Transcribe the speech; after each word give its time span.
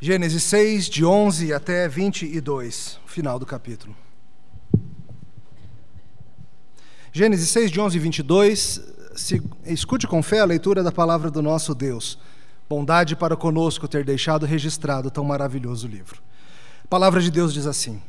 Gênesis 0.00 0.44
6, 0.44 0.86
de 0.88 1.04
11 1.04 1.52
até 1.52 1.88
22, 1.88 3.00
final 3.04 3.36
do 3.36 3.44
capítulo. 3.44 3.96
Gênesis 7.12 7.48
6, 7.48 7.68
de 7.72 7.80
11 7.80 7.96
e 7.96 7.98
22, 8.00 8.80
se, 9.16 9.42
escute 9.66 10.06
com 10.06 10.22
fé 10.22 10.38
a 10.38 10.44
leitura 10.44 10.84
da 10.84 10.92
palavra 10.92 11.32
do 11.32 11.42
nosso 11.42 11.74
Deus. 11.74 12.16
Bondade 12.68 13.16
para 13.16 13.36
conosco 13.36 13.88
ter 13.88 14.04
deixado 14.04 14.46
registrado 14.46 15.10
tão 15.10 15.24
maravilhoso 15.24 15.88
livro. 15.88 16.22
A 16.84 16.86
palavra 16.86 17.20
de 17.20 17.32
Deus 17.32 17.52
diz 17.52 17.66
assim: 17.66 18.00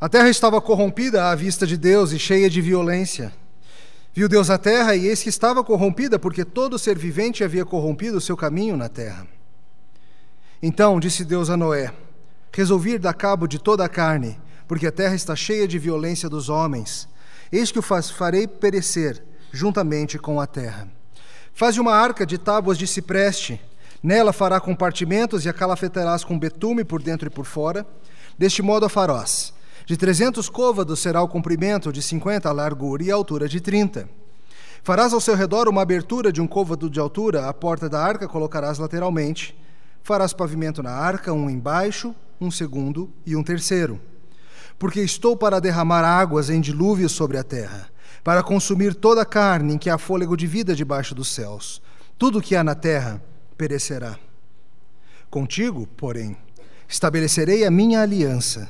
A 0.00 0.08
terra 0.08 0.28
estava 0.28 0.60
corrompida 0.60 1.28
à 1.28 1.34
vista 1.34 1.66
de 1.66 1.76
Deus 1.76 2.12
e 2.12 2.20
cheia 2.20 2.48
de 2.48 2.60
violência. 2.60 3.32
Viu 4.12 4.28
Deus 4.28 4.48
a 4.48 4.58
terra 4.58 4.94
e 4.94 5.08
eis 5.08 5.24
que 5.24 5.28
estava 5.28 5.64
corrompida, 5.64 6.20
porque 6.20 6.44
todo 6.44 6.78
ser 6.78 6.96
vivente 6.96 7.42
havia 7.42 7.64
corrompido 7.64 8.18
o 8.18 8.20
seu 8.20 8.36
caminho 8.36 8.76
na 8.76 8.88
terra. 8.88 9.26
Então 10.66 10.98
disse 10.98 11.26
Deus 11.26 11.50
a 11.50 11.58
Noé: 11.58 11.92
Resolvi 12.50 12.96
dar 12.96 13.12
cabo 13.12 13.46
de 13.46 13.58
toda 13.58 13.84
a 13.84 13.88
carne, 13.88 14.40
porque 14.66 14.86
a 14.86 14.90
terra 14.90 15.14
está 15.14 15.36
cheia 15.36 15.68
de 15.68 15.78
violência 15.78 16.26
dos 16.26 16.48
homens. 16.48 17.06
Eis 17.52 17.70
que 17.70 17.78
o 17.78 17.82
farei 17.82 18.48
perecer 18.48 19.22
juntamente 19.52 20.18
com 20.18 20.40
a 20.40 20.46
terra. 20.46 20.88
Faz 21.52 21.76
uma 21.76 21.92
arca 21.92 22.24
de 22.24 22.38
tábuas 22.38 22.78
de 22.78 22.86
cipreste. 22.86 23.60
Nela 24.02 24.32
fará 24.32 24.58
compartimentos 24.58 25.44
e 25.44 25.50
a 25.50 25.52
calafetarás 25.52 26.24
com 26.24 26.38
betume 26.38 26.82
por 26.82 27.02
dentro 27.02 27.26
e 27.28 27.30
por 27.30 27.44
fora. 27.44 27.86
Deste 28.38 28.62
modo 28.62 28.86
a 28.86 28.88
farás. 28.88 29.52
De 29.84 29.98
trezentos 29.98 30.48
côvados 30.48 30.98
será 30.98 31.20
o 31.20 31.28
comprimento, 31.28 31.92
de 31.92 32.00
cinquenta 32.00 32.48
a 32.48 32.52
largura 32.52 33.02
e 33.02 33.10
a 33.10 33.14
altura 33.14 33.46
de 33.46 33.60
trinta. 33.60 34.08
Farás 34.82 35.12
ao 35.12 35.20
seu 35.20 35.36
redor 35.36 35.68
uma 35.68 35.82
abertura 35.82 36.32
de 36.32 36.40
um 36.40 36.46
côvado 36.46 36.88
de 36.88 36.98
altura, 36.98 37.50
a 37.50 37.52
porta 37.52 37.86
da 37.86 38.02
arca 38.02 38.26
colocarás 38.26 38.78
lateralmente. 38.78 39.54
Farás 40.04 40.34
pavimento 40.34 40.82
na 40.82 40.90
arca, 40.90 41.32
um 41.32 41.48
embaixo, 41.48 42.14
um 42.38 42.50
segundo 42.50 43.10
e 43.24 43.34
um 43.34 43.42
terceiro. 43.42 43.98
Porque 44.78 45.00
estou 45.00 45.34
para 45.34 45.58
derramar 45.58 46.04
águas 46.04 46.50
em 46.50 46.60
dilúvio 46.60 47.08
sobre 47.08 47.38
a 47.38 47.42
terra, 47.42 47.88
para 48.22 48.42
consumir 48.42 48.94
toda 48.94 49.22
a 49.22 49.24
carne 49.24 49.72
em 49.72 49.78
que 49.78 49.88
há 49.88 49.96
fôlego 49.96 50.36
de 50.36 50.46
vida 50.46 50.74
debaixo 50.74 51.14
dos 51.14 51.28
céus. 51.28 51.80
Tudo 52.18 52.42
que 52.42 52.54
há 52.54 52.62
na 52.62 52.74
terra 52.74 53.22
perecerá. 53.56 54.18
Contigo, 55.30 55.86
porém, 55.96 56.36
estabelecerei 56.86 57.64
a 57.64 57.70
minha 57.70 58.02
aliança. 58.02 58.68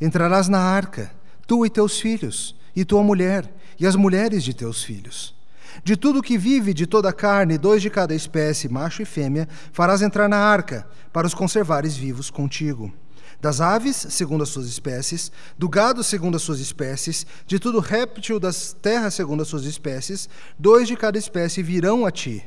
Entrarás 0.00 0.48
na 0.48 0.58
arca, 0.58 1.12
tu 1.46 1.64
e 1.64 1.70
teus 1.70 2.00
filhos, 2.00 2.56
e 2.74 2.84
tua 2.84 3.04
mulher, 3.04 3.48
e 3.78 3.86
as 3.86 3.94
mulheres 3.94 4.42
de 4.42 4.52
teus 4.52 4.82
filhos 4.82 5.40
de 5.82 5.96
tudo 5.96 6.22
que 6.22 6.38
vive 6.38 6.74
de 6.74 6.86
toda 6.86 7.08
a 7.08 7.12
carne, 7.12 7.58
dois 7.58 7.82
de 7.82 7.90
cada 7.90 8.14
espécie, 8.14 8.68
macho 8.68 9.02
e 9.02 9.04
fêmea, 9.04 9.48
farás 9.72 10.02
entrar 10.02 10.28
na 10.28 10.38
arca, 10.38 10.86
para 11.12 11.26
os 11.26 11.34
conservares 11.34 11.96
vivos 11.96 12.30
contigo. 12.30 12.92
Das 13.40 13.60
aves, 13.60 13.96
segundo 13.96 14.42
as 14.42 14.50
suas 14.50 14.66
espécies, 14.66 15.32
do 15.58 15.68
gado, 15.68 16.04
segundo 16.04 16.36
as 16.36 16.42
suas 16.42 16.60
espécies, 16.60 17.26
de 17.46 17.58
todo 17.58 17.80
réptil 17.80 18.38
das 18.38 18.72
terras, 18.72 19.14
segundo 19.14 19.42
as 19.42 19.48
suas 19.48 19.64
espécies, 19.64 20.28
dois 20.58 20.86
de 20.86 20.96
cada 20.96 21.18
espécie 21.18 21.62
virão 21.62 22.06
a 22.06 22.10
ti, 22.12 22.44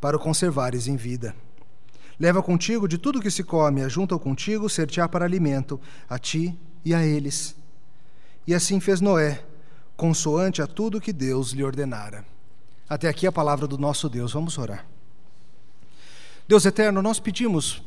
para 0.00 0.16
o 0.16 0.20
conservares 0.20 0.86
em 0.86 0.94
vida. 0.94 1.34
Leva 2.20 2.40
contigo 2.40 2.86
de 2.86 2.98
tudo 2.98 3.20
que 3.20 3.32
se 3.32 3.42
come, 3.42 3.82
ajunta 3.82 4.16
contigo, 4.16 4.68
ser-te-á 4.68 5.08
para 5.08 5.24
alimento, 5.24 5.80
a 6.08 6.18
ti 6.20 6.56
e 6.84 6.94
a 6.94 7.04
eles. 7.04 7.56
E 8.46 8.54
assim 8.54 8.78
fez 8.78 9.00
Noé, 9.00 9.44
consoante 9.96 10.62
a 10.62 10.68
tudo 10.68 11.00
que 11.00 11.12
Deus 11.12 11.50
lhe 11.50 11.64
ordenara. 11.64 12.24
Até 12.92 13.08
aqui 13.08 13.26
a 13.26 13.32
palavra 13.32 13.66
do 13.66 13.78
nosso 13.78 14.06
Deus. 14.06 14.34
Vamos 14.34 14.58
orar. 14.58 14.84
Deus 16.46 16.66
eterno, 16.66 17.00
nós 17.00 17.18
pedimos 17.18 17.82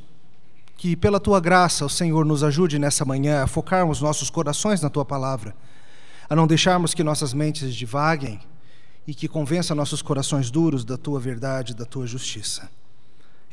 que, 0.76 0.96
pela 0.96 1.20
tua 1.20 1.40
graça, 1.40 1.86
o 1.86 1.90
Senhor 1.90 2.26
nos 2.26 2.44
ajude 2.44 2.80
nessa 2.80 3.06
manhã 3.06 3.44
a 3.44 3.48
focarmos 3.48 4.02
nossos 4.02 4.32
corações 4.32 4.82
na 4.82 4.90
tua 4.90 5.06
palavra, 5.06 5.56
a 6.28 6.36
não 6.36 6.48
deixarmos 6.48 6.96
que 6.96 7.04
nossas 7.04 7.36
mentes 7.36 7.76
divaguem 7.76 8.40
e 9.06 9.14
que 9.14 9.28
convença 9.28 9.76
nossos 9.76 10.02
corações 10.02 10.50
duros 10.50 10.84
da 10.84 10.98
tua 10.98 11.20
verdade, 11.20 11.76
da 11.76 11.86
tua 11.86 12.08
justiça. 12.08 12.68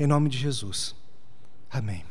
Em 0.00 0.06
nome 0.06 0.30
de 0.30 0.38
Jesus. 0.38 0.94
Amém. 1.70 2.02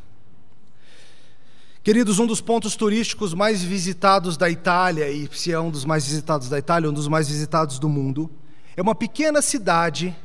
Queridos, 1.84 2.20
um 2.20 2.28
dos 2.28 2.42
pontos 2.42 2.76
turísticos 2.76 3.34
mais 3.34 3.64
visitados 3.64 4.38
da 4.38 4.48
Itália, 4.52 5.10
e 5.10 5.28
se 5.34 5.52
é 5.52 5.60
um 5.60 5.72
dos 5.72 5.84
mais 5.84 6.06
visitados 6.06 6.48
da 6.48 6.60
Itália, 6.60 6.88
um 6.88 6.94
dos 6.94 7.08
mais 7.08 7.28
visitados 7.28 7.80
do 7.80 7.90
mundo, 7.90 8.30
é 8.76 8.82
uma 8.82 8.96
pequena 8.96 9.42
cidade 9.42 10.16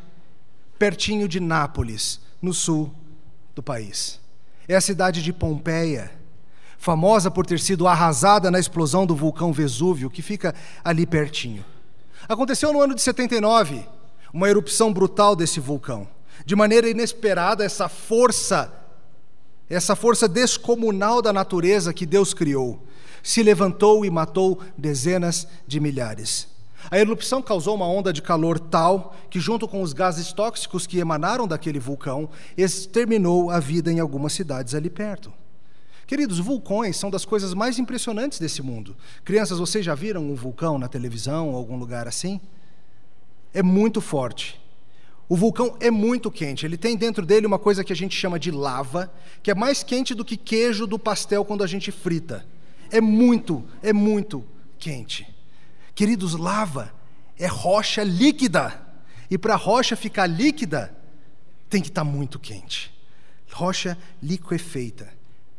pertinho 0.79 1.29
de 1.29 1.41
Nápoles, 1.41 2.21
no 2.41 2.53
sul 2.53 2.93
do 3.55 3.63
país. 3.63 4.21
É 4.69 4.77
a 4.77 4.81
cidade 4.81 5.23
de 5.23 5.33
Pompeia, 5.33 6.11
famosa 6.79 7.31
por 7.31 7.47
ter 7.47 7.59
sido 7.59 7.89
arrasada 7.89 8.51
na 8.51 8.59
explosão 8.59 9.07
do 9.07 9.17
vulcão 9.17 9.53
Vesúvio, 9.53 10.11
que 10.11 10.23
fica 10.23 10.55
ali 10.85 11.07
pertinho. 11.07 11.65
Aconteceu 12.29 12.73
no 12.73 12.81
ano 12.81 12.95
de 12.95 13.03
79, 13.03 13.87
uma 14.33 14.49
erupção 14.49 14.93
brutal 14.93 15.35
desse 15.35 15.61
vulcão. 15.61 16.07
De 16.45 16.55
maneira 16.55 16.89
inesperada, 16.89 17.65
essa 17.65 17.89
força, 17.89 18.73
essa 19.69 19.97
força 19.97 20.29
descomunal 20.29 21.23
da 21.23 21.33
natureza 21.33 21.93
que 21.93 22.05
Deus 22.05 22.35
criou, 22.35 22.85
se 23.23 23.43
levantou 23.43 24.05
e 24.05 24.11
matou 24.11 24.61
dezenas 24.77 25.49
de 25.67 25.81
milhares. 25.81 26.56
A 26.91 26.99
erupção 26.99 27.43
causou 27.43 27.75
uma 27.75 27.89
onda 27.89 28.13
de 28.13 28.23
calor 28.23 28.59
tal 28.59 29.17
que, 29.29 29.41
junto 29.41 29.67
com 29.67 29.83
os 29.83 29.93
gases 29.93 30.33
tóxicos 30.33 30.87
que 30.87 30.99
emanaram 30.99 31.49
daquele 31.49 31.79
vulcão, 31.79 32.29
exterminou 32.57 33.51
a 33.51 33.59
vida 33.59 33.93
em 33.93 33.99
algumas 33.99 34.33
cidades 34.33 34.75
ali 34.75 34.91
perto. 34.91 35.33
Queridos, 36.07 36.39
vulcões 36.39 36.97
são 36.97 37.11
das 37.11 37.25
coisas 37.25 37.53
mais 37.53 37.79
impressionantes 37.79 38.39
desse 38.39 38.63
mundo. 38.63 38.97
Crianças, 39.25 39.59
vocês 39.59 39.85
já 39.85 39.95
viram 39.95 40.23
um 40.23 40.37
vulcão 40.37 40.79
na 40.79 40.87
televisão 40.87 41.51
ou 41.51 41.57
algum 41.57 41.77
lugar 41.77 42.07
assim? 42.07 42.41
É 43.53 43.63
muito 43.63 44.01
forte. 44.01 44.61
O 45.29 45.35
vulcão 45.35 45.77
é 45.81 45.91
muito 45.91 46.31
quente. 46.31 46.65
Ele 46.65 46.77
tem 46.77 46.97
dentro 46.97 47.27
dele 47.27 47.47
uma 47.47 47.59
coisa 47.59 47.83
que 47.83 47.93
a 47.93 47.97
gente 47.97 48.17
chama 48.17 48.39
de 48.39 48.53
lava, 48.53 49.13
que 49.43 49.51
é 49.51 49.55
mais 49.55 49.83
quente 49.83 50.15
do 50.15 50.25
que 50.25 50.37
queijo 50.37 50.87
do 50.87 50.99
pastel 50.99 51.45
quando 51.45 51.65
a 51.65 51.67
gente 51.67 51.91
frita. 51.91 52.47
É 52.89 53.01
muito, 53.01 53.65
é 53.83 53.93
muito 53.93 54.45
quente. 54.79 55.36
Queridos, 55.97 56.35
lava 56.35 56.93
é 57.39 57.47
rocha 57.47 58.05
líquida. 58.05 58.81
E 59.31 59.37
para 59.37 59.55
a 59.55 59.57
rocha 59.57 59.97
ficar 59.97 60.27
líquida, 60.27 60.95
tem 61.69 61.81
que 61.81 61.89
estar 61.89 62.05
tá 62.05 62.11
muito 62.11 62.39
quente. 62.39 62.95
Rocha 63.51 63.97
liquefeita. 64.23 65.09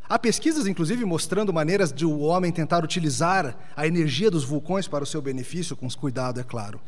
Há 0.08 0.18
pesquisas, 0.18 0.68
inclusive, 0.68 1.04
mostrando 1.04 1.52
maneiras 1.52 1.92
de 1.92 2.06
o 2.06 2.20
homem 2.20 2.52
tentar 2.52 2.84
utilizar 2.84 3.58
a 3.76 3.86
energia 3.86 4.32
dos 4.32 4.44
vulcões 4.44 4.88
para 4.88 5.04
o 5.04 5.08
seu 5.08 5.22
benefício, 5.22 5.76
com 5.76 5.90
cuidado, 5.90 6.40
é 6.40 6.44
claro. 6.44 6.80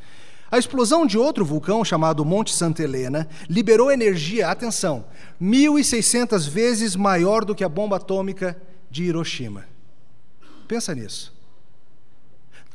A 0.51 0.57
explosão 0.57 1.05
de 1.05 1.17
outro 1.17 1.43
vulcão, 1.43 1.83
chamado 1.83 2.23
Monte 2.23 2.53
Santa 2.53 2.83
Helena, 2.83 3.27
liberou 3.49 3.91
energia, 3.91 4.47
atenção, 4.49 5.05
1.600 5.41 6.47
vezes 6.47 6.95
maior 6.95 7.43
do 7.43 7.55
que 7.55 7.63
a 7.63 7.69
bomba 7.69 7.97
atômica 7.97 8.59
de 8.89 9.03
Hiroshima. 9.03 9.65
Pensa 10.67 10.93
nisso. 10.93 11.38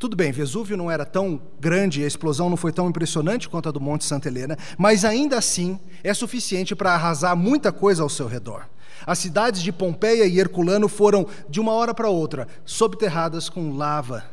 Tudo 0.05 0.17
bem, 0.17 0.31
Vesúvio 0.33 0.77
não 0.77 0.91
era 0.91 1.07
tão 1.07 1.41
grande, 1.59 2.05
a 2.05 2.07
explosão 2.07 2.51
não 2.51 2.59
foi 2.59 2.71
tão 2.71 2.91
impressionante 2.91 3.49
quanto 3.49 3.71
a 3.71 3.73
do 3.73 3.81
Monte 3.81 4.05
Santa 4.05 4.29
Helena, 4.29 4.55
mas 4.77 5.03
ainda 5.03 5.39
assim 5.39 5.81
é 6.03 6.13
suficiente 6.13 6.77
para 6.77 6.93
arrasar 6.93 7.35
muita 7.35 7.73
coisa 7.73 8.03
ao 8.03 8.11
seu 8.11 8.27
redor. 8.27 8.69
As 9.07 9.19
cidades 9.19 9.63
de 9.63 9.73
Pompeia 9.73 10.27
e 10.27 10.39
Herculano 10.39 10.91
foram, 10.91 11.27
de 11.49 11.59
uma 11.59 11.73
hora 11.73 11.95
para 11.95 12.11
outra, 12.11 12.47
subterradas 12.67 13.49
com 13.49 13.73
lava, 13.73 14.25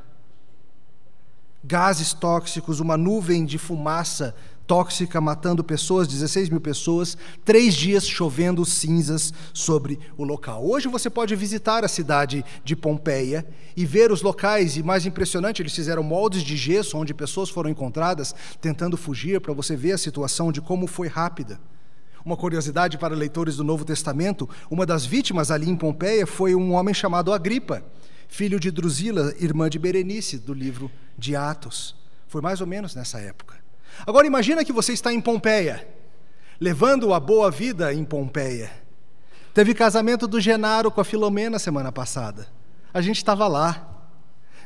gases 1.63 2.11
tóxicos, 2.11 2.81
uma 2.81 2.97
nuvem 2.97 3.45
de 3.45 3.57
fumaça 3.57 4.35
tóxica 4.71 5.19
matando 5.19 5.65
pessoas, 5.65 6.07
16 6.07 6.47
mil 6.47 6.61
pessoas, 6.61 7.17
três 7.43 7.73
dias 7.73 8.07
chovendo 8.07 8.63
cinzas 8.63 9.33
sobre 9.53 9.99
o 10.17 10.23
local. 10.23 10.65
Hoje 10.65 10.87
você 10.87 11.09
pode 11.09 11.35
visitar 11.35 11.83
a 11.83 11.89
cidade 11.89 12.45
de 12.63 12.73
Pompeia 12.73 13.45
e 13.75 13.85
ver 13.85 14.13
os 14.13 14.21
locais, 14.21 14.77
e 14.77 14.81
mais 14.81 15.05
impressionante, 15.05 15.61
eles 15.61 15.75
fizeram 15.75 16.01
moldes 16.01 16.41
de 16.41 16.55
gesso 16.55 16.97
onde 16.97 17.13
pessoas 17.13 17.49
foram 17.49 17.69
encontradas 17.69 18.33
tentando 18.61 18.95
fugir, 18.95 19.41
para 19.41 19.51
você 19.51 19.75
ver 19.75 19.91
a 19.91 19.97
situação 19.97 20.53
de 20.53 20.61
como 20.61 20.87
foi 20.87 21.09
rápida. 21.09 21.59
Uma 22.23 22.37
curiosidade 22.37 22.97
para 22.97 23.13
leitores 23.13 23.57
do 23.57 23.65
Novo 23.65 23.83
Testamento: 23.83 24.47
uma 24.69 24.85
das 24.85 25.05
vítimas 25.05 25.51
ali 25.51 25.69
em 25.69 25.75
Pompeia 25.75 26.25
foi 26.25 26.55
um 26.55 26.75
homem 26.75 26.93
chamado 26.93 27.33
Agripa, 27.33 27.83
filho 28.29 28.57
de 28.57 28.71
Drusila, 28.71 29.33
irmã 29.37 29.69
de 29.69 29.77
Berenice, 29.77 30.37
do 30.37 30.53
livro 30.53 30.89
de 31.17 31.35
Atos. 31.35 31.93
Foi 32.25 32.39
mais 32.39 32.61
ou 32.61 32.67
menos 32.67 32.95
nessa 32.95 33.19
época. 33.19 33.60
Agora 34.05 34.27
imagina 34.27 34.65
que 34.65 34.73
você 34.73 34.93
está 34.93 35.13
em 35.13 35.21
Pompeia, 35.21 35.87
levando 36.59 37.13
a 37.13 37.19
boa 37.19 37.51
vida 37.51 37.93
em 37.93 38.03
Pompeia. 38.03 38.71
Teve 39.53 39.73
casamento 39.73 40.27
do 40.27 40.39
Genaro 40.39 40.89
com 40.89 41.01
a 41.01 41.05
Filomena 41.05 41.59
semana 41.59 41.91
passada. 41.91 42.47
A 42.93 43.01
gente 43.01 43.17
estava 43.17 43.47
lá. 43.47 43.87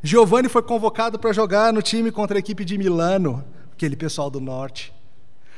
Giovanni 0.04 0.48
foi 0.48 0.62
convocado 0.62 1.18
para 1.18 1.34
jogar 1.34 1.74
no 1.74 1.82
time 1.82 2.12
contra 2.12 2.38
a 2.38 2.40
equipe 2.40 2.64
de 2.64 2.78
Milano, 2.78 3.44
aquele 3.74 3.96
pessoal 3.96 4.30
do 4.30 4.40
norte. 4.40 4.94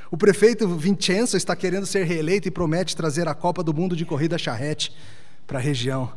O 0.09 0.17
prefeito 0.17 0.67
Vincenzo 0.67 1.35
está 1.35 1.55
querendo 1.55 1.85
ser 1.85 2.05
reeleito 2.05 2.47
e 2.47 2.51
promete 2.51 2.95
trazer 2.95 3.27
a 3.27 3.33
Copa 3.33 3.61
do 3.61 3.73
Mundo 3.73 3.95
de 3.95 4.05
corrida 4.05 4.37
charrete 4.37 4.95
para 5.45 5.59
a 5.59 5.61
região. 5.61 6.13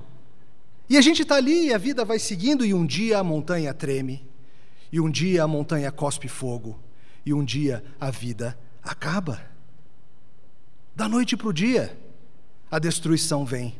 E 0.89 0.97
a 0.97 1.01
gente 1.01 1.23
está 1.23 1.37
ali 1.37 1.69
e 1.69 1.75
a 1.75 1.79
vida 1.79 2.05
vai 2.05 2.19
seguindo, 2.19 2.65
e 2.65 2.73
um 2.75 2.87
dia 2.87 3.19
a 3.19 3.25
montanha 3.25 3.73
treme, 3.75 4.25
e 4.93 5.01
um 5.01 5.11
dia 5.11 5.45
a 5.45 5.49
montanha 5.49 5.91
cospe 5.91 6.29
fogo, 6.29 6.79
e 7.25 7.33
um 7.35 7.45
dia 7.45 7.85
a 8.01 8.11
vida 8.11 8.59
acaba. 8.83 9.41
Da 10.95 11.09
noite 11.09 11.37
para 11.37 11.49
o 11.49 11.53
dia, 11.53 11.97
a 12.71 12.79
destruição 12.79 13.45
vem 13.45 13.77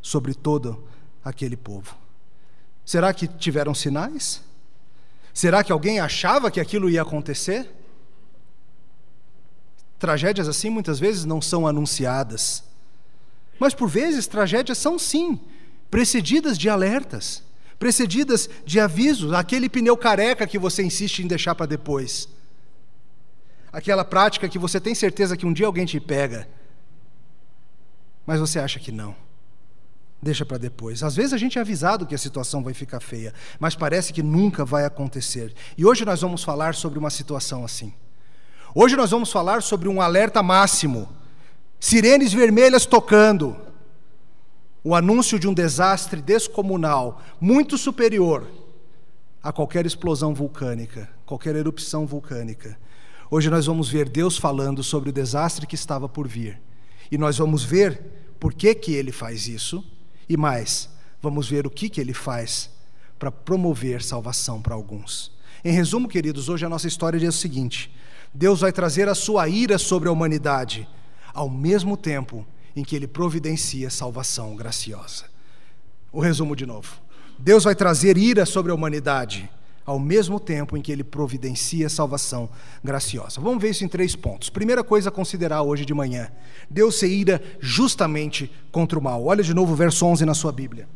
sobre 0.00 0.34
todo 0.34 0.84
aquele 1.24 1.56
povo. 1.56 1.96
Será 2.84 3.12
que 3.12 3.26
tiveram 3.26 3.74
sinais? 3.74 4.42
Será 5.32 5.62
que 5.62 5.72
alguém 5.72 6.00
achava 6.00 6.50
que 6.50 6.60
aquilo 6.60 6.88
ia 6.90 7.02
acontecer? 7.02 7.70
Tragédias 9.98 10.48
assim 10.48 10.70
muitas 10.70 10.98
vezes 10.98 11.24
não 11.24 11.40
são 11.40 11.66
anunciadas. 11.66 12.64
Mas 13.58 13.74
por 13.74 13.88
vezes 13.88 14.26
tragédias 14.26 14.78
são 14.78 14.98
sim 14.98 15.38
precedidas 15.90 16.56
de 16.56 16.68
alertas, 16.68 17.42
precedidas 17.78 18.48
de 18.64 18.80
avisos, 18.80 19.32
aquele 19.32 19.68
pneu 19.68 19.96
careca 19.96 20.46
que 20.46 20.58
você 20.58 20.82
insiste 20.82 21.20
em 21.20 21.26
deixar 21.26 21.54
para 21.54 21.66
depois. 21.66 22.28
Aquela 23.72 24.04
prática 24.04 24.48
que 24.48 24.58
você 24.58 24.80
tem 24.80 24.94
certeza 24.94 25.36
que 25.36 25.46
um 25.46 25.52
dia 25.52 25.66
alguém 25.66 25.86
te 25.86 26.00
pega, 26.00 26.48
mas 28.26 28.40
você 28.40 28.58
acha 28.58 28.78
que 28.78 28.92
não. 28.92 29.14
Deixa 30.22 30.44
para 30.44 30.58
depois. 30.58 31.02
Às 31.02 31.16
vezes 31.16 31.32
a 31.32 31.38
gente 31.38 31.56
é 31.56 31.62
avisado 31.62 32.06
que 32.06 32.14
a 32.14 32.18
situação 32.18 32.62
vai 32.62 32.74
ficar 32.74 33.00
feia, 33.00 33.32
mas 33.58 33.74
parece 33.74 34.12
que 34.12 34.22
nunca 34.22 34.64
vai 34.64 34.84
acontecer. 34.84 35.54
E 35.78 35.86
hoje 35.86 36.04
nós 36.04 36.20
vamos 36.20 36.44
falar 36.44 36.74
sobre 36.74 36.98
uma 36.98 37.10
situação 37.10 37.64
assim. 37.64 37.94
Hoje 38.74 38.96
nós 38.96 39.10
vamos 39.10 39.32
falar 39.32 39.62
sobre 39.62 39.88
um 39.88 40.00
alerta 40.00 40.42
máximo. 40.42 41.08
Sirenes 41.78 42.32
vermelhas 42.32 42.84
tocando. 42.84 43.56
O 44.84 44.94
anúncio 44.94 45.38
de 45.38 45.48
um 45.48 45.54
desastre 45.54 46.20
descomunal, 46.20 47.22
muito 47.40 47.76
superior 47.78 48.46
a 49.42 49.52
qualquer 49.52 49.86
explosão 49.86 50.34
vulcânica, 50.34 51.08
qualquer 51.24 51.56
erupção 51.56 52.06
vulcânica. 52.06 52.78
Hoje 53.32 53.48
nós 53.48 53.66
vamos 53.66 53.88
ver 53.88 54.08
Deus 54.08 54.36
falando 54.36 54.82
sobre 54.82 55.10
o 55.10 55.12
desastre 55.12 55.64
que 55.64 55.76
estava 55.76 56.08
por 56.08 56.26
vir. 56.26 56.60
E 57.12 57.16
nós 57.16 57.38
vamos 57.38 57.62
ver 57.62 58.02
por 58.40 58.52
que, 58.52 58.74
que 58.74 58.92
ele 58.92 59.12
faz 59.12 59.46
isso 59.46 59.84
e 60.28 60.36
mais, 60.36 60.88
vamos 61.22 61.48
ver 61.48 61.64
o 61.64 61.70
que, 61.70 61.88
que 61.88 62.00
ele 62.00 62.12
faz 62.12 62.70
para 63.20 63.30
promover 63.30 64.02
salvação 64.02 64.60
para 64.60 64.74
alguns. 64.74 65.30
Em 65.64 65.70
resumo, 65.70 66.08
queridos, 66.08 66.48
hoje 66.48 66.66
a 66.66 66.68
nossa 66.68 66.88
história 66.88 67.20
diz 67.20 67.36
o 67.36 67.38
seguinte: 67.38 67.94
Deus 68.34 68.60
vai 68.60 68.72
trazer 68.72 69.08
a 69.08 69.14
sua 69.14 69.48
ira 69.48 69.78
sobre 69.78 70.08
a 70.08 70.12
humanidade, 70.12 70.88
ao 71.32 71.48
mesmo 71.48 71.96
tempo 71.96 72.44
em 72.74 72.82
que 72.82 72.96
ele 72.96 73.06
providencia 73.06 73.90
salvação 73.90 74.56
graciosa. 74.56 75.26
O 76.10 76.20
resumo 76.20 76.56
de 76.56 76.66
novo. 76.66 77.00
Deus 77.38 77.62
vai 77.62 77.76
trazer 77.76 78.18
ira 78.18 78.44
sobre 78.44 78.72
a 78.72 78.74
humanidade, 78.74 79.48
ao 79.84 79.98
mesmo 79.98 80.38
tempo 80.38 80.76
em 80.76 80.82
que 80.82 80.92
ele 80.92 81.02
providencia 81.02 81.88
salvação 81.88 82.48
graciosa. 82.82 83.40
Vamos 83.40 83.60
ver 83.60 83.70
isso 83.70 83.84
em 83.84 83.88
três 83.88 84.14
pontos. 84.14 84.50
Primeira 84.50 84.84
coisa 84.84 85.08
a 85.08 85.12
considerar 85.12 85.62
hoje 85.62 85.84
de 85.84 85.94
manhã: 85.94 86.30
Deus 86.68 86.98
se 86.98 87.06
ira 87.06 87.42
justamente 87.60 88.50
contra 88.70 88.98
o 88.98 89.02
mal. 89.02 89.24
Olha 89.24 89.42
de 89.42 89.54
novo 89.54 89.72
o 89.72 89.76
verso 89.76 90.04
11 90.06 90.24
na 90.24 90.34
sua 90.34 90.52
Bíblia. 90.52 90.88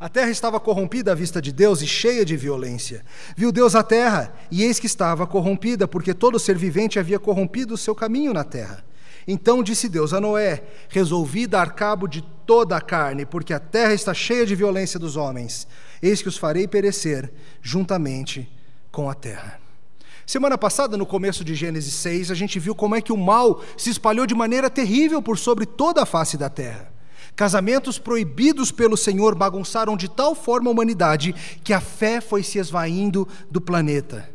A 0.00 0.08
terra 0.08 0.30
estava 0.30 0.58
corrompida 0.58 1.12
à 1.12 1.14
vista 1.14 1.40
de 1.40 1.52
Deus 1.52 1.80
e 1.80 1.86
cheia 1.86 2.24
de 2.24 2.36
violência. 2.36 3.04
Viu 3.36 3.52
Deus 3.52 3.74
a 3.74 3.82
terra, 3.82 4.34
e 4.50 4.62
eis 4.62 4.78
que 4.78 4.86
estava 4.86 5.26
corrompida, 5.26 5.86
porque 5.86 6.12
todo 6.12 6.38
ser 6.38 6.58
vivente 6.58 6.98
havia 6.98 7.18
corrompido 7.18 7.74
o 7.74 7.78
seu 7.78 7.94
caminho 7.94 8.34
na 8.34 8.44
terra. 8.44 8.84
Então 9.26 9.62
disse 9.62 9.88
Deus 9.88 10.12
a 10.12 10.20
Noé: 10.20 10.62
Resolvi 10.88 11.46
dar 11.46 11.74
cabo 11.74 12.06
de 12.06 12.22
toda 12.44 12.76
a 12.76 12.80
carne, 12.80 13.24
porque 13.24 13.54
a 13.54 13.58
terra 13.58 13.94
está 13.94 14.12
cheia 14.12 14.44
de 14.44 14.54
violência 14.54 14.98
dos 14.98 15.16
homens. 15.16 15.66
Eis 16.04 16.20
que 16.20 16.28
os 16.28 16.36
farei 16.36 16.68
perecer 16.68 17.32
juntamente 17.62 18.46
com 18.92 19.08
a 19.08 19.14
terra. 19.14 19.58
Semana 20.26 20.58
passada, 20.58 20.98
no 20.98 21.06
começo 21.06 21.42
de 21.42 21.54
Gênesis 21.54 21.94
6, 21.94 22.30
a 22.30 22.34
gente 22.34 22.58
viu 22.58 22.74
como 22.74 22.94
é 22.94 23.00
que 23.00 23.10
o 23.10 23.16
mal 23.16 23.62
se 23.74 23.88
espalhou 23.88 24.26
de 24.26 24.34
maneira 24.34 24.68
terrível 24.68 25.22
por 25.22 25.38
sobre 25.38 25.64
toda 25.64 26.02
a 26.02 26.06
face 26.06 26.36
da 26.36 26.50
terra. 26.50 26.92
Casamentos 27.34 27.98
proibidos 27.98 28.70
pelo 28.70 28.98
Senhor 28.98 29.34
bagunçaram 29.34 29.96
de 29.96 30.06
tal 30.06 30.34
forma 30.34 30.68
a 30.68 30.72
humanidade 30.72 31.34
que 31.64 31.72
a 31.72 31.80
fé 31.80 32.20
foi 32.20 32.42
se 32.42 32.58
esvaindo 32.58 33.26
do 33.50 33.58
planeta. 33.58 34.28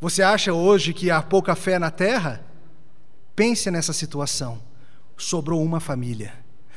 Você 0.00 0.24
acha 0.24 0.52
hoje 0.52 0.92
que 0.92 1.08
há 1.08 1.22
pouca 1.22 1.54
fé 1.54 1.78
na 1.78 1.92
terra? 1.92 2.44
Pense 3.36 3.70
nessa 3.70 3.92
situação. 3.92 4.60
Sobrou 5.16 5.62
uma 5.62 5.78
família, 5.78 6.34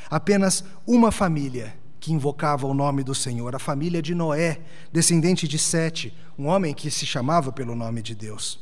apenas 0.08 0.64
uma 0.86 1.12
família 1.12 1.74
que 2.07 2.13
invocava 2.13 2.65
o 2.65 2.74
nome 2.74 3.04
do 3.04 3.13
Senhor, 3.13 3.54
a 3.54 3.59
família 3.59 4.01
de 4.01 4.15
Noé, 4.15 4.62
descendente 4.94 5.45
de 5.45 5.59
Sete, 5.59 6.13
um 6.39 6.48
homem 6.48 6.74
que 6.74 6.89
se 6.89 7.06
chamava 7.06 7.51
pelo 7.51 7.75
nome 7.75 8.01
de 8.01 8.15
Deus. 8.15 8.62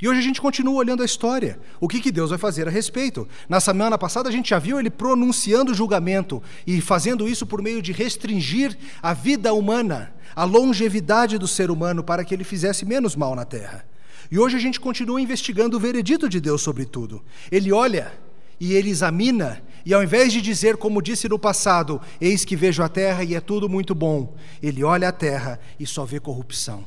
E 0.00 0.08
hoje 0.08 0.20
a 0.20 0.22
gente 0.22 0.40
continua 0.40 0.74
olhando 0.74 1.02
a 1.02 1.04
história. 1.04 1.58
O 1.80 1.88
que, 1.88 2.00
que 2.00 2.12
Deus 2.12 2.30
vai 2.30 2.38
fazer 2.38 2.68
a 2.68 2.70
respeito? 2.70 3.26
Na 3.48 3.58
semana 3.58 3.98
passada 3.98 4.28
a 4.28 4.32
gente 4.32 4.50
já 4.50 4.60
viu 4.60 4.78
ele 4.78 4.88
pronunciando 4.88 5.74
julgamento 5.74 6.40
e 6.64 6.80
fazendo 6.80 7.28
isso 7.28 7.44
por 7.44 7.60
meio 7.60 7.82
de 7.82 7.90
restringir 7.90 8.78
a 9.02 9.12
vida 9.12 9.52
humana, 9.52 10.14
a 10.36 10.44
longevidade 10.44 11.38
do 11.38 11.48
ser 11.48 11.72
humano, 11.72 12.04
para 12.04 12.24
que 12.24 12.32
ele 12.32 12.44
fizesse 12.44 12.86
menos 12.86 13.16
mal 13.16 13.34
na 13.34 13.44
terra. 13.44 13.84
E 14.30 14.38
hoje 14.38 14.56
a 14.56 14.60
gente 14.60 14.78
continua 14.78 15.20
investigando 15.20 15.76
o 15.76 15.80
veredito 15.80 16.28
de 16.28 16.38
Deus 16.40 16.62
sobre 16.62 16.84
tudo. 16.84 17.20
Ele 17.50 17.72
olha 17.72 18.12
e 18.60 18.74
ele 18.74 18.90
examina, 18.90 19.60
e 19.84 19.92
ao 19.92 20.02
invés 20.02 20.32
de 20.32 20.40
dizer, 20.40 20.76
como 20.78 21.02
disse 21.02 21.28
no 21.28 21.38
passado, 21.38 22.00
eis 22.20 22.44
que 22.44 22.56
vejo 22.56 22.82
a 22.82 22.88
terra 22.88 23.22
e 23.22 23.34
é 23.34 23.40
tudo 23.40 23.68
muito 23.68 23.94
bom, 23.94 24.34
ele 24.62 24.82
olha 24.82 25.08
a 25.08 25.12
terra 25.12 25.60
e 25.78 25.86
só 25.86 26.04
vê 26.04 26.18
corrupção. 26.18 26.86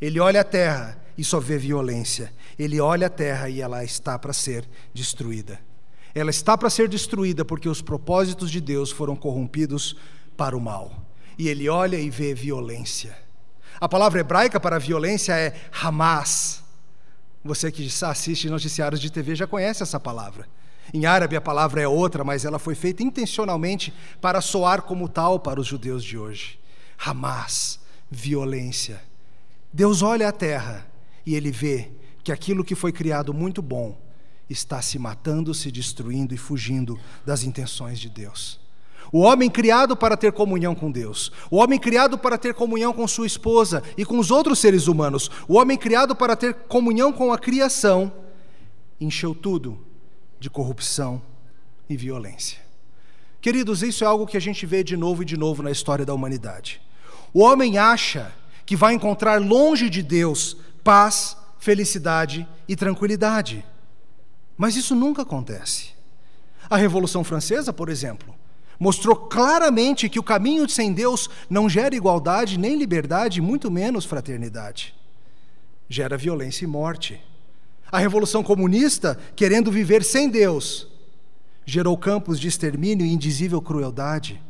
Ele 0.00 0.20
olha 0.20 0.42
a 0.42 0.44
terra 0.44 0.98
e 1.16 1.24
só 1.24 1.40
vê 1.40 1.56
violência. 1.56 2.32
Ele 2.58 2.80
olha 2.80 3.06
a 3.06 3.10
terra 3.10 3.48
e 3.48 3.60
ela 3.60 3.82
está 3.82 4.18
para 4.18 4.32
ser 4.32 4.68
destruída. 4.92 5.58
Ela 6.14 6.30
está 6.30 6.56
para 6.56 6.68
ser 6.68 6.88
destruída 6.88 7.44
porque 7.44 7.68
os 7.68 7.80
propósitos 7.80 8.50
de 8.50 8.60
Deus 8.60 8.90
foram 8.90 9.16
corrompidos 9.16 9.96
para 10.36 10.56
o 10.56 10.60
mal. 10.60 11.02
E 11.38 11.48
ele 11.48 11.68
olha 11.68 11.96
e 11.96 12.10
vê 12.10 12.34
violência. 12.34 13.16
A 13.80 13.88
palavra 13.88 14.20
hebraica 14.20 14.60
para 14.60 14.78
violência 14.78 15.32
é 15.32 15.54
Hamas. 15.82 16.62
Você 17.42 17.72
que 17.72 17.88
assiste 18.02 18.48
noticiários 18.48 19.00
de 19.00 19.10
TV 19.10 19.34
já 19.34 19.46
conhece 19.46 19.82
essa 19.82 19.98
palavra. 19.98 20.46
Em 20.92 21.06
árabe 21.06 21.36
a 21.36 21.40
palavra 21.40 21.80
é 21.80 21.88
outra, 21.88 22.22
mas 22.22 22.44
ela 22.44 22.58
foi 22.58 22.74
feita 22.74 23.02
intencionalmente 23.02 23.92
para 24.20 24.40
soar 24.40 24.82
como 24.82 25.08
tal 25.08 25.40
para 25.40 25.60
os 25.60 25.66
judeus 25.66 26.04
de 26.04 26.18
hoje. 26.18 26.58
Hamas, 26.98 27.80
violência. 28.10 29.02
Deus 29.72 30.02
olha 30.02 30.28
a 30.28 30.32
terra 30.32 30.86
e 31.24 31.34
ele 31.34 31.50
vê 31.50 31.90
que 32.22 32.30
aquilo 32.30 32.64
que 32.64 32.74
foi 32.74 32.92
criado 32.92 33.32
muito 33.32 33.60
bom 33.60 33.98
está 34.48 34.80
se 34.82 34.98
matando, 34.98 35.54
se 35.54 35.70
destruindo 35.70 36.34
e 36.34 36.38
fugindo 36.38 36.98
das 37.24 37.42
intenções 37.42 37.98
de 37.98 38.08
Deus. 38.08 38.60
O 39.12 39.20
homem 39.20 39.50
criado 39.50 39.96
para 39.96 40.16
ter 40.16 40.32
comunhão 40.32 40.74
com 40.74 40.90
Deus, 40.90 41.30
o 41.50 41.56
homem 41.56 41.78
criado 41.78 42.18
para 42.18 42.38
ter 42.38 42.54
comunhão 42.54 42.92
com 42.92 43.06
sua 43.06 43.26
esposa 43.26 43.82
e 43.96 44.04
com 44.04 44.18
os 44.18 44.30
outros 44.30 44.58
seres 44.58 44.86
humanos, 44.86 45.30
o 45.46 45.54
homem 45.54 45.76
criado 45.76 46.16
para 46.16 46.34
ter 46.34 46.54
comunhão 46.54 47.12
com 47.12 47.32
a 47.32 47.38
criação, 47.38 48.12
encheu 49.00 49.34
tudo 49.34 49.78
de 50.44 50.50
corrupção 50.50 51.22
e 51.88 51.96
violência. 51.96 52.58
Queridos, 53.40 53.82
isso 53.82 54.04
é 54.04 54.06
algo 54.06 54.26
que 54.26 54.36
a 54.36 54.40
gente 54.40 54.66
vê 54.66 54.84
de 54.84 54.94
novo 54.94 55.22
e 55.22 55.24
de 55.24 55.38
novo 55.38 55.62
na 55.62 55.70
história 55.70 56.04
da 56.04 56.12
humanidade. 56.12 56.82
O 57.32 57.40
homem 57.40 57.78
acha 57.78 58.30
que 58.66 58.76
vai 58.76 58.92
encontrar 58.92 59.40
longe 59.40 59.88
de 59.88 60.02
Deus 60.02 60.54
paz, 60.84 61.34
felicidade 61.58 62.46
e 62.68 62.76
tranquilidade. 62.76 63.64
Mas 64.54 64.76
isso 64.76 64.94
nunca 64.94 65.22
acontece. 65.22 65.92
A 66.68 66.76
Revolução 66.76 67.24
Francesa, 67.24 67.72
por 67.72 67.88
exemplo, 67.88 68.34
mostrou 68.78 69.16
claramente 69.16 70.10
que 70.10 70.18
o 70.18 70.22
caminho 70.22 70.68
sem 70.68 70.92
Deus 70.92 71.30
não 71.48 71.70
gera 71.70 71.96
igualdade 71.96 72.58
nem 72.58 72.76
liberdade, 72.76 73.40
muito 73.40 73.70
menos 73.70 74.04
fraternidade. 74.04 74.94
Gera 75.88 76.18
violência 76.18 76.64
e 76.64 76.68
morte. 76.68 77.18
A 77.94 77.98
Revolução 77.98 78.42
Comunista, 78.42 79.16
querendo 79.36 79.70
viver 79.70 80.02
sem 80.02 80.28
Deus, 80.28 80.88
gerou 81.64 81.96
campos 81.96 82.40
de 82.40 82.48
extermínio 82.48 83.06
e 83.06 83.12
indizível 83.12 83.62
crueldade. 83.62 84.42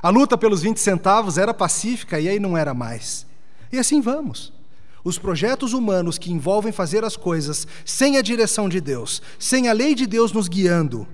A 0.00 0.10
luta 0.10 0.38
pelos 0.38 0.62
20 0.62 0.76
centavos 0.78 1.36
era 1.36 1.52
pacífica 1.52 2.20
e 2.20 2.28
aí 2.28 2.38
não 2.38 2.56
era 2.56 2.72
mais. 2.72 3.26
E 3.72 3.80
assim 3.80 4.00
vamos. 4.00 4.52
Os 5.02 5.18
projetos 5.18 5.72
humanos 5.72 6.18
que 6.18 6.30
envolvem 6.30 6.70
fazer 6.70 7.02
as 7.02 7.16
coisas 7.16 7.66
sem 7.84 8.16
a 8.16 8.22
direção 8.22 8.68
de 8.68 8.80
Deus, 8.80 9.20
sem 9.40 9.68
a 9.68 9.72
lei 9.72 9.96
de 9.96 10.06
Deus 10.06 10.30
nos 10.30 10.46
guiando, 10.46 11.04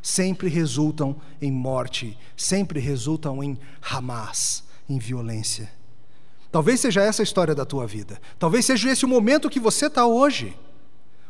sempre 0.00 0.48
resultam 0.48 1.16
em 1.38 1.52
morte, 1.52 2.16
sempre 2.34 2.80
resultam 2.80 3.44
em 3.44 3.58
Hamas, 3.82 4.64
em 4.88 4.98
violência. 4.98 5.70
Talvez 6.50 6.80
seja 6.80 7.02
essa 7.02 7.20
a 7.20 7.24
história 7.24 7.54
da 7.54 7.66
tua 7.66 7.86
vida. 7.86 8.18
Talvez 8.38 8.64
seja 8.64 8.90
esse 8.90 9.04
o 9.04 9.08
momento 9.08 9.50
que 9.50 9.60
você 9.60 9.88
está 9.88 10.06
hoje. 10.06 10.56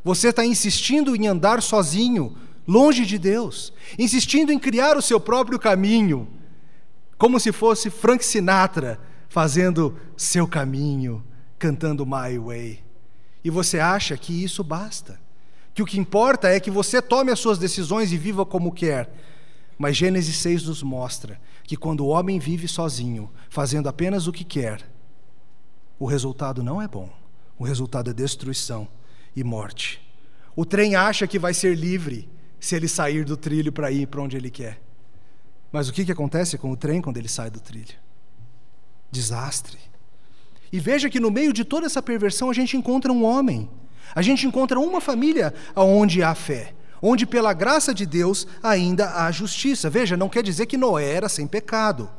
Você 0.06 0.28
está 0.28 0.46
insistindo 0.46 1.16
em 1.16 1.26
andar 1.26 1.60
sozinho, 1.60 2.36
longe 2.64 3.04
de 3.04 3.18
Deus, 3.18 3.72
insistindo 3.98 4.52
em 4.52 4.58
criar 4.58 4.96
o 4.96 5.02
seu 5.02 5.18
próprio 5.18 5.58
caminho, 5.58 6.28
como 7.18 7.40
se 7.40 7.50
fosse 7.50 7.90
Frank 7.90 8.24
Sinatra 8.24 9.00
fazendo 9.28 9.98
seu 10.16 10.46
caminho, 10.46 11.24
cantando 11.58 12.06
My 12.06 12.38
Way. 12.38 12.84
E 13.42 13.50
você 13.50 13.80
acha 13.80 14.16
que 14.16 14.44
isso 14.44 14.62
basta? 14.62 15.18
Que 15.74 15.82
o 15.82 15.86
que 15.86 15.98
importa 15.98 16.50
é 16.50 16.60
que 16.60 16.70
você 16.70 17.02
tome 17.02 17.32
as 17.32 17.40
suas 17.40 17.58
decisões 17.58 18.12
e 18.12 18.16
viva 18.16 18.46
como 18.46 18.70
quer. 18.70 19.12
Mas 19.76 19.96
Gênesis 19.96 20.36
6 20.36 20.66
nos 20.66 20.84
mostra 20.84 21.40
que 21.64 21.76
quando 21.76 22.02
o 22.02 22.10
homem 22.10 22.38
vive 22.38 22.68
sozinho, 22.68 23.28
fazendo 23.50 23.88
apenas 23.88 24.28
o 24.28 24.32
que 24.32 24.44
quer, 24.44 24.88
o 25.98 26.06
resultado 26.06 26.62
não 26.62 26.80
é 26.80 26.86
bom. 26.86 27.10
O 27.58 27.64
resultado 27.64 28.08
é 28.08 28.14
destruição 28.14 28.86
e 29.36 29.44
morte. 29.44 30.00
O 30.56 30.64
trem 30.64 30.96
acha 30.96 31.26
que 31.26 31.38
vai 31.38 31.52
ser 31.52 31.76
livre 31.76 32.28
se 32.58 32.74
ele 32.74 32.88
sair 32.88 33.24
do 33.24 33.36
trilho 33.36 33.70
para 33.70 33.92
ir 33.92 34.06
para 34.06 34.22
onde 34.22 34.36
ele 34.36 34.50
quer. 34.50 34.80
Mas 35.70 35.88
o 35.88 35.92
que, 35.92 36.04
que 36.04 36.12
acontece 36.12 36.56
com 36.56 36.70
o 36.70 36.76
trem 36.76 37.02
quando 37.02 37.18
ele 37.18 37.28
sai 37.28 37.50
do 37.50 37.60
trilho? 37.60 37.94
Desastre. 39.10 39.78
E 40.72 40.80
veja 40.80 41.10
que 41.10 41.20
no 41.20 41.30
meio 41.30 41.52
de 41.52 41.64
toda 41.64 41.86
essa 41.86 42.02
perversão 42.02 42.48
a 42.48 42.54
gente 42.54 42.76
encontra 42.76 43.12
um 43.12 43.22
homem, 43.22 43.70
a 44.14 44.22
gente 44.22 44.46
encontra 44.46 44.80
uma 44.80 45.00
família 45.00 45.52
onde 45.76 46.22
há 46.22 46.34
fé, 46.34 46.74
onde 47.02 47.26
pela 47.26 47.52
graça 47.52 47.92
de 47.92 48.06
Deus 48.06 48.46
ainda 48.62 49.22
há 49.22 49.30
justiça. 49.30 49.90
Veja, 49.90 50.16
não 50.16 50.28
quer 50.28 50.42
dizer 50.42 50.66
que 50.66 50.78
Noé 50.78 51.12
era 51.12 51.28
sem 51.28 51.46
pecado 51.46 52.10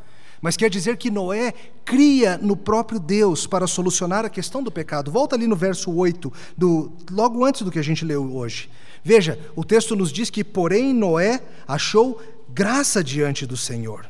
mas 0.42 0.56
quer 0.58 0.70
dizer 0.70 0.98
que 0.98 1.10
Noé 1.10 1.54
cria 1.84 2.38
no 2.38 2.56
próprio 2.56 3.00
Deus 3.00 3.48
para 3.48 3.68
solucionar 3.68 4.26
a 4.26 4.30
questão 4.30 4.62
do 4.62 4.72
pecado. 4.72 5.12
Volta 5.12 5.36
ali 5.36 5.48
no 5.48 5.56
verso 5.56 5.92
8, 5.92 6.32
do, 6.58 6.92
logo 7.12 7.44
antes 7.44 7.62
do 7.62 7.72
que 7.72 7.80
a 7.80 7.84
gente 7.84 8.06
leu 8.06 8.36
hoje. 8.36 8.70
Veja, 9.04 9.40
o 9.56 9.64
texto 9.64 9.96
nos 9.96 10.12
diz 10.12 10.30
que, 10.30 10.44
porém, 10.44 10.94
Noé 10.94 11.42
achou 11.68 12.22
graça 12.50 13.04
diante 13.04 13.46
do 13.46 13.58
Senhor. 13.58 14.06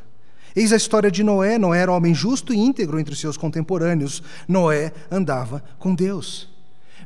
Eis 0.56 0.74
a 0.74 0.76
história 0.76 1.12
de 1.12 1.24
Noé. 1.24 1.58
Noé 1.58 1.80
era 1.80 1.92
homem 1.92 2.16
justo 2.16 2.54
e 2.54 2.58
íntegro 2.58 3.00
entre 3.00 3.16
seus 3.16 3.38
contemporâneos. 3.38 4.24
Noé 4.48 4.92
andava 5.12 5.64
com 5.78 5.94
Deus. 5.94 6.50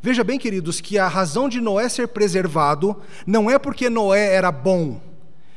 Veja 0.01 0.23
bem, 0.23 0.39
queridos, 0.39 0.81
que 0.81 0.97
a 0.97 1.07
razão 1.07 1.47
de 1.47 1.59
Noé 1.59 1.89
ser 1.89 2.07
preservado 2.07 2.95
não 3.27 3.51
é 3.51 3.59
porque 3.59 3.89
Noé 3.89 4.33
era 4.33 4.51
bom, 4.51 4.99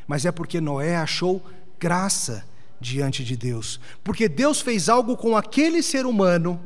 mas 0.07 0.27
é 0.27 0.33
porque 0.33 0.61
Noé 0.61 0.97
achou 0.97 1.41
graça 1.79 2.45
diante 2.85 3.25
de 3.25 3.37
Deus, 3.37 3.81
porque 4.05 4.29
Deus 4.29 4.61
fez 4.61 4.89
algo 4.89 5.17
com 5.17 5.37
aquele 5.37 5.83
ser 5.83 6.05
humano 6.05 6.61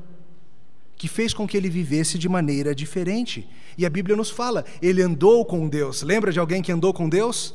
que 0.97 1.07
fez 1.07 1.33
com 1.33 1.47
que 1.47 1.57
ele 1.57 1.71
vivesse 1.71 2.19
de 2.19 2.29
maneira 2.29 2.75
diferente. 2.75 3.49
E 3.79 3.87
a 3.87 3.91
Bíblia 3.91 4.17
nos 4.17 4.31
fala, 4.31 4.65
ele 4.83 5.01
andou 5.01 5.45
com 5.45 5.69
Deus. 5.69 6.03
Lembra 6.03 6.33
de 6.33 6.41
alguém 6.41 6.61
que 6.61 6.73
andou 6.73 6.93
com 6.93 7.09
Deus? 7.09 7.55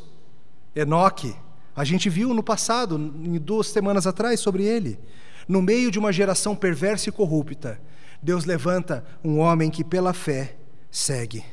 Enoque. 0.74 1.36
A 1.76 1.84
gente 1.84 2.10
viu 2.10 2.34
no 2.34 2.42
passado, 2.42 2.96
em 2.96 3.38
duas 3.38 3.68
semanas 3.68 4.08
atrás, 4.08 4.40
sobre 4.40 4.64
ele. 4.64 4.98
No 5.46 5.62
meio 5.62 5.92
de 5.92 6.00
uma 6.00 6.14
geração 6.14 6.56
perversa 6.56 7.10
e 7.10 7.12
corrupta, 7.12 7.82
Deus 8.22 8.46
levanta 8.46 9.04
um 9.22 9.40
homem 9.40 9.70
que 9.70 9.84
pela 9.84 10.14
fé 10.14 10.56
segue. 10.90 11.44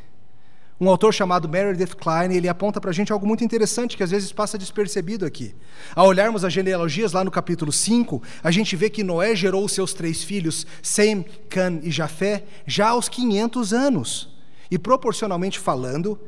Um 0.80 0.88
autor 0.88 1.12
chamado 1.12 1.46
Meredith 1.46 1.94
Klein, 1.94 2.32
ele 2.32 2.48
aponta 2.48 2.80
para 2.80 2.90
a 2.90 2.94
gente 2.94 3.12
algo 3.12 3.26
muito 3.26 3.44
interessante 3.44 3.98
que 3.98 4.02
às 4.02 4.10
vezes 4.10 4.32
passa 4.32 4.56
despercebido 4.56 5.26
aqui. 5.26 5.54
Ao 5.94 6.06
olharmos 6.06 6.42
as 6.42 6.54
genealogias 6.54 7.12
lá 7.12 7.22
no 7.22 7.30
capítulo 7.30 7.70
5, 7.70 8.22
a 8.42 8.50
gente 8.50 8.74
vê 8.76 8.88
que 8.88 9.04
Noé 9.04 9.36
gerou 9.36 9.68
seus 9.68 9.92
três 9.92 10.24
filhos, 10.24 10.66
Sem, 10.82 11.22
Can 11.50 11.80
e 11.82 11.90
Jafé, 11.90 12.44
já 12.66 12.88
aos 12.88 13.10
500 13.10 13.74
anos. 13.74 14.30
E 14.70 14.78
proporcionalmente 14.78 15.58
falando, 15.58 16.18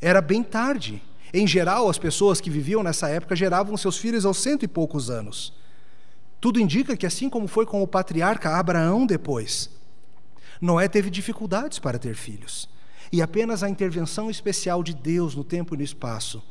era 0.00 0.22
bem 0.22 0.42
tarde. 0.42 1.02
Em 1.34 1.46
geral, 1.46 1.90
as 1.90 1.98
pessoas 1.98 2.40
que 2.40 2.48
viviam 2.48 2.82
nessa 2.82 3.10
época 3.10 3.36
geravam 3.36 3.76
seus 3.76 3.98
filhos 3.98 4.24
aos 4.24 4.38
cento 4.38 4.64
e 4.64 4.68
poucos 4.68 5.10
anos. 5.10 5.52
Tudo 6.40 6.58
indica 6.58 6.96
que, 6.96 7.04
assim 7.04 7.28
como 7.28 7.46
foi 7.46 7.66
com 7.66 7.82
o 7.82 7.86
patriarca 7.86 8.56
Abraão 8.56 9.04
depois, 9.04 9.68
Noé 10.62 10.88
teve 10.88 11.10
dificuldades 11.10 11.78
para 11.78 11.98
ter 11.98 12.14
filhos. 12.14 12.70
E 13.10 13.22
apenas 13.22 13.62
a 13.62 13.68
intervenção 13.68 14.30
especial 14.30 14.82
de 14.82 14.94
Deus 14.94 15.34
no 15.34 15.44
tempo 15.44 15.74
e 15.74 15.78
no 15.78 15.84
espaço 15.84 16.42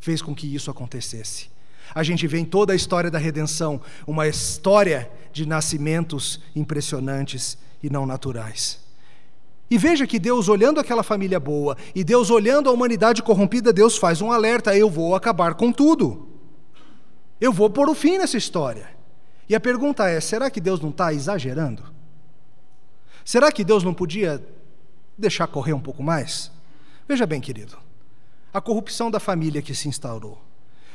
fez 0.00 0.22
com 0.22 0.34
que 0.34 0.52
isso 0.52 0.70
acontecesse. 0.70 1.48
A 1.94 2.02
gente 2.02 2.26
vê 2.26 2.38
em 2.38 2.44
toda 2.44 2.72
a 2.72 2.76
história 2.76 3.10
da 3.10 3.18
redenção 3.18 3.80
uma 4.06 4.26
história 4.26 5.10
de 5.32 5.46
nascimentos 5.46 6.40
impressionantes 6.54 7.58
e 7.82 7.90
não 7.90 8.06
naturais. 8.06 8.84
E 9.70 9.76
veja 9.76 10.06
que 10.06 10.18
Deus, 10.18 10.48
olhando 10.48 10.78
aquela 10.78 11.02
família 11.02 11.40
boa, 11.40 11.76
e 11.94 12.04
Deus 12.04 12.30
olhando 12.30 12.68
a 12.68 12.72
humanidade 12.72 13.22
corrompida, 13.22 13.72
Deus 13.72 13.96
faz 13.96 14.20
um 14.20 14.30
alerta: 14.30 14.76
eu 14.76 14.88
vou 14.88 15.14
acabar 15.14 15.54
com 15.54 15.72
tudo. 15.72 16.28
Eu 17.40 17.52
vou 17.52 17.68
pôr 17.68 17.88
o 17.88 17.94
fim 17.94 18.18
nessa 18.18 18.36
história. 18.36 18.88
E 19.48 19.54
a 19.54 19.60
pergunta 19.60 20.08
é: 20.08 20.20
será 20.20 20.50
que 20.50 20.60
Deus 20.60 20.80
não 20.80 20.90
está 20.90 21.12
exagerando? 21.12 21.82
Será 23.24 23.50
que 23.50 23.64
Deus 23.64 23.82
não 23.82 23.92
podia 23.92 24.40
deixar 25.16 25.46
correr 25.46 25.72
um 25.72 25.80
pouco 25.80 26.02
mais? 26.02 26.50
Veja 27.08 27.26
bem, 27.26 27.40
querido, 27.40 27.76
a 28.52 28.60
corrupção 28.60 29.10
da 29.10 29.20
família 29.20 29.62
que 29.62 29.74
se 29.74 29.88
instaurou. 29.88 30.42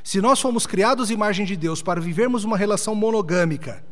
Se 0.03 0.19
nós 0.19 0.39
fomos 0.39 0.65
criados 0.65 1.09
em 1.09 1.13
imagem 1.13 1.45
de 1.45 1.55
Deus 1.55 1.81
para 1.81 2.01
vivermos 2.01 2.43
uma 2.43 2.57
relação 2.57 2.95
monogâmica, 2.95 3.83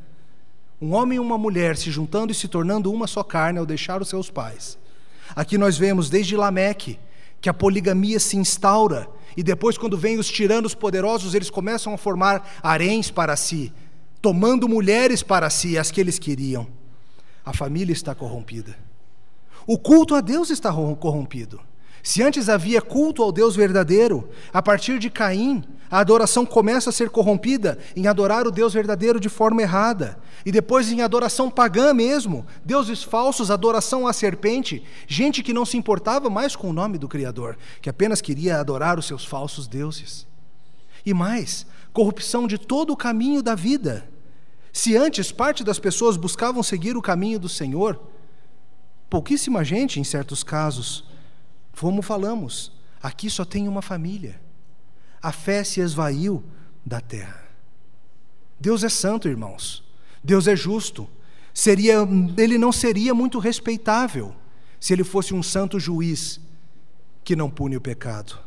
um 0.82 0.94
homem 0.94 1.18
e 1.18 1.20
uma 1.20 1.38
mulher 1.38 1.78
se 1.78 1.92
juntando 1.92 2.32
e 2.32 2.36
se 2.36 2.48
tornando 2.48 2.92
uma 2.92 3.06
só 3.06 3.24
carne 3.24 3.60
ao 3.60 3.66
deixar 3.66 4.02
os 4.02 4.10
seus 4.10 4.30
pais. 4.30 4.78
Aqui 5.36 5.58
nós 5.58 5.78
vemos 5.78 6.10
desde 6.10 6.36
Lameque 6.36 7.00
que 7.40 7.50
a 7.50 7.54
poligamia 7.54 8.20
se 8.20 8.38
instaura 8.38 9.08
e 9.38 9.44
depois 9.44 9.78
quando 9.78 9.98
vêm 9.98 10.18
os 10.18 10.28
tiranos 10.28 10.74
poderosos, 10.74 11.34
eles 11.34 11.50
começam 11.50 11.94
a 11.94 11.98
formar 11.98 12.60
haréns 12.62 13.12
para 13.12 13.36
si, 13.36 13.72
tomando 14.22 14.68
mulheres 14.68 15.24
para 15.24 15.50
si, 15.50 15.78
as 15.78 15.92
que 15.92 16.02
eles 16.02 16.20
queriam. 16.20 16.68
A 17.46 17.54
família 17.54 17.94
está 17.94 18.14
corrompida. 18.16 18.76
O 19.72 19.78
culto 19.78 20.16
a 20.16 20.20
Deus 20.20 20.50
está 20.50 20.74
corrompido. 20.74 21.62
Se 22.02 22.24
antes 22.24 22.50
havia 22.50 22.82
culto 22.82 23.22
ao 23.22 23.32
Deus 23.32 23.56
verdadeiro, 23.56 24.28
a 24.52 24.64
partir 24.64 24.98
de 24.98 25.12
Caim, 25.12 25.64
a 25.92 26.00
adoração 26.00 26.44
começa 26.44 26.90
a 26.90 26.92
ser 26.92 27.12
corrompida 27.12 27.78
em 27.96 28.08
adorar 28.08 28.48
o 28.48 28.52
Deus 28.52 28.74
verdadeiro 28.74 29.20
de 29.20 29.30
forma 29.30 29.62
errada. 29.62 30.18
E 30.44 30.52
depois 30.52 30.92
em 30.92 31.04
adoração 31.04 31.52
pagã 31.52 31.94
mesmo, 31.94 32.48
deuses 32.66 33.04
falsos, 33.04 33.52
adoração 33.52 34.08
à 34.08 34.12
serpente, 34.12 34.84
gente 35.08 35.44
que 35.44 35.54
não 35.54 35.68
se 35.68 35.78
importava 35.78 36.32
mais 36.32 36.56
com 36.56 36.72
o 36.72 36.74
nome 36.74 36.98
do 36.98 37.08
Criador, 37.08 37.56
que 37.80 37.92
apenas 37.92 38.22
queria 38.22 38.60
adorar 38.60 38.98
os 38.98 39.06
seus 39.06 39.24
falsos 39.24 39.68
deuses. 39.68 40.26
E 41.06 41.14
mais, 41.14 41.68
corrupção 41.94 42.48
de 42.48 42.58
todo 42.58 42.92
o 42.92 42.98
caminho 42.98 43.44
da 43.44 43.54
vida. 43.54 44.10
Se 44.74 44.98
antes 44.98 45.32
parte 45.32 45.64
das 45.64 45.78
pessoas 45.78 46.18
buscavam 46.18 46.64
seguir 46.64 46.98
o 46.98 47.04
caminho 47.04 47.38
do 47.38 47.48
Senhor, 47.48 48.00
Pouquíssima 49.10 49.64
gente, 49.64 50.00
em 50.00 50.04
certos 50.04 50.44
casos. 50.44 51.04
Como 51.78 52.02
falamos, 52.02 52.72
aqui 53.02 53.30
só 53.30 53.44
tem 53.44 53.68
uma 53.68 53.82
família. 53.82 54.40
A 55.22 55.32
fé 55.32 55.64
se 55.64 55.80
esvaiu 55.80 56.44
da 56.86 57.02
terra. 57.02 57.44
Deus 58.60 58.84
é 58.84 58.90
santo, 58.90 59.28
irmãos. 59.28 59.84
Deus 60.24 60.48
é 60.48 60.56
justo. 60.56 61.10
Seria, 61.54 61.98
ele 62.38 62.58
não 62.58 62.72
seria 62.72 63.14
muito 63.14 63.40
respeitável 63.40 64.36
se 64.80 64.94
ele 64.94 65.04
fosse 65.04 65.34
um 65.34 65.42
santo 65.42 65.80
juiz 65.80 66.40
que 67.24 67.36
não 67.36 67.50
pune 67.50 67.76
o 67.76 67.82
pecado. 67.82 68.38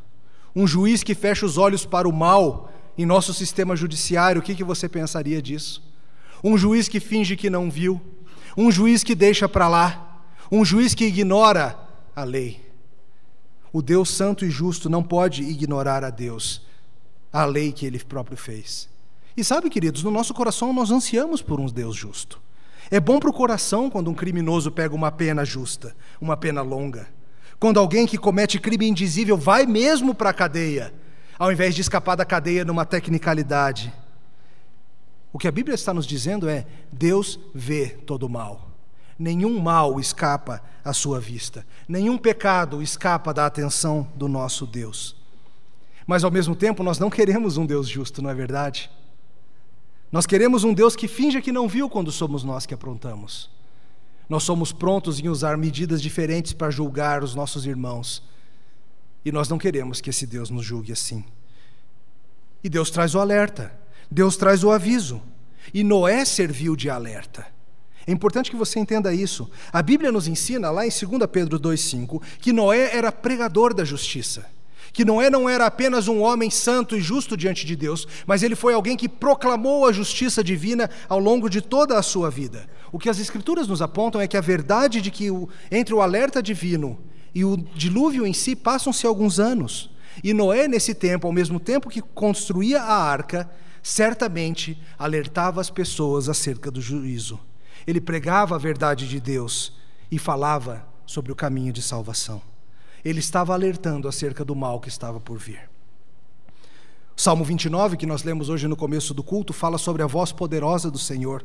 Um 0.55 0.67
juiz 0.67 1.03
que 1.03 1.15
fecha 1.15 1.45
os 1.47 1.59
olhos 1.59 1.85
para 1.85 2.09
o 2.09 2.13
mal 2.13 2.73
em 2.97 3.07
nosso 3.07 3.33
sistema 3.33 3.75
judiciário, 3.75 4.41
o 4.41 4.45
que, 4.45 4.55
que 4.55 4.65
você 4.65 4.89
pensaria 4.89 5.41
disso? 5.41 5.83
Um 6.45 6.59
juiz 6.59 6.89
que 6.89 7.01
finge 7.01 7.37
que 7.37 7.49
não 7.49 7.71
viu, 7.71 8.01
um 8.57 8.71
juiz 8.71 9.03
que 9.03 9.15
deixa 9.15 9.49
para 9.49 9.69
lá, 9.69 10.12
um 10.55 10.67
juiz 10.67 10.95
que 10.95 11.07
ignora 11.07 11.75
a 12.15 12.25
lei. 12.25 12.61
O 13.73 13.81
Deus 13.81 14.11
santo 14.11 14.45
e 14.45 14.51
justo 14.51 14.91
não 14.91 15.03
pode 15.03 15.43
ignorar 15.43 16.05
a 16.05 16.11
Deus, 16.11 16.61
a 17.33 17.47
lei 17.47 17.73
que 17.73 17.87
ele 17.87 17.99
próprio 17.99 18.37
fez. 18.37 18.87
E 19.35 19.43
sabe, 19.43 19.71
queridos, 19.71 20.03
no 20.03 20.11
nosso 20.11 20.35
coração 20.35 20.71
nós 20.71 20.91
ansiamos 20.91 21.41
por 21.41 21.59
um 21.59 21.65
Deus 21.65 21.97
justo. 21.97 22.39
É 22.91 23.01
bom 23.01 23.19
para 23.19 23.31
o 23.31 23.33
coração 23.33 23.89
quando 23.89 24.11
um 24.11 24.15
criminoso 24.15 24.71
pega 24.71 24.95
uma 24.95 25.11
pena 25.11 25.43
justa, 25.43 25.97
uma 26.21 26.37
pena 26.37 26.61
longa. 26.61 27.09
Quando 27.59 27.81
alguém 27.81 28.07
que 28.07 28.19
comete 28.19 28.61
crime 28.61 28.87
indizível 28.87 29.39
vai 29.39 29.65
mesmo 29.65 30.15
para 30.15 30.29
a 30.29 30.35
cadeia, 30.35 30.93
ao 31.39 31.51
invés 31.51 31.75
de 31.75 31.81
escapar 31.81 32.15
da 32.15 32.27
cadeia 32.27 32.63
numa 32.63 32.85
tecnicalidade. 32.85 33.91
O 35.33 35.39
que 35.39 35.49
a 35.49 35.53
Bíblia 35.53 35.75
está 35.75 35.95
nos 35.95 36.07
dizendo 36.07 36.47
é: 36.47 36.67
Deus 36.93 37.41
vê 37.55 37.89
todo 37.89 38.25
o 38.25 38.29
mal. 38.29 38.72
Nenhum 39.19 39.59
mal 39.61 40.01
escapa 40.01 40.63
à 40.85 40.93
sua 40.93 41.21
vista, 41.21 41.67
nenhum 41.87 42.19
pecado 42.19 42.83
escapa 42.83 43.33
da 43.33 43.47
atenção 43.47 44.09
do 44.17 44.29
nosso 44.29 44.67
Deus. 44.67 45.17
Mas 46.07 46.25
ao 46.25 46.31
mesmo 46.31 46.57
tempo, 46.57 46.83
nós 46.83 46.99
não 46.99 47.11
queremos 47.11 47.57
um 47.57 47.65
Deus 47.65 47.89
justo, 47.89 48.21
não 48.21 48.31
é 48.31 48.35
verdade? 48.35 48.91
Nós 50.11 50.27
queremos 50.27 50.65
um 50.65 50.75
Deus 50.75 50.97
que 50.97 51.09
finja 51.09 51.41
que 51.41 51.53
não 51.53 51.69
viu 51.69 51.89
quando 51.89 52.11
somos 52.13 52.45
nós 52.45 52.67
que 52.67 52.75
aprontamos. 52.75 53.49
Nós 54.29 54.43
somos 54.43 54.73
prontos 54.73 55.21
em 55.21 55.29
usar 55.29 55.57
medidas 55.57 56.03
diferentes 56.03 56.53
para 56.53 56.71
julgar 56.71 57.23
os 57.23 57.35
nossos 57.35 57.67
irmãos, 57.67 58.23
E 59.25 59.31
nós 59.31 59.49
não 59.49 59.57
queremos 59.57 60.01
que 60.01 60.11
esse 60.11 60.27
Deus 60.27 60.51
nos 60.51 60.65
julgue 60.65 60.91
assim. 60.91 61.25
E 62.63 62.69
Deus 62.69 62.91
traz 62.91 63.15
o 63.15 63.21
alerta, 63.21 63.73
Deus 64.11 64.37
traz 64.37 64.65
o 64.65 64.71
aviso. 64.71 65.23
E 65.73 65.85
Noé 65.85 66.25
serviu 66.25 66.75
de 66.75 66.91
alerta. 66.91 67.47
É 68.07 68.13
importante 68.13 68.51
que 68.51 68.57
você 68.57 68.79
entenda 68.79 69.15
isso. 69.15 69.49
A 69.73 69.83
Bíblia 69.83 70.11
nos 70.11 70.27
ensina, 70.27 70.71
lá 70.71 70.87
em 70.87 70.91
2 70.91 71.27
Pedro 71.31 71.59
2,5, 71.59 72.23
que 72.41 72.53
Noé 72.53 72.97
era 72.97 73.13
pregador 73.13 73.73
da 73.73 73.85
justiça. 73.85 74.47
Que 74.93 75.05
Noé 75.05 75.31
não 75.31 75.49
era 75.49 75.67
apenas 75.67 76.07
um 76.07 76.21
homem 76.21 76.51
santo 76.51 76.97
e 76.97 77.01
justo 77.01 77.37
diante 77.37 77.65
de 77.65 77.75
Deus, 77.75 78.07
mas 78.27 78.43
ele 78.43 78.55
foi 78.55 78.75
alguém 78.75 78.97
que 78.97 79.09
proclamou 79.09 79.87
a 79.87 79.93
justiça 79.93 80.45
divina 80.45 80.91
ao 81.09 81.19
longo 81.19 81.49
de 81.49 81.63
toda 81.63 81.99
a 81.99 82.03
sua 82.03 82.31
vida. 82.31 82.69
O 82.91 82.99
que 82.99 83.09
as 83.09 83.19
Escrituras 83.19 83.69
nos 83.69 83.81
apontam 83.81 84.21
é 84.21 84.29
que 84.29 84.37
a 84.37 84.41
verdade 84.41 85.01
de 85.01 85.11
que 85.11 85.31
o, 85.31 85.49
entre 85.71 85.95
o 85.95 86.03
alerta 86.03 86.43
divino 86.43 86.99
e 87.35 87.45
o 87.45 87.57
dilúvio 87.57 88.27
em 88.27 88.35
si 88.35 88.55
passam-se 88.55 89.07
alguns 89.07 89.41
anos. 89.41 89.91
E 90.23 90.35
Noé, 90.35 90.69
nesse 90.69 90.95
tempo, 90.95 91.27
ao 91.27 91.33
mesmo 91.33 91.59
tempo 91.59 91.89
que 91.89 92.03
construía 92.03 92.83
a 92.83 92.95
arca, 92.95 93.51
certamente 93.83 94.79
alertava 94.99 95.61
as 95.61 95.71
pessoas 95.71 96.29
acerca 96.29 96.71
do 96.71 96.83
juízo. 96.83 97.41
Ele 97.87 98.01
pregava 98.01 98.55
a 98.55 98.59
verdade 98.59 99.09
de 99.09 99.21
Deus 99.21 99.73
e 100.11 100.19
falava 100.19 100.87
sobre 101.07 101.33
o 101.33 101.37
caminho 101.37 101.73
de 101.73 101.83
salvação. 101.83 102.41
Ele 103.05 103.19
estava 103.19 103.53
alertando 103.53 104.09
acerca 104.09 104.45
do 104.45 104.55
mal 104.55 104.81
que 104.81 104.89
estava 104.89 105.19
por 105.19 105.39
vir. 105.39 105.69
Salmo 107.17 107.45
29, 107.45 107.97
que 107.97 108.07
nós 108.07 108.23
lemos 108.23 108.49
hoje 108.49 108.67
no 108.67 108.77
começo 108.77 109.13
do 109.13 109.23
culto, 109.23 109.53
fala 109.53 109.77
sobre 109.77 110.03
a 110.03 110.07
voz 110.07 110.33
poderosa 110.33 110.91
do 110.91 110.99
Senhor. 110.99 111.45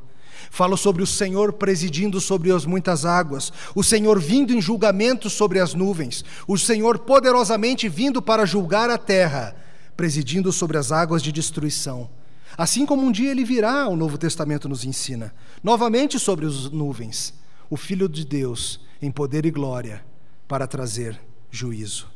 Fala 0.49 0.77
sobre 0.77 1.03
o 1.03 1.07
Senhor 1.07 1.53
presidindo 1.53 2.21
sobre 2.21 2.51
as 2.51 2.65
muitas 2.65 3.05
águas, 3.05 3.51
o 3.75 3.83
Senhor 3.83 4.19
vindo 4.19 4.53
em 4.53 4.61
julgamento 4.61 5.29
sobre 5.29 5.59
as 5.59 5.73
nuvens, 5.73 6.23
o 6.47 6.57
Senhor 6.57 6.99
poderosamente 6.99 7.89
vindo 7.89 8.21
para 8.21 8.45
julgar 8.45 8.89
a 8.89 8.97
terra, 8.97 9.55
presidindo 9.95 10.51
sobre 10.51 10.77
as 10.77 10.91
águas 10.91 11.21
de 11.21 11.31
destruição. 11.31 12.09
Assim 12.57 12.85
como 12.85 13.03
um 13.03 13.11
dia 13.11 13.31
ele 13.31 13.43
virá, 13.43 13.87
o 13.87 13.95
Novo 13.95 14.17
Testamento 14.17 14.69
nos 14.69 14.85
ensina, 14.85 15.33
novamente 15.63 16.19
sobre 16.19 16.45
as 16.45 16.69
nuvens, 16.71 17.33
o 17.69 17.77
Filho 17.77 18.07
de 18.07 18.25
Deus 18.25 18.79
em 19.01 19.11
poder 19.11 19.45
e 19.45 19.51
glória 19.51 20.03
para 20.47 20.67
trazer 20.67 21.19
juízo. 21.51 22.07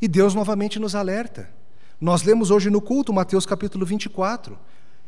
E 0.00 0.08
Deus 0.08 0.34
novamente 0.34 0.78
nos 0.78 0.94
alerta. 0.94 1.48
Nós 2.00 2.22
lemos 2.22 2.50
hoje 2.50 2.70
no 2.70 2.80
culto 2.80 3.12
Mateus 3.12 3.46
capítulo 3.46 3.84
24. 3.84 4.58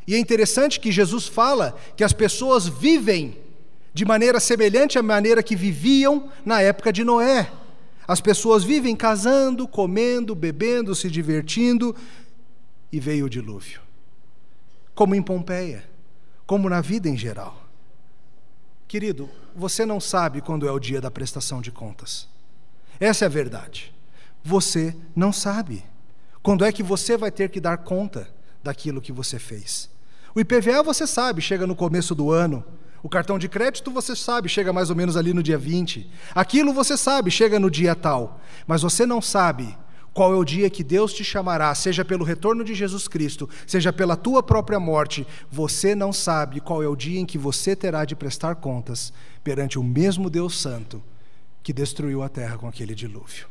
E 0.07 0.14
é 0.14 0.19
interessante 0.19 0.79
que 0.79 0.93
Jesus 0.93 1.26
fala 1.26 1.76
que 1.97 2.05
as 2.05 2.12
pessoas 2.12 2.67
vivem 2.67 3.38
de 3.93 4.05
maneira 4.05 4.38
semelhante 4.38 4.99
à 4.99 5.03
maneira 5.03 5.43
que 5.43 5.57
viviam 5.57 6.31
na 6.45 6.61
época 6.61 6.93
de 6.93 7.05
Noé. 7.05 7.50
As 8.07 8.21
pessoas 8.21 8.64
vivem 8.64 8.95
casando, 8.95 9.67
comendo, 9.67 10.35
bebendo, 10.35 10.95
se 10.95 11.09
divertindo, 11.09 11.97
e 12.93 13.00
veio 13.00 13.26
o 13.26 13.31
dilúvio 13.31 13.85
como 14.95 15.14
em 15.14 15.23
Pompeia, 15.23 15.85
como 16.47 16.69
na 16.69 16.81
vida 16.81 17.09
em 17.09 17.17
geral. 17.17 17.63
Querido, 18.87 19.29
você 19.55 19.87
não 19.87 20.00
sabe 20.00 20.41
quando 20.41 20.69
é 20.69 20.73
o 20.73 20.79
dia 20.79 21.00
da 21.00 21.11
prestação 21.11 21.61
de 21.61 21.71
contas. 21.71 22.29
Essa 23.00 23.25
é 23.25 23.26
a 23.26 23.31
verdade. 23.31 23.95
Você 24.43 24.97
não 25.17 25.33
sabe. 25.33 25.85
Quando 26.43 26.64
é 26.64 26.71
que 26.71 26.83
você 26.83 27.17
vai 27.17 27.31
ter 27.31 27.49
que 27.49 27.61
dar 27.61 27.79
conta 27.79 28.29
daquilo 28.62 29.00
que 29.00 29.12
você 29.12 29.38
fez? 29.38 29.91
O 30.35 30.41
IPVA 30.41 30.83
você 30.83 31.07
sabe, 31.07 31.41
chega 31.41 31.67
no 31.67 31.75
começo 31.75 32.14
do 32.14 32.31
ano. 32.31 32.64
O 33.03 33.09
cartão 33.09 33.38
de 33.38 33.49
crédito 33.49 33.91
você 33.91 34.17
sabe, 34.17 34.49
chega 34.49 34.73
mais 34.73 34.91
ou 34.91 34.97
menos 34.97 35.17
ali 35.17 35.33
no 35.33 35.43
dia 35.43 35.59
20. 35.59 36.11
Aquilo 36.35 36.73
você 36.73 36.97
sabe, 36.97 37.31
chega 37.31 37.59
no 37.59 37.71
dia 37.71 37.95
tal. 37.95 38.41
Mas 38.67 38.83
você 38.83 39.07
não 39.07 39.21
sabe 39.21 39.76
qual 40.14 40.33
é 40.33 40.37
o 40.37 40.44
dia 40.44 40.71
que 40.71 40.85
Deus 40.85 41.12
te 41.12 41.25
chamará, 41.25 41.75
seja 41.75 42.04
pelo 42.04 42.25
retorno 42.25 42.62
de 42.62 42.73
Jesus 42.73 43.09
Cristo, 43.09 43.50
seja 43.66 43.92
pela 43.92 44.16
tua 44.16 44.44
própria 44.44 44.78
morte, 44.78 45.26
você 45.50 45.92
não 45.92 46.12
sabe 46.12 46.61
qual 46.61 46.80
é 46.85 46.87
o 46.87 46.94
dia 46.94 47.18
em 47.18 47.26
que 47.26 47.36
você 47.36 47.75
terá 47.75 48.04
de 48.04 48.15
prestar 48.15 48.54
contas 48.54 49.12
perante 49.43 49.76
o 49.76 49.82
mesmo 49.82 50.30
Deus 50.30 50.60
Santo 50.60 51.02
que 51.65 51.73
destruiu 51.73 52.23
a 52.23 52.28
terra 52.28 52.56
com 52.56 52.69
aquele 52.69 52.95
dilúvio. 52.95 53.49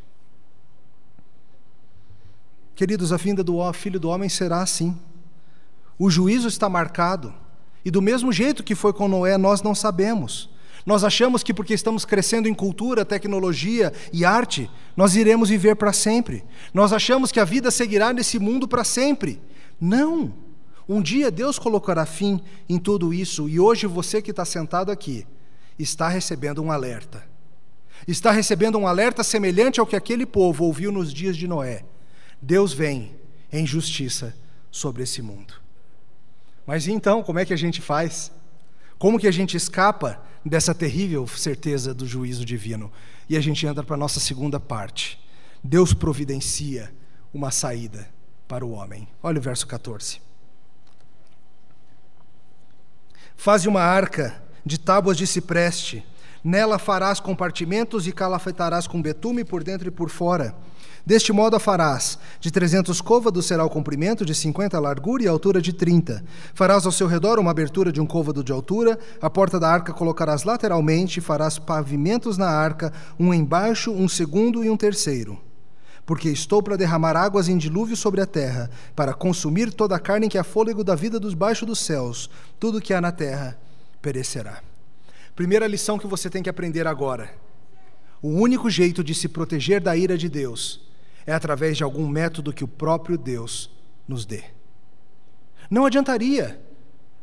Queridos, 2.75 3.11
a 3.11 3.17
vinda 3.17 3.43
do 3.43 3.71
Filho 3.73 3.99
do 3.99 4.07
Homem 4.07 4.29
será 4.29 4.61
assim. 4.61 4.97
O 5.99 6.09
juízo 6.09 6.47
está 6.47 6.69
marcado, 6.69 7.33
e 7.83 7.91
do 7.91 8.01
mesmo 8.01 8.31
jeito 8.31 8.63
que 8.63 8.73
foi 8.73 8.93
com 8.93 9.07
Noé, 9.07 9.37
nós 9.37 9.61
não 9.61 9.75
sabemos. 9.75 10.49
Nós 10.85 11.03
achamos 11.03 11.43
que 11.43 11.53
porque 11.53 11.73
estamos 11.73 12.03
crescendo 12.03 12.47
em 12.47 12.53
cultura, 12.53 13.05
tecnologia 13.05 13.93
e 14.11 14.25
arte, 14.25 14.69
nós 14.95 15.15
iremos 15.15 15.49
viver 15.49 15.75
para 15.75 15.93
sempre. 15.93 16.43
Nós 16.73 16.91
achamos 16.91 17.31
que 17.31 17.39
a 17.39 17.45
vida 17.45 17.71
seguirá 17.71 18.11
nesse 18.11 18.37
mundo 18.37 18.67
para 18.67 18.83
sempre. 18.83 19.41
Não! 19.79 20.33
Um 20.87 21.01
dia 21.01 21.31
Deus 21.31 21.57
colocará 21.57 22.05
fim 22.05 22.41
em 22.67 22.77
tudo 22.77 23.13
isso 23.13 23.47
e 23.47 23.59
hoje 23.59 23.87
você 23.87 24.21
que 24.21 24.31
está 24.31 24.43
sentado 24.43 24.91
aqui 24.91 25.25
está 25.79 26.09
recebendo 26.09 26.61
um 26.61 26.71
alerta. 26.71 27.23
Está 28.07 28.31
recebendo 28.31 28.77
um 28.77 28.85
alerta 28.85 29.23
semelhante 29.23 29.79
ao 29.79 29.87
que 29.87 29.95
aquele 29.95 30.25
povo 30.25 30.65
ouviu 30.65 30.91
nos 30.91 31.13
dias 31.13 31.37
de 31.37 31.47
Noé. 31.47 31.85
Deus 32.41 32.73
vem 32.73 33.15
em 33.51 33.65
justiça 33.65 34.35
sobre 34.69 35.03
esse 35.03 35.21
mundo. 35.21 35.53
Mas 36.65 36.87
então, 36.87 37.23
como 37.23 37.39
é 37.39 37.45
que 37.45 37.53
a 37.53 37.57
gente 37.57 37.81
faz? 37.81 38.31
Como 38.97 39.19
que 39.19 39.27
a 39.27 39.31
gente 39.31 39.55
escapa 39.55 40.21
dessa 40.45 40.73
terrível 40.73 41.25
certeza 41.27 41.93
do 41.93 42.05
juízo 42.05 42.45
divino? 42.45 42.91
E 43.29 43.37
a 43.37 43.41
gente 43.41 43.65
entra 43.65 43.83
para 43.83 43.95
a 43.95 43.99
nossa 43.99 44.19
segunda 44.19 44.59
parte. 44.59 45.19
Deus 45.63 45.93
providencia 45.93 46.93
uma 47.33 47.51
saída 47.51 48.07
para 48.47 48.65
o 48.65 48.71
homem. 48.71 49.07
Olha 49.21 49.39
o 49.39 49.41
verso 49.41 49.65
14. 49.67 50.21
Faze 53.35 53.67
uma 53.67 53.81
arca 53.81 54.41
de 54.65 54.79
tábuas 54.79 55.17
de 55.17 55.27
cipreste, 55.27 56.05
nela 56.43 56.77
farás 56.77 57.19
compartimentos 57.19 58.07
e 58.07 58.11
calafetarás 58.11 58.87
com 58.87 59.01
betume 59.01 59.43
por 59.43 59.63
dentro 59.63 59.87
e 59.87 59.91
por 59.91 60.09
fora 60.09 60.55
Deste 61.05 61.33
modo 61.33 61.55
a 61.55 61.59
farás: 61.59 62.17
de 62.39 62.49
trezentos 62.49 63.01
côvados 63.01 63.45
será 63.45 63.65
o 63.65 63.69
comprimento, 63.69 64.25
de 64.25 64.33
cinquenta 64.33 64.77
a 64.77 64.79
largura 64.79 65.23
e 65.23 65.27
a 65.27 65.31
altura 65.31 65.61
de 65.61 65.73
trinta. 65.73 66.23
Farás 66.53 66.85
ao 66.85 66.93
seu 66.93 67.07
redor 67.07 67.39
uma 67.39 67.51
abertura 67.51 67.91
de 67.91 67.99
um 67.99 68.05
côvado 68.05 68.41
de 68.43 68.53
altura, 68.53 68.97
a 69.21 69.29
porta 69.29 69.59
da 69.59 69.69
arca 69.69 69.91
colocarás 69.91 70.43
lateralmente, 70.43 71.19
farás 71.19 71.59
pavimentos 71.59 72.37
na 72.37 72.47
arca, 72.47 72.93
um 73.19 73.33
embaixo, 73.33 73.91
um 73.91 74.07
segundo 74.07 74.63
e 74.63 74.69
um 74.69 74.77
terceiro. 74.77 75.37
Porque 76.05 76.29
estou 76.29 76.63
para 76.63 76.77
derramar 76.77 77.17
águas 77.17 77.49
em 77.49 77.57
dilúvio 77.57 77.97
sobre 77.97 78.21
a 78.21 78.25
terra, 78.25 78.69
para 78.95 79.13
consumir 79.13 79.73
toda 79.73 79.95
a 79.95 79.99
carne 79.99 80.29
que 80.29 80.37
é 80.37 80.43
fôlego 80.43 80.83
da 80.85 80.95
vida 80.95 81.19
dos 81.19 81.33
baixos 81.33 81.67
dos 81.67 81.79
céus, 81.79 82.29
tudo 82.59 82.81
que 82.81 82.93
há 82.93 83.01
na 83.01 83.11
terra 83.11 83.57
perecerá. 84.01 84.61
Primeira 85.35 85.67
lição 85.67 85.97
que 85.97 86.07
você 86.07 86.29
tem 86.29 86.43
que 86.43 86.49
aprender 86.49 86.87
agora. 86.87 87.29
O 88.21 88.29
único 88.29 88.69
jeito 88.69 89.03
de 89.03 89.13
se 89.13 89.27
proteger 89.27 89.81
da 89.81 89.97
ira 89.97 90.17
de 90.17 90.29
Deus 90.29 90.92
é 91.25 91.33
através 91.33 91.77
de 91.77 91.83
algum 91.83 92.07
método 92.07 92.53
que 92.53 92.63
o 92.63 92.67
próprio 92.67 93.17
Deus 93.17 93.69
nos 94.07 94.25
dê. 94.25 94.43
Não 95.69 95.85
adiantaria 95.85 96.61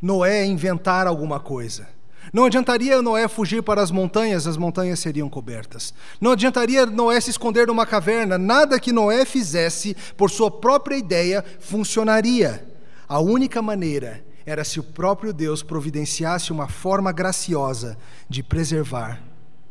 Noé 0.00 0.44
inventar 0.44 1.06
alguma 1.06 1.38
coisa. 1.38 1.88
Não 2.32 2.44
adiantaria 2.44 3.02
Noé 3.02 3.28
fugir 3.28 3.62
para 3.62 3.82
as 3.82 3.90
montanhas, 3.90 4.46
as 4.46 4.56
montanhas 4.56 5.00
seriam 5.00 5.28
cobertas. 5.28 5.92
Não 6.20 6.32
adiantaria 6.32 6.86
Noé 6.86 7.20
se 7.20 7.30
esconder 7.30 7.66
numa 7.66 7.86
caverna, 7.86 8.38
nada 8.38 8.78
que 8.78 8.92
Noé 8.92 9.24
fizesse 9.24 9.96
por 10.16 10.30
sua 10.30 10.50
própria 10.50 10.96
ideia 10.96 11.44
funcionaria. 11.58 12.66
A 13.08 13.20
única 13.20 13.60
maneira 13.60 14.24
era 14.46 14.64
se 14.64 14.80
o 14.80 14.84
próprio 14.84 15.32
Deus 15.32 15.62
providenciasse 15.62 16.52
uma 16.52 16.68
forma 16.68 17.12
graciosa 17.12 17.98
de 18.28 18.42
preservar 18.42 19.22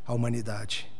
a 0.06 0.14
humanidade. 0.14 0.92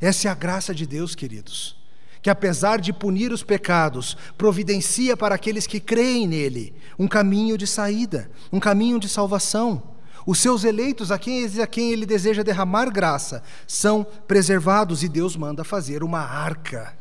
Essa 0.00 0.28
é 0.28 0.30
a 0.30 0.34
graça 0.34 0.74
de 0.74 0.86
Deus, 0.86 1.14
queridos 1.14 1.77
que 2.22 2.30
apesar 2.30 2.80
de 2.80 2.92
punir 2.92 3.32
os 3.32 3.42
pecados, 3.42 4.16
providencia 4.36 5.16
para 5.16 5.34
aqueles 5.34 5.66
que 5.66 5.80
creem 5.80 6.26
nele 6.26 6.74
um 6.98 7.06
caminho 7.06 7.56
de 7.56 7.66
saída, 7.66 8.30
um 8.52 8.60
caminho 8.60 8.98
de 8.98 9.08
salvação. 9.08 9.82
Os 10.26 10.40
seus 10.40 10.64
eleitos, 10.64 11.10
a 11.10 11.18
quem, 11.18 11.46
a 11.60 11.66
quem 11.66 11.90
ele 11.90 12.04
deseja 12.04 12.42
derramar 12.42 12.90
graça, 12.90 13.42
são 13.66 14.04
preservados 14.26 15.02
e 15.02 15.08
Deus 15.08 15.36
manda 15.36 15.64
fazer 15.64 16.02
uma 16.02 16.20
arca. 16.20 16.94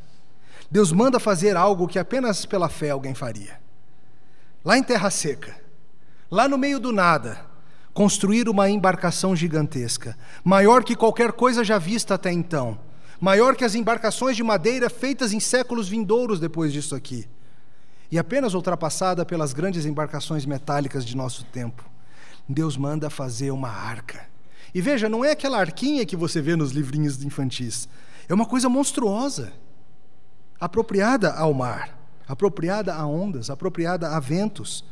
Deus 0.69 0.91
manda 0.91 1.19
fazer 1.19 1.57
algo 1.57 1.87
que 1.87 1.99
apenas 1.99 2.45
pela 2.45 2.69
fé 2.69 2.91
alguém 2.91 3.13
faria. 3.13 3.59
Lá 4.63 4.77
em 4.77 4.83
terra 4.83 5.09
seca, 5.09 5.55
lá 6.29 6.47
no 6.47 6.57
meio 6.57 6.79
do 6.79 6.91
nada, 6.91 7.45
construir 7.93 8.47
uma 8.47 8.69
embarcação 8.69 9.35
gigantesca, 9.35 10.17
maior 10.43 10.83
que 10.83 10.95
qualquer 10.95 11.31
coisa 11.31 11.63
já 11.63 11.77
vista 11.77 12.13
até 12.13 12.31
então 12.31 12.86
maior 13.19 13.55
que 13.55 13.65
as 13.65 13.75
embarcações 13.75 14.35
de 14.35 14.43
madeira 14.43 14.89
feitas 14.89 15.33
em 15.33 15.39
séculos 15.39 15.89
vindouros 15.89 16.39
depois 16.39 16.71
disso 16.71 16.95
aqui, 16.95 17.27
e 18.11 18.17
apenas 18.17 18.53
ultrapassada 18.53 19.25
pelas 19.25 19.53
grandes 19.53 19.85
embarcações 19.85 20.45
metálicas 20.45 21.05
de 21.05 21.15
nosso 21.15 21.43
tempo. 21.45 21.83
Deus 22.47 22.77
manda 22.77 23.09
fazer 23.09 23.51
uma 23.51 23.69
arca. 23.69 24.25
E 24.73 24.81
veja, 24.81 25.09
não 25.09 25.25
é 25.25 25.31
aquela 25.31 25.59
arquinha 25.59 26.05
que 26.05 26.15
você 26.15 26.41
vê 26.41 26.55
nos 26.55 26.71
livrinhos 26.71 27.21
infantis. 27.23 27.89
É 28.29 28.33
uma 28.33 28.45
coisa 28.45 28.69
monstruosa. 28.69 29.51
apropriada 30.59 31.33
ao 31.33 31.53
mar, 31.53 31.97
apropriada 32.27 32.93
a 32.93 33.05
ondas, 33.05 33.49
apropriada 33.49 34.09
a 34.15 34.19
ventos. 34.19 34.83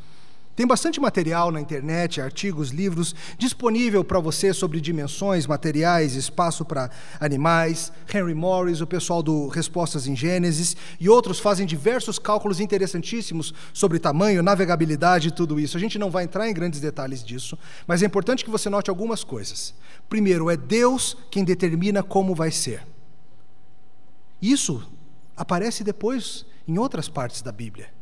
Tem 0.56 0.66
bastante 0.66 1.02
material 1.02 1.52
na 1.52 1.60
internet, 1.60 2.22
artigos, 2.22 2.70
livros 2.70 3.14
disponível 3.38 4.06
para 4.06 4.22
você 4.22 4.54
sobre 4.54 4.80
dimensões, 4.80 5.46
materiais, 5.46 6.16
espaço 6.16 6.64
para 6.64 6.90
animais. 7.20 7.92
Henry 8.14 8.34
Morris, 8.34 8.80
o 8.80 8.88
pessoal 8.88 9.22
do 9.22 9.50
Respostas 9.50 10.08
em 10.08 10.16
Gênesis 10.16 10.78
e 10.98 11.10
outros 11.10 11.40
fazem 11.40 11.66
diversos 11.66 12.18
cálculos 12.18 12.62
interessantíssimos 12.62 13.54
sobre 13.74 14.00
tamanho, 14.00 14.42
navegabilidade 14.42 15.28
e 15.28 15.32
tudo 15.32 15.60
isso. 15.60 15.76
A 15.76 15.80
gente 15.80 16.00
não 16.00 16.10
vai 16.10 16.24
entrar 16.24 16.50
em 16.50 16.54
grandes 16.54 16.80
detalhes 16.80 17.22
disso, 17.22 17.58
mas 17.86 18.02
é 18.02 18.06
importante 18.06 18.46
que 18.46 18.50
você 18.50 18.70
note 18.70 18.90
algumas 18.90 19.26
coisas. 19.26 19.74
Primeiro, 20.08 20.50
é 20.50 20.56
Deus 20.56 21.18
quem 21.30 21.44
determina 21.44 22.02
como 22.02 22.34
vai 22.34 22.50
ser. 22.50 22.82
Isso 24.42 24.90
aparece 25.36 25.84
depois 25.84 26.46
em 26.66 26.78
outras 26.78 27.10
partes 27.10 27.42
da 27.42 27.52
Bíblia 27.52 27.95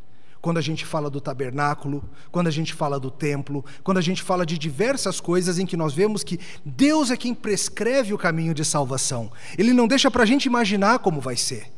quando 0.44 0.58
a 0.58 0.62
gente 0.62 0.86
fala 0.86 1.10
do 1.10 1.22
tabernáculo, 1.22 2.04
quando 2.30 2.48
a 2.48 2.52
gente 2.52 2.74
fala 2.74 3.00
do 3.00 3.10
templo, 3.10 3.64
quando 3.82 3.98
a 3.98 4.02
gente 4.02 4.22
fala 4.22 4.46
de 4.46 4.58
diversas 4.58 5.22
coisas 5.22 5.58
em 5.58 5.66
que 5.66 5.78
nós 5.78 5.94
vemos 5.94 6.22
que 6.22 6.38
Deus 6.66 7.10
é 7.10 7.16
quem 7.16 7.34
prescreve 7.34 8.14
o 8.14 8.18
caminho 8.18 8.54
de 8.54 8.66
salvação. 8.66 9.32
Ele 9.58 9.72
não 9.72 9.88
deixa 9.88 10.12
para 10.12 10.24
a 10.24 10.26
gente 10.26 10.44
imaginar 10.44 11.00
como 11.00 11.22
vai 11.22 11.38
ser. 11.38 11.72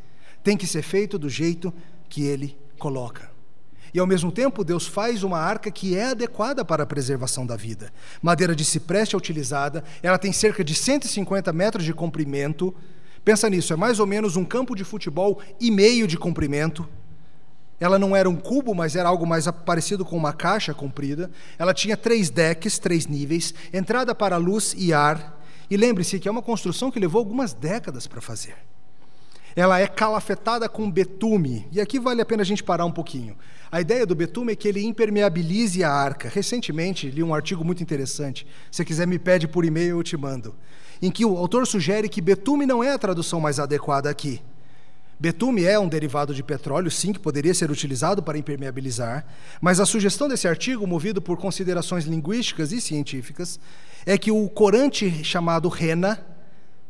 Tem 0.44 0.58
que 0.58 0.66
ser 0.66 0.82
feito 0.82 1.20
do 1.20 1.30
jeito 1.30 1.72
que 2.10 2.24
Ele 2.24 2.58
coloca. 2.80 3.30
E 3.94 4.00
ao 4.00 4.08
mesmo 4.08 4.32
tempo, 4.32 4.64
Deus 4.64 4.88
faz 4.88 5.22
uma 5.22 5.38
arca 5.38 5.70
que 5.70 5.96
é 5.96 6.06
adequada 6.06 6.66
para 6.66 6.82
a 6.82 6.88
preservação 6.88 7.46
da 7.46 7.56
vida. 7.56 7.94
Madeira 8.20 8.56
de 8.56 8.66
cipreste 8.66 9.14
é 9.14 9.18
utilizada, 9.18 9.84
ela 10.02 10.18
tem 10.18 10.34
cerca 10.34 10.64
de 10.64 10.74
150 10.74 11.54
metros 11.54 11.86
de 11.86 11.94
comprimento. 11.94 12.74
Pensa 13.24 13.48
nisso, 13.48 13.74
é 13.74 13.76
mais 13.76 14.00
ou 14.00 14.08
menos 14.08 14.36
um 14.36 14.44
campo 14.44 14.76
de 14.76 14.84
futebol 14.84 15.40
e 15.62 15.70
meio 15.70 16.08
de 16.08 16.18
comprimento. 16.18 16.90
Ela 17.80 18.00
não 18.00 18.16
era 18.16 18.30
um 18.30 18.36
cubo, 18.36 18.74
mas 18.74 18.96
era 18.96 19.10
algo 19.10 19.28
mais 19.28 19.48
parecido 19.66 20.06
com 20.06 20.16
uma 20.16 20.32
caixa 20.32 20.74
comprida. 20.74 21.30
Ela 21.58 21.74
tinha 21.74 21.98
três 21.98 22.30
decks, 22.30 22.80
três 22.80 23.06
níveis, 23.06 23.54
entrada 23.74 24.16
para 24.16 24.38
luz 24.38 24.74
e 24.78 24.94
ar. 24.94 25.42
E 25.70 25.76
lembre-se 25.76 26.20
que 26.20 26.28
é 26.28 26.32
uma 26.32 26.42
construção 26.42 26.90
que 26.90 27.00
levou 27.00 27.20
algumas 27.20 27.54
décadas 27.54 28.08
para 28.08 28.22
fazer. 28.22 28.56
Ela 29.56 29.80
é 29.80 29.88
calafetada 29.88 30.68
com 30.68 30.90
betume. 30.92 31.68
E 31.72 31.80
aqui 31.80 31.98
vale 31.98 32.22
a 32.22 32.26
pena 32.26 32.44
a 32.44 32.46
gente 32.46 32.64
parar 32.64 32.86
um 32.86 32.92
pouquinho. 32.92 33.38
A 33.72 33.80
ideia 33.82 34.06
do 34.06 34.14
betume 34.14 34.54
é 34.54 34.56
que 34.56 34.68
ele 34.68 34.84
impermeabilize 34.84 35.84
a 35.84 35.92
arca. 35.92 36.30
Recentemente 36.30 37.10
li 37.10 37.24
um 37.24 37.34
artigo 37.34 37.64
muito 37.64 37.82
interessante. 37.82 38.46
Se 38.70 38.84
quiser 38.84 39.08
me 39.08 39.18
pede 39.18 39.48
por 39.48 39.66
e-mail, 39.66 39.98
eu 39.98 40.04
te 40.04 40.18
mando. 40.18 40.56
Em 41.02 41.10
que 41.10 41.26
o 41.26 41.38
autor 41.38 41.66
sugere 41.66 42.10
que 42.10 42.22
betume 42.22 42.66
não 42.66 42.84
é 42.84 42.92
a 42.92 42.98
tradução 42.98 43.40
mais 43.40 43.60
adequada 43.60 44.10
aqui. 44.10 44.42
Betume 45.18 45.64
é 45.64 45.80
um 45.80 45.88
derivado 45.88 46.34
de 46.34 46.44
petróleo, 46.44 46.92
sim, 46.92 47.14
que 47.14 47.20
poderia 47.20 47.54
ser 47.54 47.72
utilizado 47.72 48.22
para 48.22 48.38
impermeabilizar, 48.38 49.26
mas 49.62 49.80
a 49.80 49.86
sugestão 49.86 50.28
desse 50.28 50.48
artigo, 50.48 50.86
movido 50.86 51.22
por 51.22 51.38
considerações 51.38 52.04
linguísticas 52.04 52.74
e 52.74 52.82
científicas, 52.82 53.60
é 54.06 54.18
que 54.18 54.30
o 54.30 54.50
corante 54.50 55.24
chamado 55.24 55.70
rena, 55.70 56.20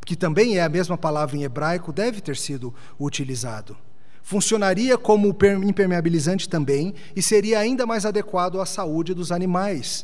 que 0.03 0.15
também 0.15 0.57
é 0.57 0.63
a 0.63 0.69
mesma 0.69 0.97
palavra 0.97 1.37
em 1.37 1.43
hebraico, 1.43 1.93
deve 1.93 2.19
ter 2.19 2.35
sido 2.35 2.73
utilizado. 2.99 3.77
Funcionaria 4.23 4.97
como 4.97 5.27
impermeabilizante 5.63 6.49
também 6.49 6.95
e 7.15 7.21
seria 7.21 7.59
ainda 7.59 7.85
mais 7.85 8.07
adequado 8.07 8.59
à 8.59 8.65
saúde 8.65 9.13
dos 9.13 9.31
animais, 9.31 10.03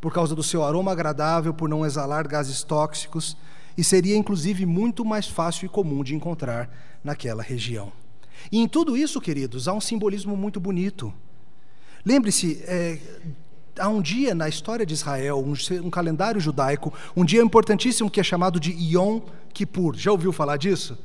por 0.00 0.12
causa 0.12 0.34
do 0.34 0.42
seu 0.42 0.64
aroma 0.64 0.90
agradável, 0.90 1.54
por 1.54 1.68
não 1.68 1.86
exalar 1.86 2.26
gases 2.26 2.64
tóxicos, 2.64 3.36
e 3.76 3.84
seria 3.84 4.16
inclusive 4.16 4.66
muito 4.66 5.04
mais 5.04 5.26
fácil 5.26 5.66
e 5.66 5.68
comum 5.68 6.02
de 6.02 6.14
encontrar 6.14 6.70
naquela 7.02 7.42
região. 7.42 7.92
E 8.50 8.58
em 8.58 8.68
tudo 8.68 8.96
isso, 8.96 9.20
queridos, 9.20 9.68
há 9.68 9.72
um 9.72 9.80
simbolismo 9.80 10.36
muito 10.36 10.58
bonito. 10.58 11.12
Lembre-se, 12.04 12.62
é, 12.66 12.98
há 13.78 13.88
um 13.88 14.02
dia 14.02 14.34
na 14.34 14.48
história 14.48 14.84
de 14.84 14.94
Israel, 14.94 15.38
um, 15.38 15.54
um, 15.84 15.90
calendário 15.90 16.40
judaico, 16.40 16.92
um 17.16 17.24
dia 17.24 17.42
importantíssimo 17.42 18.10
que 18.10 18.20
é 18.20 18.24
chamado 18.24 18.58
de 18.58 18.72
Yom 18.72 19.20
Kippur. 19.52 19.94
Já 19.96 20.10
ouviu 20.10 20.32
falar 20.32 20.56
disso? 20.56 20.98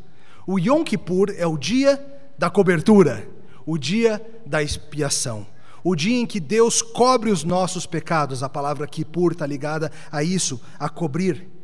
O 0.45 0.57
Yom 0.57 0.83
Kippur 0.83 1.33
é 1.37 1.45
o 1.45 1.57
dia 1.57 2.03
da 2.37 2.49
cobertura, 2.49 3.27
o 3.65 3.77
dia 3.77 4.21
da 4.45 4.63
expiação. 4.63 5.45
O 5.83 5.95
dia 5.95 6.17
em 6.17 6.25
que 6.25 6.39
Deus 6.39 6.81
cobre 6.81 7.29
os 7.29 7.43
nossos 7.43 7.85
pecados, 7.85 8.43
a 8.43 8.49
palavra 8.49 8.87
Kippur 8.87 9.31
está 9.31 9.45
ligada 9.45 9.91
a 10.11 10.23
isso, 10.23 10.59
a 10.79 10.89
cobrir. 10.89 11.56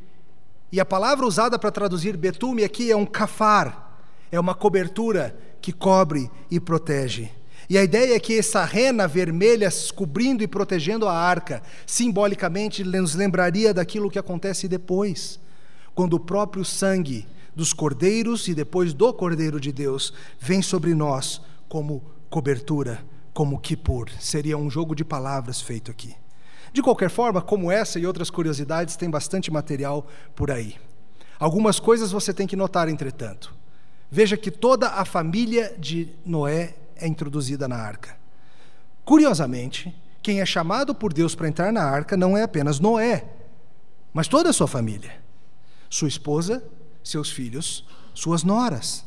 E 0.73 0.79
a 0.79 0.86
palavra 0.86 1.27
usada 1.27 1.59
para 1.59 1.69
traduzir 1.69 2.17
betume 2.17 2.63
aqui 2.63 2.89
é 2.89 2.97
um 2.97 3.05
kafar, 3.05 3.95
é 4.31 4.39
uma 4.39 4.55
cobertura 4.55 5.38
que 5.62 5.71
cobre 5.71 6.31
e 6.49 6.59
protege. 6.59 7.29
E 7.69 7.77
a 7.77 7.83
ideia 7.83 8.15
é 8.15 8.19
que 8.19 8.39
essa 8.39 8.65
rena 8.65 9.07
vermelha 9.07 9.69
cobrindo 9.93 10.41
e 10.41 10.47
protegendo 10.47 11.07
a 11.07 11.13
arca, 11.13 11.62
simbolicamente 11.86 12.83
nos 12.83 13.13
lembraria 13.13 13.71
daquilo 13.71 14.09
que 14.09 14.17
acontece 14.17 14.67
depois, 14.67 15.39
quando 15.93 16.15
o 16.15 16.19
próprio 16.19 16.65
sangue 16.65 17.27
dos 17.55 17.71
cordeiros 17.71 18.47
e 18.47 18.55
depois 18.55 18.95
do 18.95 19.13
Cordeiro 19.13 19.59
de 19.59 19.71
Deus 19.71 20.12
vem 20.39 20.63
sobre 20.63 20.95
nós 20.95 21.39
como 21.69 22.03
cobertura, 22.31 23.05
como 23.31 23.59
Kippur. 23.59 24.09
Seria 24.19 24.57
um 24.57 24.71
jogo 24.71 24.95
de 24.95 25.05
palavras 25.05 25.62
feito 25.62 25.91
aqui. 25.91 26.15
De 26.73 26.81
qualquer 26.81 27.12
forma, 27.12 27.39
como 27.39 27.71
essa 27.71 27.99
e 27.99 28.05
outras 28.07 28.31
curiosidades, 28.31 28.95
tem 28.95 29.07
bastante 29.07 29.51
material 29.51 30.07
por 30.36 30.49
aí. 30.49 30.75
Algumas 31.39 31.79
coisas 31.79 32.12
você 32.12 32.33
tem 32.33 32.47
que 32.47 32.55
notar, 32.55 32.89
entretanto. 32.89 33.53
Veja 34.09 34.36
que 34.36 34.49
toda 34.49 34.89
a 34.89 35.05
família 35.05 35.75
de 35.77 36.09
Noé 36.25 36.75
é 36.95 37.07
introduzida 37.07 37.67
na 37.67 37.77
arca. 37.77 38.17
Curiosamente, 39.05 39.95
quem 40.21 40.41
é 40.41 40.45
chamado 40.45 40.95
por 40.95 41.13
Deus 41.13 41.36
para 41.36 41.47
entrar 41.47 41.71
na 41.71 41.83
arca 41.83 42.17
não 42.17 42.36
é 42.36 42.43
apenas 42.43 42.79
Noé, 42.79 43.25
mas 44.12 44.27
toda 44.27 44.49
a 44.49 44.53
sua 44.53 44.67
família: 44.67 45.15
sua 45.89 46.07
esposa, 46.07 46.63
seus 47.03 47.29
filhos, 47.29 47.86
suas 48.15 48.43
noras. 48.43 49.05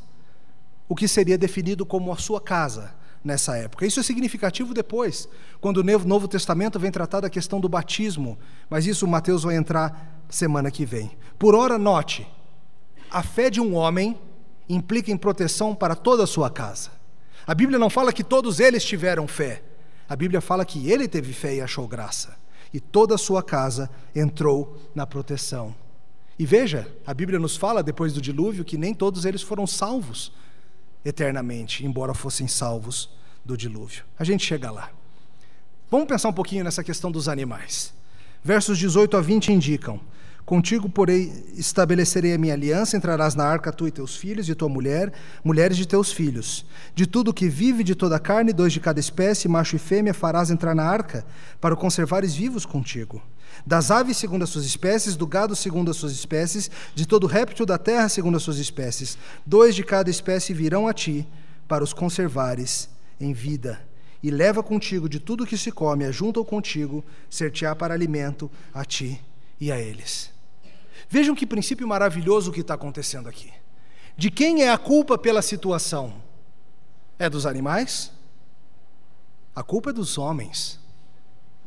O 0.88 0.94
que 0.94 1.08
seria 1.08 1.36
definido 1.36 1.84
como 1.84 2.12
a 2.12 2.16
sua 2.16 2.40
casa, 2.40 2.94
nessa 3.26 3.56
época. 3.56 3.84
Isso 3.84 3.98
é 3.98 4.02
significativo 4.02 4.72
depois, 4.72 5.28
quando 5.60 5.78
o 5.78 6.06
Novo 6.06 6.28
Testamento 6.28 6.78
vem 6.78 6.90
tratar 6.90 7.20
da 7.20 7.28
questão 7.28 7.60
do 7.60 7.68
batismo, 7.68 8.38
mas 8.70 8.86
isso 8.86 9.06
Mateus 9.06 9.42
vai 9.42 9.56
entrar 9.56 10.22
semana 10.28 10.70
que 10.70 10.86
vem. 10.86 11.10
Por 11.38 11.54
ora, 11.54 11.76
note: 11.76 12.26
a 13.10 13.22
fé 13.22 13.50
de 13.50 13.60
um 13.60 13.74
homem 13.74 14.16
implica 14.68 15.10
em 15.10 15.16
proteção 15.16 15.74
para 15.74 15.96
toda 15.96 16.22
a 16.22 16.26
sua 16.26 16.48
casa. 16.48 16.90
A 17.46 17.54
Bíblia 17.54 17.78
não 17.78 17.90
fala 17.90 18.12
que 18.12 18.24
todos 18.24 18.60
eles 18.60 18.84
tiveram 18.84 19.26
fé. 19.28 19.62
A 20.08 20.16
Bíblia 20.16 20.40
fala 20.40 20.64
que 20.64 20.90
ele 20.90 21.08
teve 21.08 21.32
fé 21.32 21.56
e 21.56 21.60
achou 21.60 21.86
graça. 21.86 22.36
E 22.72 22.80
toda 22.80 23.14
a 23.14 23.18
sua 23.18 23.42
casa 23.42 23.90
entrou 24.14 24.78
na 24.94 25.06
proteção. 25.06 25.74
E 26.38 26.44
veja, 26.44 26.92
a 27.06 27.14
Bíblia 27.14 27.38
nos 27.38 27.56
fala, 27.56 27.82
depois 27.82 28.12
do 28.12 28.20
dilúvio, 28.20 28.64
que 28.64 28.76
nem 28.76 28.92
todos 28.92 29.24
eles 29.24 29.42
foram 29.42 29.66
salvos 29.66 30.32
eternamente, 31.04 31.86
embora 31.86 32.12
fossem 32.12 32.48
salvos 32.48 33.15
do 33.46 33.56
dilúvio. 33.56 34.02
A 34.18 34.24
gente 34.24 34.44
chega 34.44 34.70
lá. 34.70 34.90
Vamos 35.88 36.08
pensar 36.08 36.28
um 36.28 36.32
pouquinho 36.32 36.64
nessa 36.64 36.82
questão 36.82 37.12
dos 37.12 37.28
animais. 37.28 37.94
Versos 38.42 38.76
18 38.76 39.16
a 39.16 39.20
20 39.20 39.52
indicam: 39.52 40.00
Contigo, 40.44 40.88
porém, 40.88 41.44
estabelecerei 41.54 42.34
a 42.34 42.38
minha 42.38 42.54
aliança, 42.54 42.96
entrarás 42.96 43.36
na 43.36 43.44
arca 43.44 43.72
tu 43.72 43.86
e 43.86 43.92
teus 43.92 44.16
filhos, 44.16 44.48
e 44.48 44.54
tua 44.54 44.68
mulher, 44.68 45.12
mulheres 45.44 45.76
de 45.76 45.86
teus 45.86 46.12
filhos. 46.12 46.66
De 46.94 47.06
tudo 47.06 47.32
que 47.32 47.48
vive, 47.48 47.84
de 47.84 47.94
toda 47.94 48.16
a 48.16 48.20
carne, 48.20 48.52
dois 48.52 48.72
de 48.72 48.80
cada 48.80 48.98
espécie, 48.98 49.48
macho 49.48 49.76
e 49.76 49.78
fêmea, 49.78 50.12
farás 50.12 50.50
entrar 50.50 50.74
na 50.74 50.84
arca, 50.84 51.24
para 51.60 51.72
o 51.72 51.76
conservares 51.76 52.34
vivos 52.34 52.66
contigo. 52.66 53.22
Das 53.64 53.90
aves 53.92 54.16
segundo 54.16 54.42
as 54.42 54.50
suas 54.50 54.64
espécies, 54.64 55.14
do 55.14 55.26
gado 55.26 55.54
segundo 55.54 55.90
as 55.90 55.96
suas 55.96 56.12
espécies, 56.12 56.68
de 56.96 57.06
todo 57.06 57.28
réptil 57.28 57.64
da 57.64 57.78
terra 57.78 58.08
segundo 58.08 58.36
as 58.36 58.42
suas 58.42 58.58
espécies. 58.58 59.16
Dois 59.46 59.74
de 59.74 59.84
cada 59.84 60.10
espécie 60.10 60.52
virão 60.52 60.88
a 60.88 60.92
ti, 60.92 61.26
para 61.68 61.82
os 61.82 61.92
conservares 61.92 62.88
em 63.20 63.32
vida. 63.32 63.86
E 64.22 64.30
leva 64.30 64.62
contigo 64.62 65.08
de 65.08 65.20
tudo 65.20 65.46
que 65.46 65.56
se 65.56 65.70
come, 65.70 66.04
ajunta-o 66.04 66.44
contigo, 66.44 67.04
ser-te-á 67.30 67.74
para 67.74 67.94
alimento 67.94 68.50
a 68.72 68.84
ti 68.84 69.20
e 69.60 69.70
a 69.70 69.78
eles. 69.78 70.32
Vejam 71.08 71.34
que 71.34 71.46
princípio 71.46 71.86
maravilhoso 71.86 72.50
que 72.50 72.60
está 72.60 72.74
acontecendo 72.74 73.28
aqui. 73.28 73.52
De 74.16 74.30
quem 74.30 74.62
é 74.62 74.70
a 74.70 74.78
culpa 74.78 75.18
pela 75.18 75.42
situação? 75.42 76.14
É 77.18 77.28
dos 77.28 77.46
animais? 77.46 78.10
A 79.54 79.62
culpa 79.62 79.90
é 79.90 79.92
dos 79.92 80.18
homens. 80.18 80.80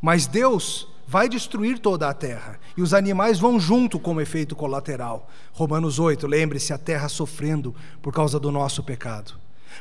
Mas 0.01 0.27
Deus 0.27 0.88
vai 1.07 1.27
destruir 1.27 1.79
toda 1.79 2.07
a 2.07 2.13
terra 2.13 2.59
e 2.77 2.81
os 2.81 2.93
animais 2.93 3.39
vão 3.39 3.59
junto 3.59 3.99
como 3.99 4.21
efeito 4.21 4.55
colateral. 4.55 5.29
Romanos 5.51 5.97
8, 5.97 6.27
lembre-se, 6.27 6.71
a 6.71 6.77
terra 6.77 7.09
sofrendo 7.09 7.75
por 8.01 8.13
causa 8.13 8.39
do 8.39 8.51
nosso 8.51 8.83
pecado. 8.83 9.33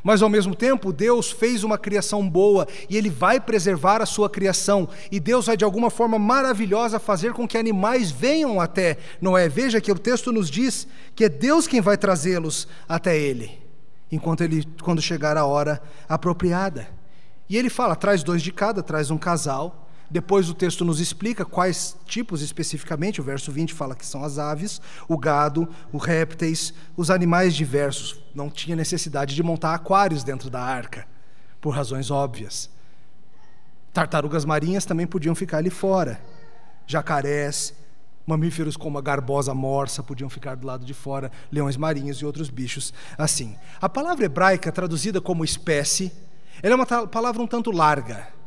Mas 0.03 0.23
ao 0.23 0.29
mesmo 0.29 0.55
tempo, 0.55 0.93
Deus 0.93 1.31
fez 1.31 1.65
uma 1.65 1.77
criação 1.77 2.29
boa 2.29 2.67
e 2.89 2.97
Ele 2.97 3.11
vai 3.11 3.41
preservar 3.41 4.01
a 4.01 4.07
sua 4.07 4.31
criação. 4.31 4.89
E 5.11 5.19
Deus 5.19 5.47
vai, 5.47 5.57
de 5.57 5.65
alguma 5.65 5.91
forma 5.91 6.19
maravilhosa, 6.19 6.99
fazer 6.99 7.33
com 7.33 7.47
que 7.47 7.59
animais 7.59 8.11
venham 8.11 8.61
até 8.61 8.97
Noé. 9.21 9.49
Veja 9.49 9.81
que 9.81 9.91
o 9.91 9.99
texto 9.99 10.33
nos 10.33 10.49
diz 10.51 10.87
que 11.15 11.25
é 11.25 11.29
Deus 11.29 11.67
quem 11.67 11.81
vai 11.81 11.97
trazê-los 11.97 12.69
até 12.89 13.19
Ele. 13.19 13.59
enquanto 14.11 14.43
ele 14.43 14.65
quando 14.83 15.03
chegar 15.03 15.37
a 15.37 15.45
hora 15.45 15.83
apropriada. 16.09 16.89
E 17.49 17.57
ele 17.57 17.71
fala: 17.71 17.97
traz 17.97 18.23
dois 18.23 18.43
de 18.43 18.53
cada, 18.53 18.83
traz 18.83 19.11
um 19.11 19.19
casal. 19.19 19.88
Depois 20.11 20.49
o 20.49 20.55
texto 20.55 20.85
nos 20.85 21.01
explica 21.01 21.45
quais 21.45 21.97
tipos 22.07 22.41
especificamente. 22.41 23.21
O 23.21 23.25
verso 23.25 23.53
20 23.53 23.75
fala 23.75 23.95
que 23.95 24.07
são 24.07 24.25
as 24.25 24.39
aves, 24.39 24.81
o 25.07 25.19
gado, 25.19 25.69
os 25.93 26.03
répteis, 26.03 26.73
os 26.97 27.11
animais 27.11 27.55
diversos. 27.55 28.19
Não 28.35 28.49
tinha 28.49 28.75
necessidade 28.75 29.35
de 29.35 29.43
montar 29.43 29.75
aquários 29.75 30.25
dentro 30.25 30.49
da 30.49 30.63
arca, 30.63 31.07
por 31.61 31.75
razões 31.75 32.11
óbvias. 32.11 32.71
Tartarugas 33.93 34.45
marinhas 34.45 34.87
também 34.87 35.07
podiam 35.07 35.35
ficar 35.35 35.59
ali 35.59 35.71
fora. 35.71 36.21
Jacarés, 36.87 37.75
mamíferos 38.27 38.77
como 38.77 38.97
a 38.97 39.03
garbosa 39.03 39.53
morsa 39.53 40.03
podiam 40.03 40.31
ficar 40.31 40.55
do 40.55 40.67
lado 40.67 40.87
de 40.87 40.95
fora, 40.95 41.31
leões 41.53 41.77
marinhos 41.77 42.19
e 42.19 42.25
outros 42.25 42.49
bichos 42.49 42.95
assim. 43.19 43.57
A 43.81 43.89
palavra 43.89 44.25
hebraica 44.25 44.73
traduzida 44.73 45.21
como 45.21 45.45
espécie, 45.45 46.13
ela 46.63 46.73
é 46.73 46.77
uma 46.77 46.87
palavra 46.87 47.43
um 47.43 47.47
tanto 47.47 47.71
larga. 47.71 48.38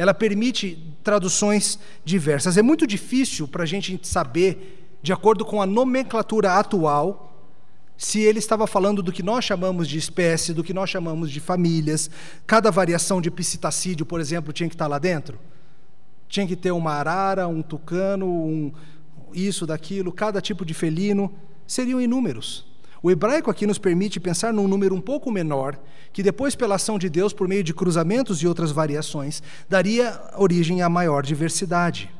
Ela 0.00 0.14
permite 0.14 0.82
traduções 1.04 1.78
diversas. 2.02 2.56
É 2.56 2.62
muito 2.62 2.86
difícil 2.86 3.46
para 3.46 3.64
a 3.64 3.66
gente 3.66 4.00
saber, 4.02 4.96
de 5.02 5.12
acordo 5.12 5.44
com 5.44 5.60
a 5.60 5.66
nomenclatura 5.66 6.54
atual, 6.54 7.46
se 7.98 8.18
ele 8.18 8.38
estava 8.38 8.66
falando 8.66 9.02
do 9.02 9.12
que 9.12 9.22
nós 9.22 9.44
chamamos 9.44 9.86
de 9.86 9.98
espécie, 9.98 10.54
do 10.54 10.64
que 10.64 10.72
nós 10.72 10.88
chamamos 10.88 11.30
de 11.30 11.38
famílias. 11.38 12.10
Cada 12.46 12.70
variação 12.70 13.20
de 13.20 13.30
psitacídeo, 13.30 14.06
por 14.06 14.20
exemplo, 14.20 14.54
tinha 14.54 14.70
que 14.70 14.74
estar 14.74 14.86
lá 14.86 14.98
dentro. 14.98 15.38
Tinha 16.30 16.46
que 16.46 16.56
ter 16.56 16.70
uma 16.70 16.92
arara, 16.92 17.46
um 17.46 17.60
tucano, 17.60 18.26
um 18.26 18.72
isso, 19.34 19.66
daquilo, 19.66 20.10
cada 20.10 20.40
tipo 20.40 20.64
de 20.64 20.72
felino, 20.72 21.30
seriam 21.66 22.00
inúmeros. 22.00 22.69
O 23.02 23.10
hebraico 23.10 23.50
aqui 23.50 23.66
nos 23.66 23.78
permite 23.78 24.20
pensar 24.20 24.52
num 24.52 24.68
número 24.68 24.94
um 24.94 25.00
pouco 25.00 25.30
menor, 25.30 25.78
que 26.12 26.22
depois, 26.22 26.54
pela 26.54 26.74
ação 26.74 26.98
de 26.98 27.08
Deus, 27.08 27.32
por 27.32 27.48
meio 27.48 27.64
de 27.64 27.72
cruzamentos 27.72 28.42
e 28.42 28.46
outras 28.46 28.72
variações, 28.72 29.42
daria 29.68 30.20
origem 30.36 30.82
à 30.82 30.88
maior 30.88 31.24
diversidade. 31.24 32.12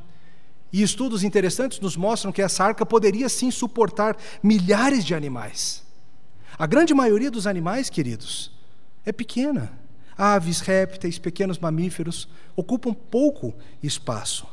E 0.73 0.83
estudos 0.83 1.23
interessantes 1.23 1.81
nos 1.81 1.97
mostram 1.97 2.33
que 2.33 2.41
essa 2.41 2.65
arca 2.65 2.87
poderia 2.87 3.29
sim 3.29 3.51
suportar 3.51 4.17
milhares 4.43 5.05
de 5.05 5.15
animais. 5.15 5.83
A 6.59 6.67
grande 6.67 6.95
maioria 6.95 7.31
dos 7.31 7.47
animais, 7.47 7.91
queridos, 7.91 8.53
é 9.05 9.13
pequena. 9.13 9.73
Aves, 10.17 10.61
répteis, 10.61 11.19
pequenos 11.19 11.59
mamíferos 11.59 12.29
ocupam 12.55 12.95
pouco 12.95 13.55
espaço. 13.83 14.47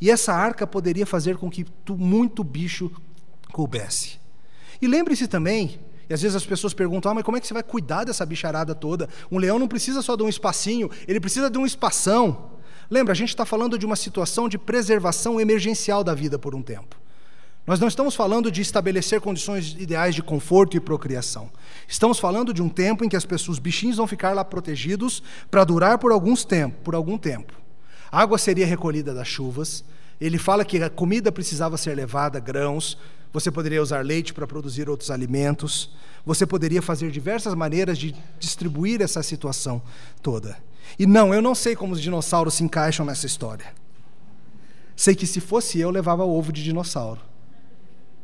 E 0.00 0.10
essa 0.10 0.32
arca 0.32 0.66
poderia 0.66 1.06
fazer 1.06 1.36
com 1.36 1.50
que 1.50 1.66
muito 1.90 2.44
bicho 2.44 2.90
coubesse. 3.50 4.18
E 4.80 4.86
lembre-se 4.86 5.26
também, 5.26 5.78
e 6.08 6.14
às 6.14 6.22
vezes 6.22 6.36
as 6.36 6.46
pessoas 6.46 6.74
perguntam: 6.74 7.10
ah, 7.10 7.14
mas 7.14 7.24
como 7.24 7.36
é 7.36 7.40
que 7.40 7.46
você 7.46 7.54
vai 7.54 7.62
cuidar 7.62 8.04
dessa 8.04 8.24
bicharada 8.24 8.74
toda? 8.74 9.08
Um 9.30 9.38
leão 9.38 9.58
não 9.58 9.68
precisa 9.68 10.02
só 10.02 10.16
de 10.16 10.22
um 10.22 10.28
espacinho, 10.28 10.90
ele 11.06 11.20
precisa 11.20 11.50
de 11.50 11.58
um 11.58 11.66
espação. 11.66 12.52
Lembra, 12.88 13.12
a 13.12 13.16
gente 13.16 13.30
está 13.30 13.44
falando 13.44 13.78
de 13.78 13.84
uma 13.84 13.96
situação 13.96 14.48
de 14.48 14.56
preservação 14.56 15.40
emergencial 15.40 16.04
da 16.04 16.14
vida 16.14 16.38
por 16.38 16.54
um 16.54 16.62
tempo. 16.62 16.96
Nós 17.66 17.80
não 17.80 17.88
estamos 17.88 18.14
falando 18.14 18.48
de 18.48 18.62
estabelecer 18.62 19.20
condições 19.20 19.74
ideais 19.76 20.14
de 20.14 20.22
conforto 20.22 20.76
e 20.76 20.80
procriação. 20.80 21.50
Estamos 21.88 22.16
falando 22.16 22.54
de 22.54 22.62
um 22.62 22.68
tempo 22.68 23.04
em 23.04 23.08
que 23.08 23.16
as 23.16 23.24
pessoas, 23.24 23.56
os 23.56 23.58
bichinhos 23.58 23.96
vão 23.96 24.06
ficar 24.06 24.32
lá 24.34 24.44
protegidos 24.44 25.20
para 25.50 25.64
durar 25.64 25.98
por 25.98 26.12
alguns 26.12 26.44
tempo, 26.44 26.76
por 26.84 26.94
algum 26.94 27.18
tempo. 27.18 27.52
A 28.12 28.20
água 28.20 28.38
seria 28.38 28.64
recolhida 28.64 29.12
das 29.12 29.26
chuvas. 29.26 29.84
Ele 30.20 30.38
fala 30.38 30.64
que 30.64 30.80
a 30.80 30.88
comida 30.88 31.32
precisava 31.32 31.76
ser 31.76 31.96
levada, 31.96 32.38
grãos. 32.38 32.96
Você 33.36 33.50
poderia 33.50 33.82
usar 33.82 34.02
leite 34.02 34.32
para 34.32 34.46
produzir 34.46 34.88
outros 34.88 35.10
alimentos. 35.10 35.90
Você 36.24 36.46
poderia 36.46 36.80
fazer 36.80 37.10
diversas 37.10 37.52
maneiras 37.52 37.98
de 37.98 38.14
distribuir 38.38 39.02
essa 39.02 39.22
situação 39.22 39.82
toda. 40.22 40.56
E 40.98 41.04
não, 41.04 41.34
eu 41.34 41.42
não 41.42 41.54
sei 41.54 41.76
como 41.76 41.92
os 41.92 42.00
dinossauros 42.00 42.54
se 42.54 42.64
encaixam 42.64 43.04
nessa 43.04 43.26
história. 43.26 43.74
Sei 44.96 45.14
que 45.14 45.26
se 45.26 45.38
fosse 45.38 45.78
eu, 45.78 45.90
levava 45.90 46.24
ovo 46.24 46.50
de 46.50 46.64
dinossauro. 46.64 47.20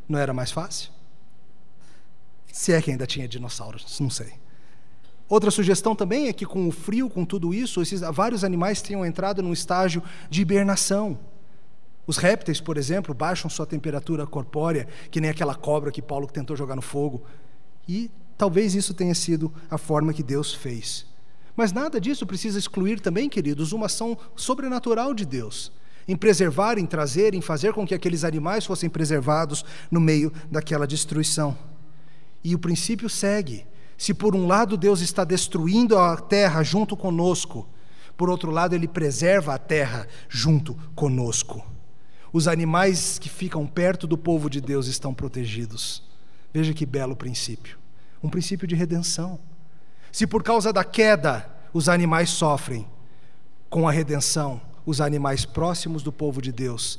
Não 0.09 0.19
era 0.19 0.33
mais 0.33 0.51
fácil? 0.51 0.89
Se 2.51 2.73
é 2.73 2.81
que 2.81 2.91
ainda 2.91 3.07
tinha 3.07 3.29
dinossauros, 3.29 4.01
não 4.01 4.09
sei. 4.09 4.33
Outra 5.29 5.51
sugestão 5.51 5.95
também 5.95 6.29
é 6.29 6.33
que, 6.33 6.47
com 6.47 6.67
o 6.67 6.73
frio, 6.73 7.11
com 7.11 7.27
tudo 7.27 7.53
isso, 7.53 7.83
esses, 7.83 8.01
vários 8.01 8.45
animais 8.45 8.81
tenham 8.81 9.05
entrado 9.05 9.43
num 9.43 9.53
estágio 9.53 10.03
de 10.31 10.41
hibernação. 10.41 11.19
Os 12.07 12.17
répteis, 12.17 12.61
por 12.61 12.77
exemplo, 12.77 13.15
baixam 13.15 13.49
sua 13.49 13.67
temperatura 13.67 14.27
corpórea, 14.27 14.89
que 15.11 15.21
nem 15.21 15.31
aquela 15.31 15.55
cobra 15.55 15.93
que 15.93 16.03
Paulo 16.03 16.27
tentou 16.27 16.57
jogar 16.57 16.75
no 16.75 16.83
fogo. 16.83 17.23
E 17.89 18.11
talvez 18.37 18.75
isso 18.75 18.93
tenha 18.93 19.15
sido 19.15 19.53
a 19.71 19.79
forma 19.79 20.13
que 20.13 20.23
Deus 20.23 20.53
fez. 20.53 21.07
Mas 21.55 21.73
nada 21.73 22.01
disso 22.01 22.27
precisa 22.27 22.59
excluir 22.59 23.01
também, 23.01 23.29
queridos, 23.29 23.73
uma 23.73 23.87
ação 23.87 24.17
sobrenatural 24.35 25.15
de 25.15 25.25
Deus, 25.25 25.71
em 26.09 26.17
preservar, 26.17 26.79
em 26.79 26.87
trazer, 26.87 27.35
em 27.35 27.41
fazer 27.41 27.73
com 27.73 27.87
que 27.87 27.95
aqueles 27.95 28.25
animais 28.25 28.65
fossem 28.67 28.89
preservados 28.91 29.65
no 29.91 30.01
meio 30.01 30.33
daquela 30.51 30.87
destruição. 30.87 31.57
E 32.43 32.55
o 32.55 32.59
princípio 32.59 33.09
segue: 33.09 33.65
se 33.97 34.13
por 34.13 34.35
um 34.35 34.47
lado 34.47 34.77
Deus 34.77 35.01
está 35.01 35.23
destruindo 35.25 35.97
a 35.97 36.17
terra 36.17 36.63
junto 36.63 36.97
conosco, 36.97 37.69
por 38.17 38.29
outro 38.29 38.51
lado, 38.51 38.75
Ele 38.75 38.89
preserva 38.89 39.55
a 39.55 39.59
terra 39.59 40.07
junto 40.29 40.75
conosco. 40.95 41.72
Os 42.33 42.49
animais 42.49 43.19
que 43.19 43.29
ficam 43.29 43.67
perto 43.67 44.07
do 44.07 44.17
povo 44.17 44.49
de 44.49 44.61
Deus 44.61 44.87
estão 44.87 45.13
protegidos. 45.13 46.03
Veja 46.53 46.73
que 46.73 46.87
belo 46.87 47.15
princípio 47.15 47.83
um 48.23 48.29
princípio 48.29 48.69
de 48.69 48.75
redenção. 48.75 49.39
Se 50.13 50.27
por 50.27 50.43
causa 50.43 50.73
da 50.73 50.85
queda 50.85 51.51
os 51.73 51.89
animais 51.89 52.31
sofrem, 52.31 52.87
com 53.69 53.89
a 53.89 53.93
redenção, 53.93 54.61
os 54.87 55.01
animais 55.01 55.45
próximos 55.45 56.03
do 56.03 56.13
povo 56.13 56.41
de 56.41 56.53
Deus 56.53 56.99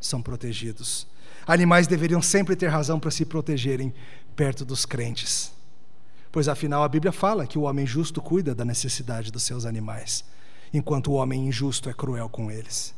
são 0.00 0.22
protegidos. 0.22 1.06
Animais 1.46 1.86
deveriam 1.86 2.22
sempre 2.22 2.54
ter 2.54 2.68
razão 2.68 3.00
para 3.00 3.10
se 3.10 3.24
protegerem 3.24 3.92
perto 4.36 4.64
dos 4.64 4.84
crentes. 4.84 5.52
Pois 6.30 6.48
afinal 6.48 6.84
a 6.84 6.88
Bíblia 6.88 7.12
fala 7.12 7.46
que 7.46 7.58
o 7.58 7.62
homem 7.62 7.86
justo 7.86 8.20
cuida 8.20 8.54
da 8.54 8.64
necessidade 8.64 9.32
dos 9.32 9.42
seus 9.42 9.64
animais, 9.64 10.24
enquanto 10.72 11.10
o 11.10 11.14
homem 11.14 11.48
injusto 11.48 11.88
é 11.88 11.94
cruel 11.94 12.28
com 12.28 12.50
eles. 12.50 12.94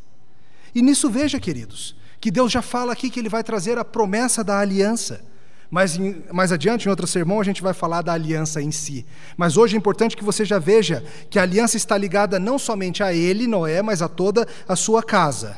E 0.75 0.83
nisso 0.83 1.11
veja, 1.11 1.39
queridos, 1.39 1.95
que 2.21 2.31
Deus 2.31 2.53
já 2.53 2.63
fala 2.63 2.93
aqui 2.93 3.11
que 3.11 3.21
ele 3.21 3.29
vai 3.29 3.43
trazer 3.43 3.79
a 3.79 3.85
promessa 3.85 4.43
da 4.43 4.59
aliança. 4.59 5.25
Mas 5.71 5.97
em, 5.97 6.23
mais 6.31 6.53
adiante, 6.53 6.87
em 6.87 6.91
outro 6.91 7.07
sermão, 7.07 7.41
a 7.41 7.45
gente 7.45 7.63
vai 7.63 7.73
falar 7.73 8.03
da 8.03 8.13
aliança 8.13 8.61
em 8.61 8.71
si. 8.71 9.07
Mas 9.37 9.57
hoje 9.57 9.75
é 9.75 9.79
importante 9.79 10.17
que 10.17 10.23
você 10.23 10.45
já 10.45 10.59
veja 10.59 11.03
que 11.31 11.39
a 11.39 11.43
aliança 11.43 11.77
está 11.77 11.97
ligada 11.97 12.39
não 12.39 12.59
somente 12.59 13.03
a 13.03 13.13
ele, 13.15 13.47
Noé, 13.47 13.81
mas 13.81 14.03
a 14.03 14.09
toda 14.09 14.47
a 14.69 14.77
sua 14.77 15.03
casa. 15.03 15.57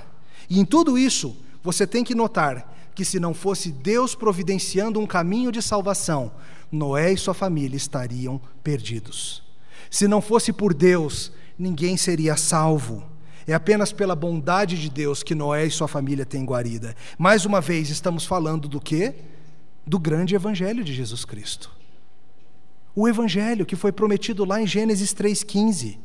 E 0.48 0.60
em 0.60 0.64
tudo 0.64 0.96
isso, 0.96 1.36
você 1.62 1.86
tem 1.86 2.04
que 2.04 2.14
notar 2.14 2.72
que 2.94 3.04
se 3.04 3.18
não 3.18 3.34
fosse 3.34 3.72
Deus 3.72 4.14
providenciando 4.14 5.00
um 5.00 5.06
caminho 5.06 5.50
de 5.50 5.60
salvação, 5.60 6.30
Noé 6.70 7.12
e 7.12 7.18
sua 7.18 7.34
família 7.34 7.76
estariam 7.76 8.40
perdidos. 8.62 9.42
Se 9.90 10.06
não 10.06 10.20
fosse 10.20 10.52
por 10.52 10.72
Deus, 10.72 11.32
ninguém 11.58 11.96
seria 11.96 12.36
salvo. 12.36 13.04
É 13.46 13.54
apenas 13.54 13.92
pela 13.92 14.14
bondade 14.14 14.80
de 14.80 14.88
Deus 14.88 15.22
que 15.22 15.34
Noé 15.34 15.66
e 15.66 15.70
sua 15.70 15.88
família 15.88 16.24
têm 16.24 16.44
guarida. 16.44 16.96
Mais 17.18 17.44
uma 17.44 17.60
vez, 17.60 17.90
estamos 17.90 18.24
falando 18.24 18.68
do 18.68 18.80
quê? 18.80 19.14
do 19.86 19.98
grande 19.98 20.34
evangelho 20.34 20.82
de 20.82 20.92
Jesus 20.92 21.24
Cristo. 21.24 21.70
O 22.96 23.08
evangelho 23.08 23.66
que 23.66 23.76
foi 23.76 23.92
prometido 23.92 24.44
lá 24.44 24.60
em 24.60 24.66
Gênesis 24.66 25.12
3:15. 25.12 25.98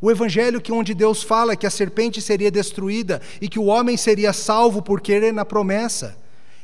O 0.00 0.10
evangelho 0.10 0.60
que 0.60 0.72
onde 0.72 0.94
Deus 0.94 1.22
fala 1.22 1.56
que 1.56 1.66
a 1.66 1.70
serpente 1.70 2.20
seria 2.20 2.50
destruída 2.50 3.20
e 3.40 3.48
que 3.48 3.58
o 3.58 3.64
homem 3.64 3.96
seria 3.96 4.32
salvo 4.32 4.82
por 4.82 5.00
querer 5.00 5.32
na 5.32 5.44
promessa. 5.44 6.18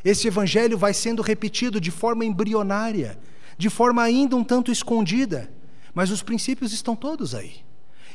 Esse 0.05 0.29
evangelho 0.29 0.77
vai 0.77 0.93
sendo 0.93 1.23
repetido 1.23 1.81
de 1.81 1.91
forma 1.91 2.25
embrionária, 2.25 3.19
de 3.57 3.71
forma 3.71 4.03
ainda 4.03 4.37
um 4.37 4.45
tanto 4.45 4.71
escondida, 4.71 5.51
mas 5.95 6.11
os 6.11 6.23
princípios 6.23 6.73
estão 6.73 6.95
todos 6.95 7.35
aí. 7.35 7.57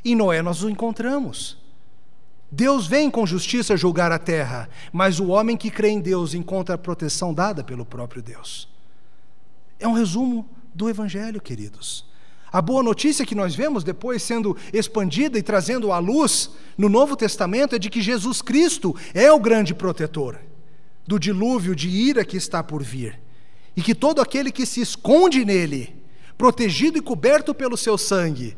Em 0.06 0.16
Noé 0.16 0.42
nós 0.42 0.62
o 0.62 0.70
encontramos. 0.70 1.58
Deus 2.52 2.88
vem 2.88 3.12
com 3.12 3.26
justiça 3.26 3.76
julgar 3.76 4.12
a 4.12 4.20
terra, 4.20 4.70
mas 4.94 5.20
o 5.20 5.28
homem 5.28 5.58
que 5.58 5.70
crê 5.70 5.90
em 5.90 6.00
Deus 6.00 6.34
encontra 6.34 6.76
a 6.76 6.78
proteção 6.78 7.34
dada 7.34 7.64
pelo 7.64 7.86
próprio 7.86 8.22
Deus. 8.22 8.70
É 9.80 9.88
um 9.88 9.94
resumo 9.94 10.48
do 10.74 10.90
Evangelho, 10.90 11.42
queridos. 11.42 12.06
A 12.52 12.62
boa 12.62 12.82
notícia 12.82 13.26
que 13.26 13.36
nós 13.36 13.54
vemos 13.54 13.84
depois 13.84 14.24
sendo 14.24 14.56
expandida 14.72 15.38
e 15.38 15.44
trazendo 15.44 15.92
à 15.92 16.00
luz 16.00 16.50
no 16.78 16.88
Novo 16.88 17.16
Testamento 17.18 17.76
é 17.76 17.80
de 17.80 17.90
que 17.90 18.02
Jesus 18.02 18.42
Cristo 18.42 18.96
é 19.14 19.32
o 19.32 19.40
grande 19.40 19.76
protetor 19.76 20.40
do 21.06 21.20
dilúvio 21.20 21.76
de 21.76 21.90
ira 21.90 22.26
que 22.26 22.38
está 22.38 22.62
por 22.62 22.84
vir. 22.84 23.20
E 23.76 23.82
que 23.82 23.94
todo 23.94 24.22
aquele 24.22 24.52
que 24.52 24.66
se 24.66 24.82
esconde 24.82 25.46
nele, 25.46 25.96
protegido 26.38 26.98
e 26.98 27.02
coberto 27.02 27.54
pelo 27.54 27.78
seu 27.78 27.98
sangue, 27.98 28.58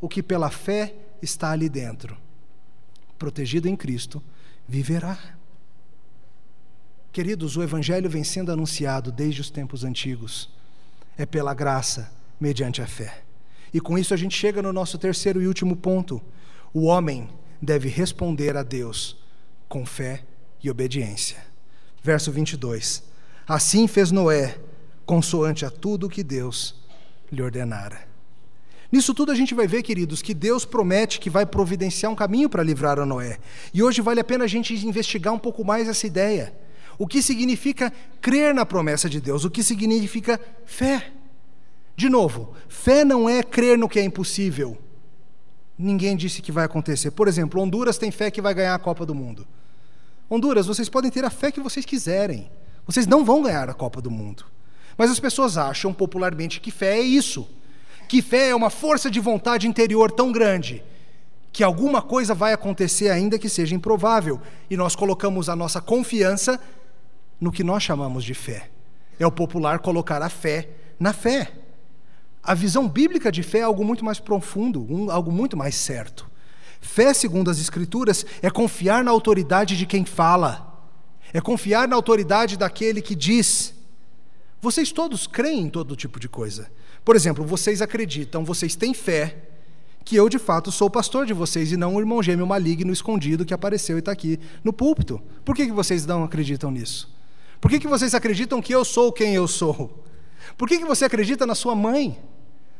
o 0.00 0.08
que 0.08 0.22
pela 0.22 0.50
fé 0.50 0.94
está 1.22 1.50
ali 1.50 1.68
dentro, 1.68 2.16
protegido 3.18 3.68
em 3.68 3.76
Cristo, 3.76 4.22
viverá. 4.66 5.18
Queridos, 7.12 7.56
o 7.56 7.62
Evangelho 7.62 8.10
vem 8.10 8.24
sendo 8.24 8.50
anunciado 8.50 9.12
desde 9.12 9.40
os 9.40 9.50
tempos 9.50 9.84
antigos. 9.84 10.50
É 11.16 11.24
pela 11.24 11.54
graça, 11.54 12.10
mediante 12.40 12.82
a 12.82 12.86
fé. 12.86 13.22
E 13.72 13.80
com 13.80 13.98
isso 13.98 14.12
a 14.12 14.16
gente 14.16 14.36
chega 14.36 14.60
no 14.60 14.72
nosso 14.72 14.98
terceiro 14.98 15.40
e 15.40 15.46
último 15.46 15.76
ponto. 15.76 16.20
O 16.72 16.84
homem 16.84 17.28
deve 17.60 17.88
responder 17.88 18.56
a 18.56 18.62
Deus 18.62 19.16
com 19.68 19.86
fé 19.86 20.24
e 20.62 20.70
obediência. 20.70 21.44
Verso 22.02 22.30
22. 22.32 23.02
Assim 23.46 23.86
fez 23.86 24.10
Noé, 24.10 24.58
consoante 25.06 25.64
a 25.64 25.70
tudo 25.70 26.08
que 26.08 26.22
Deus 26.22 26.74
lhe 27.30 27.42
ordenara. 27.42 28.13
Nisso 28.94 29.12
tudo 29.12 29.32
a 29.32 29.34
gente 29.34 29.56
vai 29.56 29.66
ver, 29.66 29.82
queridos, 29.82 30.22
que 30.22 30.32
Deus 30.32 30.64
promete 30.64 31.18
que 31.18 31.28
vai 31.28 31.44
providenciar 31.44 32.12
um 32.12 32.14
caminho 32.14 32.48
para 32.48 32.62
livrar 32.62 33.00
a 33.00 33.04
Noé. 33.04 33.38
E 33.74 33.82
hoje 33.82 34.00
vale 34.00 34.20
a 34.20 34.24
pena 34.24 34.44
a 34.44 34.46
gente 34.46 34.72
investigar 34.86 35.34
um 35.34 35.38
pouco 35.38 35.64
mais 35.64 35.88
essa 35.88 36.06
ideia. 36.06 36.54
O 36.96 37.04
que 37.04 37.20
significa 37.20 37.92
crer 38.20 38.54
na 38.54 38.64
promessa 38.64 39.10
de 39.10 39.20
Deus? 39.20 39.44
O 39.44 39.50
que 39.50 39.64
significa 39.64 40.40
fé? 40.64 41.10
De 41.96 42.08
novo, 42.08 42.54
fé 42.68 43.04
não 43.04 43.28
é 43.28 43.42
crer 43.42 43.76
no 43.76 43.88
que 43.88 43.98
é 43.98 44.04
impossível. 44.04 44.78
Ninguém 45.76 46.16
disse 46.16 46.40
que 46.40 46.52
vai 46.52 46.64
acontecer. 46.64 47.10
Por 47.10 47.26
exemplo, 47.26 47.60
Honduras 47.60 47.98
tem 47.98 48.12
fé 48.12 48.30
que 48.30 48.40
vai 48.40 48.54
ganhar 48.54 48.76
a 48.76 48.78
Copa 48.78 49.04
do 49.04 49.12
Mundo. 49.12 49.44
Honduras, 50.30 50.68
vocês 50.68 50.88
podem 50.88 51.10
ter 51.10 51.24
a 51.24 51.30
fé 51.30 51.50
que 51.50 51.58
vocês 51.58 51.84
quiserem. 51.84 52.48
Vocês 52.86 53.08
não 53.08 53.24
vão 53.24 53.42
ganhar 53.42 53.68
a 53.68 53.74
Copa 53.74 54.00
do 54.00 54.08
Mundo. 54.08 54.44
Mas 54.96 55.10
as 55.10 55.18
pessoas 55.18 55.58
acham 55.58 55.92
popularmente 55.92 56.60
que 56.60 56.70
fé 56.70 56.98
é 56.98 57.02
isso 57.02 57.50
que 58.14 58.22
fé 58.22 58.50
é 58.50 58.54
uma 58.54 58.70
força 58.70 59.10
de 59.10 59.18
vontade 59.18 59.66
interior 59.66 60.08
tão 60.08 60.30
grande 60.30 60.84
que 61.52 61.64
alguma 61.64 62.00
coisa 62.00 62.32
vai 62.32 62.52
acontecer, 62.52 63.08
ainda 63.08 63.40
que 63.40 63.48
seja 63.48 63.74
improvável, 63.74 64.40
e 64.70 64.76
nós 64.76 64.94
colocamos 64.94 65.48
a 65.48 65.56
nossa 65.56 65.80
confiança 65.80 66.60
no 67.40 67.50
que 67.50 67.64
nós 67.64 67.82
chamamos 67.82 68.22
de 68.22 68.32
fé. 68.32 68.70
É 69.18 69.26
o 69.26 69.32
popular 69.32 69.80
colocar 69.80 70.22
a 70.22 70.28
fé 70.28 70.68
na 70.96 71.12
fé. 71.12 71.54
A 72.40 72.54
visão 72.54 72.88
bíblica 72.88 73.32
de 73.32 73.42
fé 73.42 73.58
é 73.58 73.62
algo 73.62 73.84
muito 73.84 74.04
mais 74.04 74.20
profundo, 74.20 74.86
um, 74.88 75.10
algo 75.10 75.32
muito 75.32 75.56
mais 75.56 75.74
certo. 75.74 76.30
Fé, 76.80 77.12
segundo 77.12 77.50
as 77.50 77.58
Escrituras, 77.58 78.24
é 78.40 78.48
confiar 78.48 79.02
na 79.02 79.10
autoridade 79.10 79.76
de 79.76 79.86
quem 79.86 80.04
fala, 80.04 80.86
é 81.32 81.40
confiar 81.40 81.88
na 81.88 81.96
autoridade 81.96 82.56
daquele 82.56 83.02
que 83.02 83.16
diz. 83.16 83.73
Vocês 84.64 84.90
todos 84.90 85.26
creem 85.26 85.64
em 85.64 85.68
todo 85.68 85.94
tipo 85.94 86.18
de 86.18 86.26
coisa. 86.26 86.72
Por 87.04 87.14
exemplo, 87.14 87.44
vocês 87.44 87.82
acreditam, 87.82 88.46
vocês 88.46 88.74
têm 88.74 88.94
fé 88.94 89.36
que 90.02 90.16
eu 90.16 90.26
de 90.26 90.38
fato 90.38 90.72
sou 90.72 90.88
o 90.88 90.90
pastor 90.90 91.26
de 91.26 91.34
vocês 91.34 91.70
e 91.70 91.76
não 91.76 91.94
o 91.94 92.00
irmão 92.00 92.22
gêmeo 92.22 92.46
maligno 92.46 92.90
escondido 92.90 93.44
que 93.44 93.52
apareceu 93.52 93.96
e 93.96 93.98
está 93.98 94.10
aqui 94.10 94.40
no 94.64 94.72
púlpito. 94.72 95.20
Por 95.44 95.54
que, 95.54 95.66
que 95.66 95.72
vocês 95.72 96.06
não 96.06 96.24
acreditam 96.24 96.70
nisso? 96.70 97.14
Por 97.60 97.70
que, 97.70 97.78
que 97.78 97.86
vocês 97.86 98.14
acreditam 98.14 98.62
que 98.62 98.74
eu 98.74 98.86
sou 98.86 99.12
quem 99.12 99.34
eu 99.34 99.46
sou? 99.46 100.02
Por 100.56 100.66
que, 100.66 100.78
que 100.78 100.86
você 100.86 101.04
acredita 101.04 101.44
na 101.44 101.54
sua 101.54 101.74
mãe? 101.74 102.18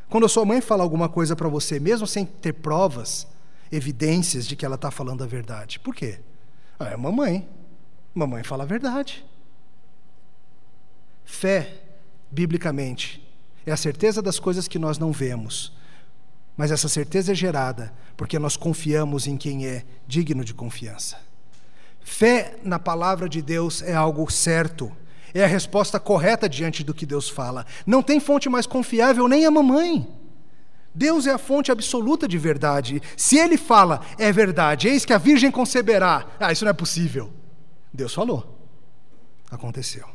Quando 0.08 0.24
a 0.24 0.28
sua 0.30 0.46
mãe 0.46 0.62
fala 0.62 0.82
alguma 0.82 1.10
coisa 1.10 1.36
para 1.36 1.50
você, 1.50 1.78
mesmo 1.78 2.06
sem 2.06 2.24
ter 2.24 2.54
provas, 2.54 3.26
evidências 3.70 4.46
de 4.46 4.56
que 4.56 4.64
ela 4.64 4.76
está 4.76 4.90
falando 4.90 5.22
a 5.22 5.26
verdade. 5.26 5.78
Por 5.80 5.94
quê? 5.94 6.18
Ah, 6.78 6.86
é 6.86 6.96
mamãe. 6.96 7.46
Mamãe 8.14 8.42
fala 8.42 8.64
a 8.64 8.66
verdade. 8.66 9.22
Fé, 11.24 11.74
biblicamente, 12.30 13.26
é 13.66 13.72
a 13.72 13.76
certeza 13.76 14.20
das 14.20 14.38
coisas 14.38 14.68
que 14.68 14.78
nós 14.78 14.98
não 14.98 15.12
vemos. 15.12 15.72
Mas 16.56 16.70
essa 16.70 16.88
certeza 16.88 17.32
é 17.32 17.34
gerada 17.34 17.92
porque 18.16 18.38
nós 18.38 18.56
confiamos 18.56 19.26
em 19.26 19.36
quem 19.36 19.66
é 19.66 19.84
digno 20.06 20.44
de 20.44 20.54
confiança. 20.54 21.18
Fé 22.00 22.56
na 22.62 22.78
palavra 22.78 23.28
de 23.28 23.40
Deus 23.40 23.82
é 23.82 23.94
algo 23.94 24.30
certo, 24.30 24.94
é 25.32 25.42
a 25.42 25.48
resposta 25.48 25.98
correta 25.98 26.48
diante 26.48 26.84
do 26.84 26.94
que 26.94 27.06
Deus 27.06 27.28
fala. 27.28 27.66
Não 27.84 28.02
tem 28.02 28.20
fonte 28.20 28.48
mais 28.48 28.66
confiável 28.66 29.26
nem 29.26 29.44
a 29.46 29.50
mamãe. 29.50 30.06
Deus 30.94 31.26
é 31.26 31.32
a 31.32 31.38
fonte 31.38 31.72
absoluta 31.72 32.28
de 32.28 32.38
verdade. 32.38 33.02
Se 33.16 33.36
ele 33.36 33.56
fala, 33.56 34.00
é 34.16 34.30
verdade, 34.30 34.86
eis 34.86 35.04
que 35.04 35.12
a 35.12 35.18
virgem 35.18 35.50
conceberá. 35.50 36.24
Ah, 36.38 36.52
isso 36.52 36.64
não 36.64 36.70
é 36.70 36.74
possível. 36.74 37.32
Deus 37.92 38.14
falou. 38.14 38.60
Aconteceu. 39.50 40.13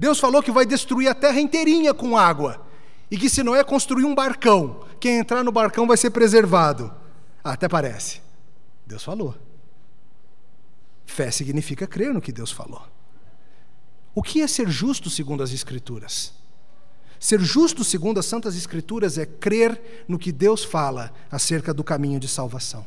Deus 0.00 0.18
falou 0.18 0.42
que 0.42 0.50
vai 0.50 0.64
destruir 0.64 1.08
a 1.08 1.14
terra 1.14 1.38
inteirinha 1.38 1.92
com 1.92 2.16
água. 2.16 2.66
E 3.10 3.18
que 3.18 3.28
se 3.28 3.42
Noé 3.42 3.62
construir 3.62 4.06
um 4.06 4.14
barcão, 4.14 4.86
quem 4.98 5.18
entrar 5.18 5.44
no 5.44 5.52
barcão 5.52 5.86
vai 5.86 5.98
ser 5.98 6.08
preservado. 6.08 6.90
Ah, 7.44 7.52
até 7.52 7.68
parece. 7.68 8.22
Deus 8.86 9.04
falou. 9.04 9.34
Fé 11.04 11.30
significa 11.30 11.86
crer 11.86 12.14
no 12.14 12.20
que 12.22 12.32
Deus 12.32 12.50
falou. 12.50 12.82
O 14.14 14.22
que 14.22 14.40
é 14.40 14.46
ser 14.46 14.70
justo 14.70 15.10
segundo 15.10 15.42
as 15.42 15.52
Escrituras? 15.52 16.32
Ser 17.18 17.38
justo 17.38 17.84
segundo 17.84 18.18
as 18.18 18.24
Santas 18.24 18.56
Escrituras 18.56 19.18
é 19.18 19.26
crer 19.26 20.06
no 20.08 20.18
que 20.18 20.32
Deus 20.32 20.64
fala 20.64 21.12
acerca 21.30 21.74
do 21.74 21.84
caminho 21.84 22.18
de 22.18 22.26
salvação. 22.26 22.86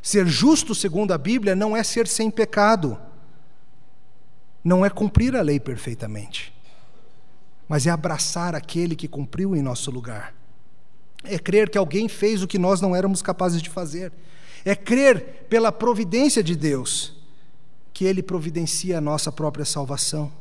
Ser 0.00 0.28
justo 0.28 0.76
segundo 0.76 1.12
a 1.12 1.18
Bíblia 1.18 1.56
não 1.56 1.76
é 1.76 1.82
ser 1.82 2.06
sem 2.06 2.30
pecado 2.30 2.96
não 4.62 4.84
é 4.84 4.90
cumprir 4.90 5.34
a 5.34 5.42
lei 5.42 5.58
perfeitamente, 5.58 6.52
mas 7.68 7.86
é 7.86 7.90
abraçar 7.90 8.54
aquele 8.54 8.94
que 8.94 9.08
cumpriu 9.08 9.56
em 9.56 9.62
nosso 9.62 9.90
lugar. 9.90 10.34
É 11.24 11.38
crer 11.38 11.68
que 11.68 11.78
alguém 11.78 12.08
fez 12.08 12.42
o 12.42 12.48
que 12.48 12.58
nós 12.58 12.80
não 12.80 12.94
éramos 12.96 13.22
capazes 13.22 13.60
de 13.60 13.68
fazer. 13.68 14.12
É 14.64 14.74
crer 14.74 15.46
pela 15.48 15.70
providência 15.70 16.42
de 16.42 16.56
Deus 16.56 17.14
que 17.92 18.04
Ele 18.04 18.22
providencia 18.22 18.98
a 18.98 19.00
nossa 19.00 19.30
própria 19.30 19.64
salvação. 19.64 20.32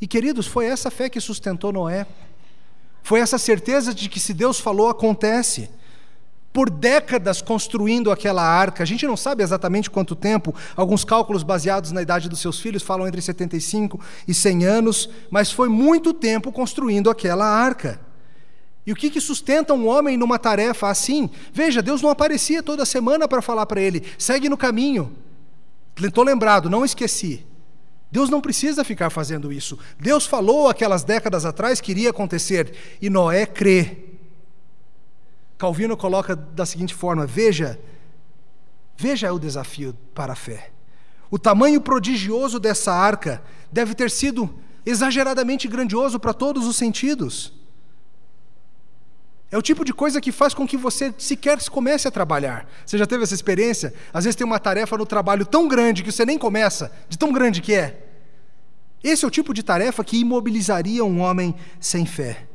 E 0.00 0.06
queridos, 0.06 0.46
foi 0.46 0.66
essa 0.66 0.90
fé 0.90 1.08
que 1.08 1.20
sustentou 1.20 1.72
Noé. 1.72 2.06
Foi 3.02 3.20
essa 3.20 3.38
certeza 3.38 3.94
de 3.94 4.08
que 4.08 4.20
se 4.20 4.34
Deus 4.34 4.60
falou, 4.60 4.88
acontece 4.88 5.70
por 6.52 6.70
décadas 6.70 7.42
construindo 7.42 8.10
aquela 8.10 8.42
arca. 8.42 8.82
A 8.82 8.86
gente 8.86 9.06
não 9.06 9.16
sabe 9.16 9.42
exatamente 9.42 9.90
quanto 9.90 10.16
tempo, 10.16 10.54
alguns 10.74 11.04
cálculos 11.04 11.42
baseados 11.42 11.92
na 11.92 12.02
idade 12.02 12.28
dos 12.28 12.40
seus 12.40 12.60
filhos 12.60 12.82
falam 12.82 13.06
entre 13.06 13.20
75 13.20 14.00
e 14.26 14.34
100 14.34 14.64
anos, 14.64 15.10
mas 15.30 15.52
foi 15.52 15.68
muito 15.68 16.12
tempo 16.12 16.50
construindo 16.50 17.10
aquela 17.10 17.46
arca. 17.46 18.00
E 18.86 18.92
o 18.92 18.96
que, 18.96 19.10
que 19.10 19.20
sustenta 19.20 19.74
um 19.74 19.86
homem 19.86 20.16
numa 20.16 20.38
tarefa 20.38 20.88
assim? 20.88 21.28
Veja, 21.52 21.82
Deus 21.82 22.00
não 22.00 22.08
aparecia 22.08 22.62
toda 22.62 22.86
semana 22.86 23.28
para 23.28 23.42
falar 23.42 23.66
para 23.66 23.82
ele: 23.82 24.02
segue 24.16 24.48
no 24.48 24.56
caminho. 24.56 25.14
Estou 25.94 26.24
lembrado, 26.24 26.70
não 26.70 26.84
esqueci. 26.84 27.44
Deus 28.10 28.30
não 28.30 28.40
precisa 28.40 28.82
ficar 28.82 29.10
fazendo 29.10 29.52
isso. 29.52 29.78
Deus 30.00 30.24
falou 30.24 30.68
aquelas 30.68 31.04
décadas 31.04 31.44
atrás 31.44 31.80
que 31.80 31.90
iria 31.90 32.10
acontecer, 32.10 32.72
e 33.02 33.10
Noé 33.10 33.44
crê. 33.44 34.07
Calvino 35.58 35.96
coloca 35.96 36.36
da 36.36 36.64
seguinte 36.64 36.94
forma: 36.94 37.26
veja, 37.26 37.78
veja 38.96 39.32
o 39.32 39.38
desafio 39.38 39.94
para 40.14 40.32
a 40.32 40.36
fé. 40.36 40.70
O 41.30 41.38
tamanho 41.38 41.80
prodigioso 41.80 42.58
dessa 42.60 42.92
arca 42.92 43.42
deve 43.70 43.94
ter 43.94 44.10
sido 44.10 44.48
exageradamente 44.86 45.68
grandioso 45.68 46.18
para 46.18 46.32
todos 46.32 46.66
os 46.66 46.76
sentidos. 46.76 47.52
É 49.50 49.56
o 49.56 49.62
tipo 49.62 49.84
de 49.84 49.92
coisa 49.94 50.20
que 50.20 50.30
faz 50.30 50.52
com 50.54 50.66
que 50.66 50.76
você 50.76 51.12
sequer 51.18 51.58
comece 51.70 52.06
a 52.06 52.10
trabalhar. 52.10 52.68
Você 52.84 52.96
já 52.98 53.06
teve 53.06 53.24
essa 53.24 53.34
experiência? 53.34 53.94
Às 54.12 54.24
vezes 54.24 54.36
tem 54.36 54.46
uma 54.46 54.58
tarefa 54.58 54.96
no 54.96 55.06
trabalho 55.06 55.44
tão 55.44 55.66
grande 55.66 56.02
que 56.02 56.12
você 56.12 56.24
nem 56.24 56.38
começa, 56.38 56.92
de 57.08 57.18
tão 57.18 57.32
grande 57.32 57.62
que 57.62 57.74
é. 57.74 58.06
Esse 59.02 59.24
é 59.24 59.28
o 59.28 59.30
tipo 59.30 59.54
de 59.54 59.62
tarefa 59.62 60.04
que 60.04 60.18
imobilizaria 60.18 61.04
um 61.04 61.20
homem 61.20 61.54
sem 61.80 62.04
fé. 62.04 62.46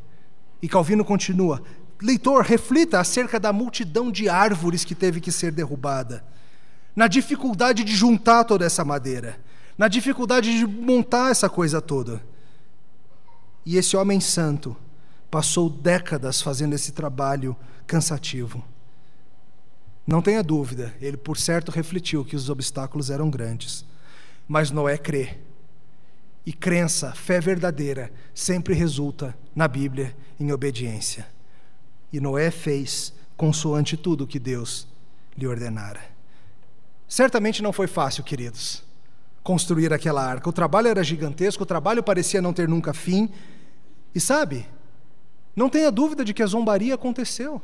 E 0.61 0.69
Calvino 0.69 1.03
continua: 1.03 1.63
leitor, 2.03 2.43
reflita 2.43 2.99
acerca 2.99 3.39
da 3.39 3.53
multidão 3.53 4.11
de 4.11 4.27
árvores 4.27 4.83
que 4.83 4.93
teve 4.93 5.21
que 5.21 5.31
ser 5.31 5.53
derrubada, 5.53 6.23
na 6.93 7.07
dificuldade 7.07 7.83
de 7.83 7.95
juntar 7.95 8.43
toda 8.43 8.65
essa 8.65 8.83
madeira, 8.83 9.39
na 9.77 9.87
dificuldade 9.87 10.55
de 10.55 10.67
montar 10.67 11.31
essa 11.31 11.49
coisa 11.49 11.81
toda. 11.81 12.21
E 13.65 13.77
esse 13.77 13.95
homem 13.95 14.19
santo 14.19 14.75
passou 15.31 15.69
décadas 15.69 16.41
fazendo 16.41 16.73
esse 16.75 16.91
trabalho 16.91 17.55
cansativo. 17.87 18.63
Não 20.05 20.21
tenha 20.21 20.43
dúvida, 20.43 20.93
ele 20.99 21.15
por 21.15 21.37
certo 21.37 21.71
refletiu 21.71 22.25
que 22.25 22.35
os 22.35 22.49
obstáculos 22.49 23.09
eram 23.09 23.29
grandes. 23.29 23.85
Mas 24.45 24.69
Noé 24.69 24.97
crê. 24.97 25.37
E 26.45 26.51
crença, 26.51 27.13
fé 27.13 27.39
verdadeira, 27.39 28.11
sempre 28.35 28.73
resulta, 28.73 29.33
na 29.55 29.65
Bíblia, 29.65 30.13
em 30.37 30.51
obediência. 30.51 31.32
E 32.13 32.19
Noé 32.19 32.51
fez 32.51 33.11
consoante 33.35 33.97
tudo 33.97 34.27
que 34.27 34.37
Deus 34.39 34.87
lhe 35.35 35.47
ordenara. 35.47 35.99
Certamente 37.07 37.63
não 37.63 37.73
foi 37.73 37.87
fácil, 37.87 38.23
queridos, 38.23 38.83
construir 39.43 39.91
aquela 39.91 40.23
arca. 40.23 40.47
O 40.47 40.53
trabalho 40.53 40.87
era 40.87 41.03
gigantesco, 41.03 41.63
o 41.63 41.65
trabalho 41.65 42.03
parecia 42.03 42.41
não 42.41 42.53
ter 42.53 42.69
nunca 42.69 42.93
fim. 42.93 43.29
E 44.13 44.19
sabe, 44.19 44.65
não 45.55 45.69
tenha 45.69 45.91
dúvida 45.91 46.23
de 46.23 46.33
que 46.33 46.43
a 46.43 46.47
zombaria 46.47 46.93
aconteceu. 46.93 47.59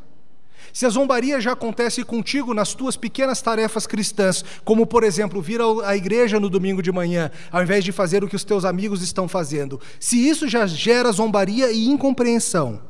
Se 0.73 0.85
a 0.85 0.89
zombaria 0.89 1.39
já 1.39 1.53
acontece 1.53 2.03
contigo 2.03 2.53
nas 2.53 2.73
tuas 2.73 2.97
pequenas 2.97 3.41
tarefas 3.41 3.87
cristãs, 3.87 4.43
como 4.65 4.85
por 4.85 5.03
exemplo 5.03 5.41
vir 5.41 5.61
à 5.85 5.95
igreja 5.95 6.39
no 6.39 6.49
domingo 6.49 6.81
de 6.81 6.91
manhã, 6.91 7.31
ao 7.49 7.63
invés 7.63 7.83
de 7.83 7.91
fazer 7.91 8.23
o 8.23 8.27
que 8.27 8.35
os 8.35 8.43
teus 8.43 8.65
amigos 8.65 9.01
estão 9.01 9.27
fazendo, 9.27 9.79
se 9.99 10.27
isso 10.27 10.49
já 10.49 10.67
gera 10.67 11.11
zombaria 11.11 11.71
e 11.71 11.87
incompreensão, 11.87 12.81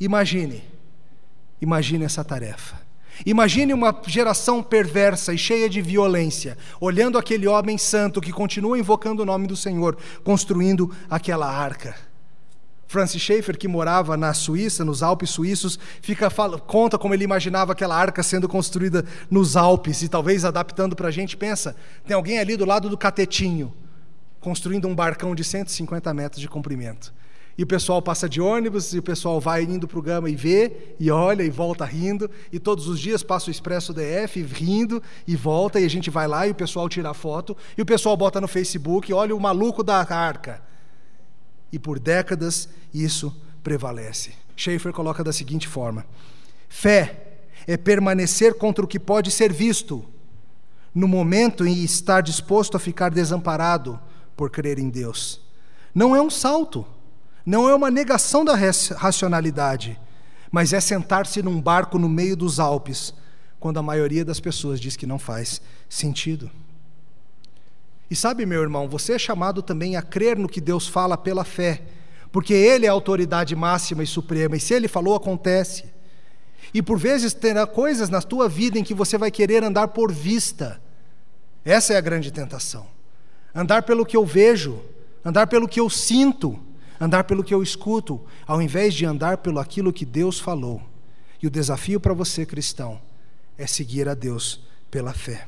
Imagine, 0.00 0.62
imagine 1.60 2.04
essa 2.04 2.24
tarefa. 2.24 2.84
Imagine 3.24 3.72
uma 3.72 3.96
geração 4.06 4.62
perversa 4.62 5.32
e 5.32 5.38
cheia 5.38 5.68
de 5.68 5.80
violência, 5.80 6.58
olhando 6.80 7.16
aquele 7.16 7.46
homem 7.46 7.78
santo 7.78 8.20
que 8.20 8.32
continua 8.32 8.78
invocando 8.78 9.22
o 9.22 9.26
nome 9.26 9.46
do 9.46 9.56
Senhor, 9.56 9.96
construindo 10.24 10.90
aquela 11.08 11.48
arca. 11.48 11.94
Francis 12.86 13.22
Schaeffer, 13.22 13.58
que 13.58 13.66
morava 13.66 14.16
na 14.16 14.32
Suíça, 14.32 14.84
nos 14.84 15.02
Alpes 15.02 15.30
suíços, 15.30 15.78
fica 16.00 16.30
fala, 16.30 16.58
conta 16.60 16.98
como 16.98 17.12
ele 17.12 17.24
imaginava 17.24 17.72
aquela 17.72 17.96
arca 17.96 18.22
sendo 18.22 18.48
construída 18.48 19.04
nos 19.30 19.56
Alpes 19.56 20.02
e 20.02 20.08
talvez 20.08 20.44
adaptando 20.44 20.94
para 20.94 21.08
a 21.08 21.10
gente. 21.10 21.36
Pensa, 21.36 21.74
tem 22.06 22.14
alguém 22.14 22.38
ali 22.38 22.56
do 22.56 22.64
lado 22.64 22.88
do 22.88 22.96
catetinho, 22.96 23.74
construindo 24.40 24.86
um 24.86 24.94
barcão 24.94 25.34
de 25.34 25.42
150 25.42 26.12
metros 26.14 26.40
de 26.40 26.48
comprimento. 26.48 27.12
E 27.56 27.62
o 27.62 27.66
pessoal 27.66 28.02
passa 28.02 28.28
de 28.28 28.40
ônibus, 28.40 28.92
e 28.92 28.98
o 28.98 29.02
pessoal 29.02 29.40
vai 29.40 29.62
indo 29.62 29.86
para 29.86 29.98
o 29.98 30.02
Gama 30.02 30.28
e 30.28 30.34
vê, 30.34 30.94
e 30.98 31.08
olha, 31.10 31.44
e 31.44 31.50
volta 31.50 31.84
rindo, 31.84 32.28
e 32.52 32.58
todos 32.58 32.88
os 32.88 32.98
dias 32.98 33.22
passa 33.22 33.48
o 33.48 33.50
Expresso 33.50 33.94
DF 33.94 34.42
rindo, 34.42 35.00
e 35.26 35.36
volta, 35.36 35.78
e 35.78 35.84
a 35.84 35.88
gente 35.88 36.10
vai 36.10 36.26
lá, 36.26 36.48
e 36.48 36.50
o 36.50 36.54
pessoal 36.54 36.88
tira 36.88 37.14
foto, 37.14 37.56
e 37.78 37.82
o 37.82 37.86
pessoal 37.86 38.16
bota 38.16 38.40
no 38.40 38.48
Facebook, 38.48 39.12
olha 39.12 39.36
o 39.36 39.40
maluco 39.40 39.84
da 39.84 39.98
arca. 39.98 40.60
E 41.72 41.78
por 41.78 42.00
décadas 42.00 42.68
isso 42.92 43.34
prevalece. 43.62 44.32
Schaeffer 44.56 44.92
coloca 44.92 45.22
da 45.22 45.32
seguinte 45.32 45.68
forma: 45.68 46.04
fé 46.68 47.38
é 47.66 47.76
permanecer 47.76 48.54
contra 48.54 48.84
o 48.84 48.88
que 48.88 48.98
pode 48.98 49.30
ser 49.30 49.52
visto, 49.52 50.04
no 50.92 51.06
momento 51.06 51.64
em 51.64 51.84
estar 51.84 52.20
disposto 52.20 52.76
a 52.76 52.80
ficar 52.80 53.10
desamparado 53.10 53.98
por 54.36 54.50
crer 54.50 54.78
em 54.78 54.88
Deus. 54.88 55.40
Não 55.94 56.14
é 56.14 56.20
um 56.20 56.30
salto 56.30 56.84
não 57.44 57.68
é 57.68 57.74
uma 57.74 57.90
negação 57.90 58.44
da 58.44 58.54
racionalidade, 58.96 60.00
mas 60.50 60.72
é 60.72 60.80
sentar-se 60.80 61.42
num 61.42 61.60
barco 61.60 61.98
no 61.98 62.08
meio 62.08 62.36
dos 62.36 62.58
Alpes, 62.58 63.12
quando 63.60 63.78
a 63.78 63.82
maioria 63.82 64.24
das 64.24 64.40
pessoas 64.40 64.80
diz 64.80 64.96
que 64.96 65.06
não 65.06 65.18
faz 65.18 65.60
sentido. 65.88 66.50
E 68.10 68.16
sabe, 68.16 68.46
meu 68.46 68.62
irmão, 68.62 68.88
você 68.88 69.14
é 69.14 69.18
chamado 69.18 69.62
também 69.62 69.96
a 69.96 70.02
crer 70.02 70.38
no 70.38 70.48
que 70.48 70.60
Deus 70.60 70.86
fala 70.86 71.16
pela 71.16 71.44
fé, 71.44 71.82
porque 72.30 72.54
Ele 72.54 72.86
é 72.86 72.88
a 72.88 72.92
autoridade 72.92 73.54
máxima 73.56 74.02
e 74.02 74.06
suprema, 74.06 74.56
e 74.56 74.60
se 74.60 74.74
Ele 74.74 74.88
falou, 74.88 75.14
acontece. 75.14 75.84
E 76.72 76.82
por 76.82 76.98
vezes 76.98 77.32
terá 77.34 77.66
coisas 77.66 78.08
na 78.08 78.20
tua 78.20 78.48
vida 78.48 78.78
em 78.78 78.84
que 78.84 78.94
você 78.94 79.16
vai 79.16 79.30
querer 79.30 79.62
andar 79.62 79.88
por 79.88 80.12
vista. 80.12 80.80
Essa 81.64 81.94
é 81.94 81.96
a 81.96 82.00
grande 82.00 82.30
tentação. 82.32 82.86
Andar 83.54 83.82
pelo 83.82 84.04
que 84.04 84.16
eu 84.16 84.24
vejo, 84.24 84.82
andar 85.24 85.46
pelo 85.46 85.68
que 85.68 85.80
eu 85.80 85.88
sinto, 85.88 86.58
andar 87.00 87.24
pelo 87.24 87.42
que 87.42 87.52
eu 87.52 87.62
escuto, 87.62 88.20
ao 88.46 88.60
invés 88.60 88.94
de 88.94 89.04
andar 89.04 89.38
pelo 89.38 89.58
aquilo 89.58 89.92
que 89.92 90.04
Deus 90.04 90.38
falou. 90.38 90.82
E 91.42 91.46
o 91.46 91.50
desafio 91.50 92.00
para 92.00 92.14
você, 92.14 92.46
cristão, 92.46 93.00
é 93.58 93.66
seguir 93.66 94.08
a 94.08 94.14
Deus 94.14 94.60
pela 94.90 95.12
fé. 95.12 95.46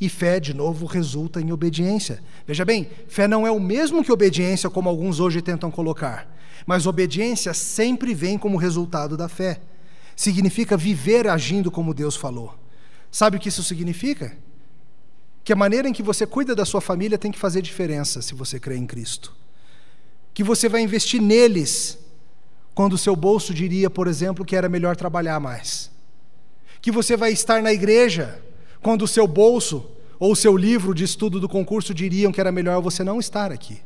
E 0.00 0.08
fé, 0.08 0.40
de 0.40 0.54
novo, 0.54 0.86
resulta 0.86 1.40
em 1.40 1.52
obediência. 1.52 2.22
Veja 2.46 2.64
bem, 2.64 2.90
fé 3.06 3.28
não 3.28 3.46
é 3.46 3.50
o 3.50 3.60
mesmo 3.60 4.02
que 4.02 4.12
obediência, 4.12 4.70
como 4.70 4.88
alguns 4.88 5.20
hoje 5.20 5.42
tentam 5.42 5.70
colocar. 5.70 6.28
Mas 6.66 6.86
obediência 6.86 7.52
sempre 7.54 8.14
vem 8.14 8.38
como 8.38 8.56
resultado 8.56 9.16
da 9.16 9.28
fé. 9.28 9.60
Significa 10.16 10.76
viver 10.76 11.28
agindo 11.28 11.70
como 11.70 11.94
Deus 11.94 12.16
falou. 12.16 12.58
Sabe 13.10 13.36
o 13.36 13.40
que 13.40 13.48
isso 13.48 13.62
significa? 13.62 14.36
Que 15.42 15.52
a 15.52 15.56
maneira 15.56 15.88
em 15.88 15.92
que 15.92 16.02
você 16.02 16.26
cuida 16.26 16.54
da 16.54 16.64
sua 16.64 16.80
família 16.80 17.18
tem 17.18 17.32
que 17.32 17.38
fazer 17.38 17.62
diferença 17.62 18.22
se 18.22 18.34
você 18.34 18.60
crê 18.60 18.76
em 18.76 18.86
Cristo 18.86 19.39
que 20.40 20.44
você 20.44 20.70
vai 20.70 20.80
investir 20.80 21.20
neles, 21.20 21.98
quando 22.74 22.94
o 22.94 22.98
seu 22.98 23.14
bolso 23.14 23.52
diria, 23.52 23.90
por 23.90 24.06
exemplo, 24.06 24.42
que 24.42 24.56
era 24.56 24.70
melhor 24.70 24.96
trabalhar 24.96 25.38
mais. 25.38 25.90
Que 26.80 26.90
você 26.90 27.14
vai 27.14 27.30
estar 27.30 27.62
na 27.62 27.70
igreja, 27.70 28.42
quando 28.80 29.02
o 29.02 29.06
seu 29.06 29.26
bolso 29.26 29.86
ou 30.18 30.32
o 30.32 30.36
seu 30.36 30.56
livro 30.56 30.94
de 30.94 31.04
estudo 31.04 31.38
do 31.38 31.46
concurso 31.46 31.92
diriam 31.92 32.32
que 32.32 32.40
era 32.40 32.50
melhor 32.50 32.80
você 32.80 33.04
não 33.04 33.20
estar 33.20 33.52
aqui. 33.52 33.82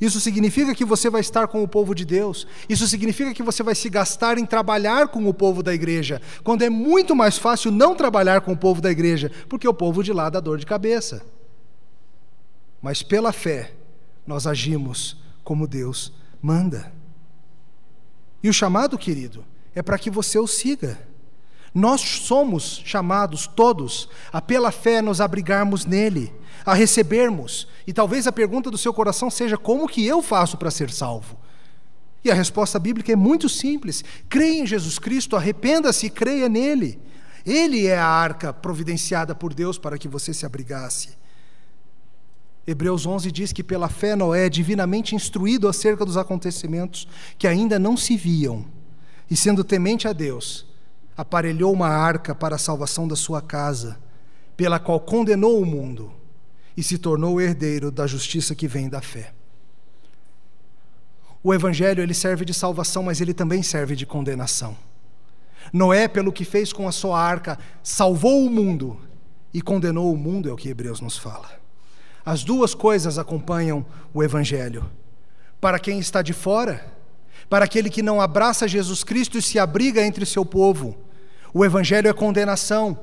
Isso 0.00 0.18
significa 0.20 0.74
que 0.74 0.86
você 0.86 1.10
vai 1.10 1.20
estar 1.20 1.48
com 1.48 1.62
o 1.62 1.68
povo 1.68 1.94
de 1.94 2.06
Deus. 2.06 2.46
Isso 2.66 2.88
significa 2.88 3.34
que 3.34 3.42
você 3.42 3.62
vai 3.62 3.74
se 3.74 3.90
gastar 3.90 4.38
em 4.38 4.46
trabalhar 4.46 5.08
com 5.08 5.28
o 5.28 5.34
povo 5.34 5.62
da 5.62 5.74
igreja, 5.74 6.18
quando 6.42 6.62
é 6.62 6.70
muito 6.70 7.14
mais 7.14 7.36
fácil 7.36 7.70
não 7.70 7.94
trabalhar 7.94 8.40
com 8.40 8.52
o 8.52 8.56
povo 8.56 8.80
da 8.80 8.90
igreja, 8.90 9.30
porque 9.50 9.68
o 9.68 9.74
povo 9.74 10.02
de 10.02 10.14
lá 10.14 10.30
dá 10.30 10.40
dor 10.40 10.56
de 10.56 10.64
cabeça. 10.64 11.22
Mas 12.80 13.02
pela 13.02 13.32
fé, 13.32 13.72
nós 14.26 14.46
agimos 14.46 15.22
como 15.44 15.68
Deus 15.68 16.12
manda. 16.42 16.92
E 18.42 18.48
o 18.48 18.52
chamado, 18.52 18.98
querido, 18.98 19.44
é 19.74 19.82
para 19.82 19.98
que 19.98 20.10
você 20.10 20.38
o 20.38 20.46
siga. 20.46 20.98
Nós 21.72 22.00
somos 22.00 22.82
chamados 22.84 23.46
todos 23.46 24.08
a, 24.32 24.40
pela 24.40 24.70
fé, 24.70 25.02
nos 25.02 25.20
abrigarmos 25.20 25.84
nele, 25.84 26.32
a 26.64 26.72
recebermos. 26.72 27.68
E 27.86 27.92
talvez 27.92 28.26
a 28.26 28.32
pergunta 28.32 28.70
do 28.70 28.78
seu 28.78 28.94
coração 28.94 29.30
seja: 29.30 29.58
como 29.58 29.88
que 29.88 30.06
eu 30.06 30.22
faço 30.22 30.56
para 30.56 30.70
ser 30.70 30.90
salvo? 30.90 31.36
E 32.24 32.30
a 32.30 32.34
resposta 32.34 32.78
bíblica 32.78 33.12
é 33.12 33.16
muito 33.16 33.48
simples: 33.48 34.04
creia 34.28 34.62
em 34.62 34.66
Jesus 34.66 34.98
Cristo, 34.98 35.36
arrependa-se 35.36 36.06
e 36.06 36.10
creia 36.10 36.48
nele. 36.48 36.98
Ele 37.44 37.86
é 37.86 37.98
a 37.98 38.06
arca 38.06 38.52
providenciada 38.52 39.34
por 39.34 39.52
Deus 39.52 39.76
para 39.76 39.98
que 39.98 40.08
você 40.08 40.32
se 40.32 40.46
abrigasse. 40.46 41.10
Hebreus 42.66 43.04
11 43.04 43.30
diz 43.30 43.52
que 43.52 43.62
pela 43.62 43.88
fé 43.88 44.16
Noé 44.16 44.48
divinamente 44.48 45.14
instruído 45.14 45.68
acerca 45.68 46.04
dos 46.04 46.16
acontecimentos 46.16 47.06
que 47.38 47.46
ainda 47.46 47.78
não 47.78 47.96
se 47.96 48.16
viam, 48.16 48.64
e 49.30 49.36
sendo 49.36 49.62
temente 49.62 50.08
a 50.08 50.12
Deus, 50.12 50.66
aparelhou 51.16 51.72
uma 51.72 51.88
arca 51.88 52.34
para 52.34 52.56
a 52.56 52.58
salvação 52.58 53.06
da 53.06 53.16
sua 53.16 53.42
casa, 53.42 53.98
pela 54.56 54.78
qual 54.78 54.98
condenou 55.00 55.60
o 55.60 55.66
mundo 55.66 56.12
e 56.76 56.82
se 56.82 56.98
tornou 56.98 57.40
herdeiro 57.40 57.90
da 57.90 58.06
justiça 58.06 58.54
que 58.54 58.66
vem 58.66 58.88
da 58.88 59.00
fé. 59.00 59.32
O 61.42 61.52
evangelho 61.52 62.02
ele 62.02 62.14
serve 62.14 62.44
de 62.44 62.54
salvação, 62.54 63.02
mas 63.02 63.20
ele 63.20 63.34
também 63.34 63.62
serve 63.62 63.94
de 63.94 64.06
condenação. 64.06 64.76
Noé, 65.72 66.08
pelo 66.08 66.32
que 66.32 66.44
fez 66.44 66.72
com 66.72 66.88
a 66.88 66.92
sua 66.92 67.20
arca, 67.20 67.58
salvou 67.82 68.46
o 68.46 68.50
mundo 68.50 68.98
e 69.52 69.60
condenou 69.60 70.12
o 70.12 70.16
mundo, 70.16 70.48
é 70.48 70.52
o 70.52 70.56
que 70.56 70.68
Hebreus 70.68 71.00
nos 71.00 71.18
fala. 71.18 71.63
As 72.24 72.42
duas 72.42 72.74
coisas 72.74 73.18
acompanham 73.18 73.84
o 74.12 74.22
Evangelho. 74.22 74.90
Para 75.60 75.78
quem 75.78 75.98
está 75.98 76.22
de 76.22 76.32
fora, 76.32 76.92
para 77.48 77.64
aquele 77.64 77.90
que 77.90 78.02
não 78.02 78.20
abraça 78.20 78.66
Jesus 78.66 79.04
Cristo 79.04 79.36
e 79.36 79.42
se 79.42 79.58
abriga 79.58 80.04
entre 80.04 80.24
seu 80.24 80.44
povo, 80.44 80.96
o 81.52 81.64
Evangelho 81.64 82.08
é 82.08 82.12
condenação. 82.12 82.98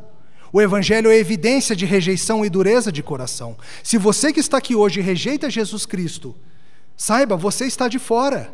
O 0.52 0.62
Evangelho 0.62 1.10
é 1.10 1.18
evidência 1.18 1.76
de 1.76 1.86
rejeição 1.86 2.44
e 2.44 2.50
dureza 2.50 2.92
de 2.92 3.02
coração. 3.02 3.56
Se 3.84 3.98
você 3.98 4.34
que 4.34 4.40
está 4.40 4.58
aqui 4.58 4.76
hoje 4.76 5.00
rejeita 5.00 5.50
Jesus 5.50 5.86
Cristo, 5.86 6.36
saiba, 6.98 7.38
você 7.38 7.66
está 7.66 7.88
de 7.88 8.00
fora, 8.00 8.52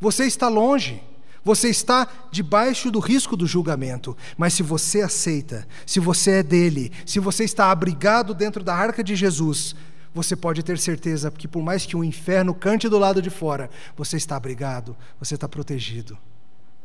você 0.00 0.24
está 0.24 0.48
longe. 0.48 1.02
Você 1.44 1.68
está 1.68 2.06
debaixo 2.30 2.88
do 2.88 3.00
risco 3.00 3.36
do 3.36 3.48
julgamento, 3.48 4.16
mas 4.36 4.54
se 4.54 4.62
você 4.62 5.00
aceita, 5.00 5.66
se 5.84 5.98
você 5.98 6.34
é 6.38 6.42
dele, 6.42 6.92
se 7.04 7.18
você 7.18 7.42
está 7.42 7.72
abrigado 7.72 8.32
dentro 8.32 8.62
da 8.62 8.72
arca 8.72 9.02
de 9.02 9.16
Jesus, 9.16 9.74
você 10.14 10.36
pode 10.36 10.62
ter 10.62 10.78
certeza 10.78 11.30
que, 11.30 11.48
por 11.48 11.62
mais 11.62 11.86
que 11.86 11.96
o 11.96 12.04
inferno 12.04 12.54
cante 12.54 12.88
do 12.88 12.98
lado 12.98 13.22
de 13.22 13.30
fora, 13.30 13.70
você 13.96 14.16
está 14.16 14.36
abrigado, 14.36 14.96
você 15.18 15.34
está 15.34 15.48
protegido, 15.48 16.18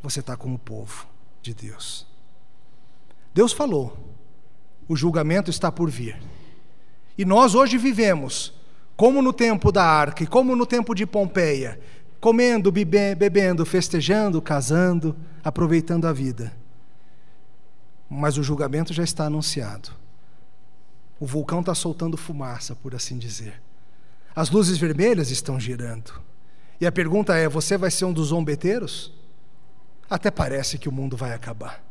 você 0.02 0.22
está 0.22 0.38
com 0.38 0.54
o 0.54 0.60
povo 0.60 1.08
de 1.42 1.54
Deus. 1.54 2.08
Deus 3.34 3.52
falou, 3.52 4.16
o 4.88 4.96
julgamento 4.96 5.50
está 5.50 5.72
por 5.72 5.90
vir. 5.90 6.18
E 7.18 7.26
nós 7.26 7.54
hoje 7.54 7.78
vivemos, 7.78 8.54
como 8.96 9.22
no 9.22 9.34
tempo 9.34 9.72
da 9.72 9.84
arca 9.84 10.24
e 10.24 10.28
como 10.28 10.56
no 10.56 10.66
tempo 10.66 10.96
de 10.96 11.06
Pompeia, 11.06 11.80
comendo, 12.20 12.72
bebendo, 12.72 13.66
festejando, 13.66 14.42
casando, 14.42 15.16
aproveitando 15.44 16.06
a 16.06 16.14
vida. 16.14 16.56
Mas 18.10 18.38
o 18.38 18.44
julgamento 18.44 18.94
já 18.94 19.04
está 19.04 19.26
anunciado. 19.26 19.92
O 21.20 21.26
vulcão 21.26 21.62
está 21.62 21.74
soltando 21.74 22.18
fumaça, 22.18 22.76
por 22.76 22.94
assim 22.94 23.18
dizer. 23.18 23.62
As 24.36 24.50
luzes 24.50 24.78
vermelhas 24.78 25.32
estão 25.32 25.60
girando. 25.60 26.22
E 26.80 26.86
a 26.86 26.92
pergunta 26.92 27.36
é: 27.36 27.50
você 27.50 27.78
vai 27.78 27.90
ser 27.90 28.06
um 28.06 28.14
dos 28.14 28.28
zombeteiros? 28.28 29.12
Até 30.10 30.30
parece 30.30 30.78
que 30.78 30.88
o 30.88 30.92
mundo 30.92 31.18
vai 31.18 31.34
acabar. 31.34 31.84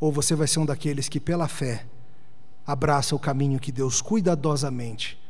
Ou 0.00 0.10
você 0.10 0.34
vai 0.34 0.48
ser 0.48 0.58
um 0.58 0.66
daqueles 0.66 1.08
que, 1.08 1.20
pela 1.20 1.46
fé, 1.46 1.86
abraça 2.66 3.14
o 3.14 3.18
caminho 3.18 3.60
que 3.60 3.70
Deus 3.70 4.02
cuidadosamente 4.02 5.20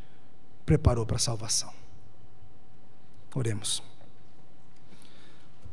preparou 0.64 1.04
para 1.04 1.16
a 1.16 1.20
salvação. 1.20 1.70
Oremos. 3.34 3.82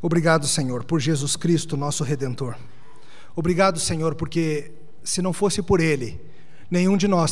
Obrigado, 0.01 0.47
Senhor, 0.47 0.83
por 0.83 0.99
Jesus 0.99 1.35
Cristo, 1.35 1.75
nosso 1.75 2.03
Redentor. 2.03 2.57
Obrigado, 3.35 3.79
Senhor, 3.79 4.15
porque 4.15 4.71
se 5.03 5.21
não 5.21 5.33
fosse 5.33 5.61
por 5.61 5.79
Ele, 5.79 6.19
nenhum 6.69 6.97
de 6.97 7.07
nós 7.07 7.27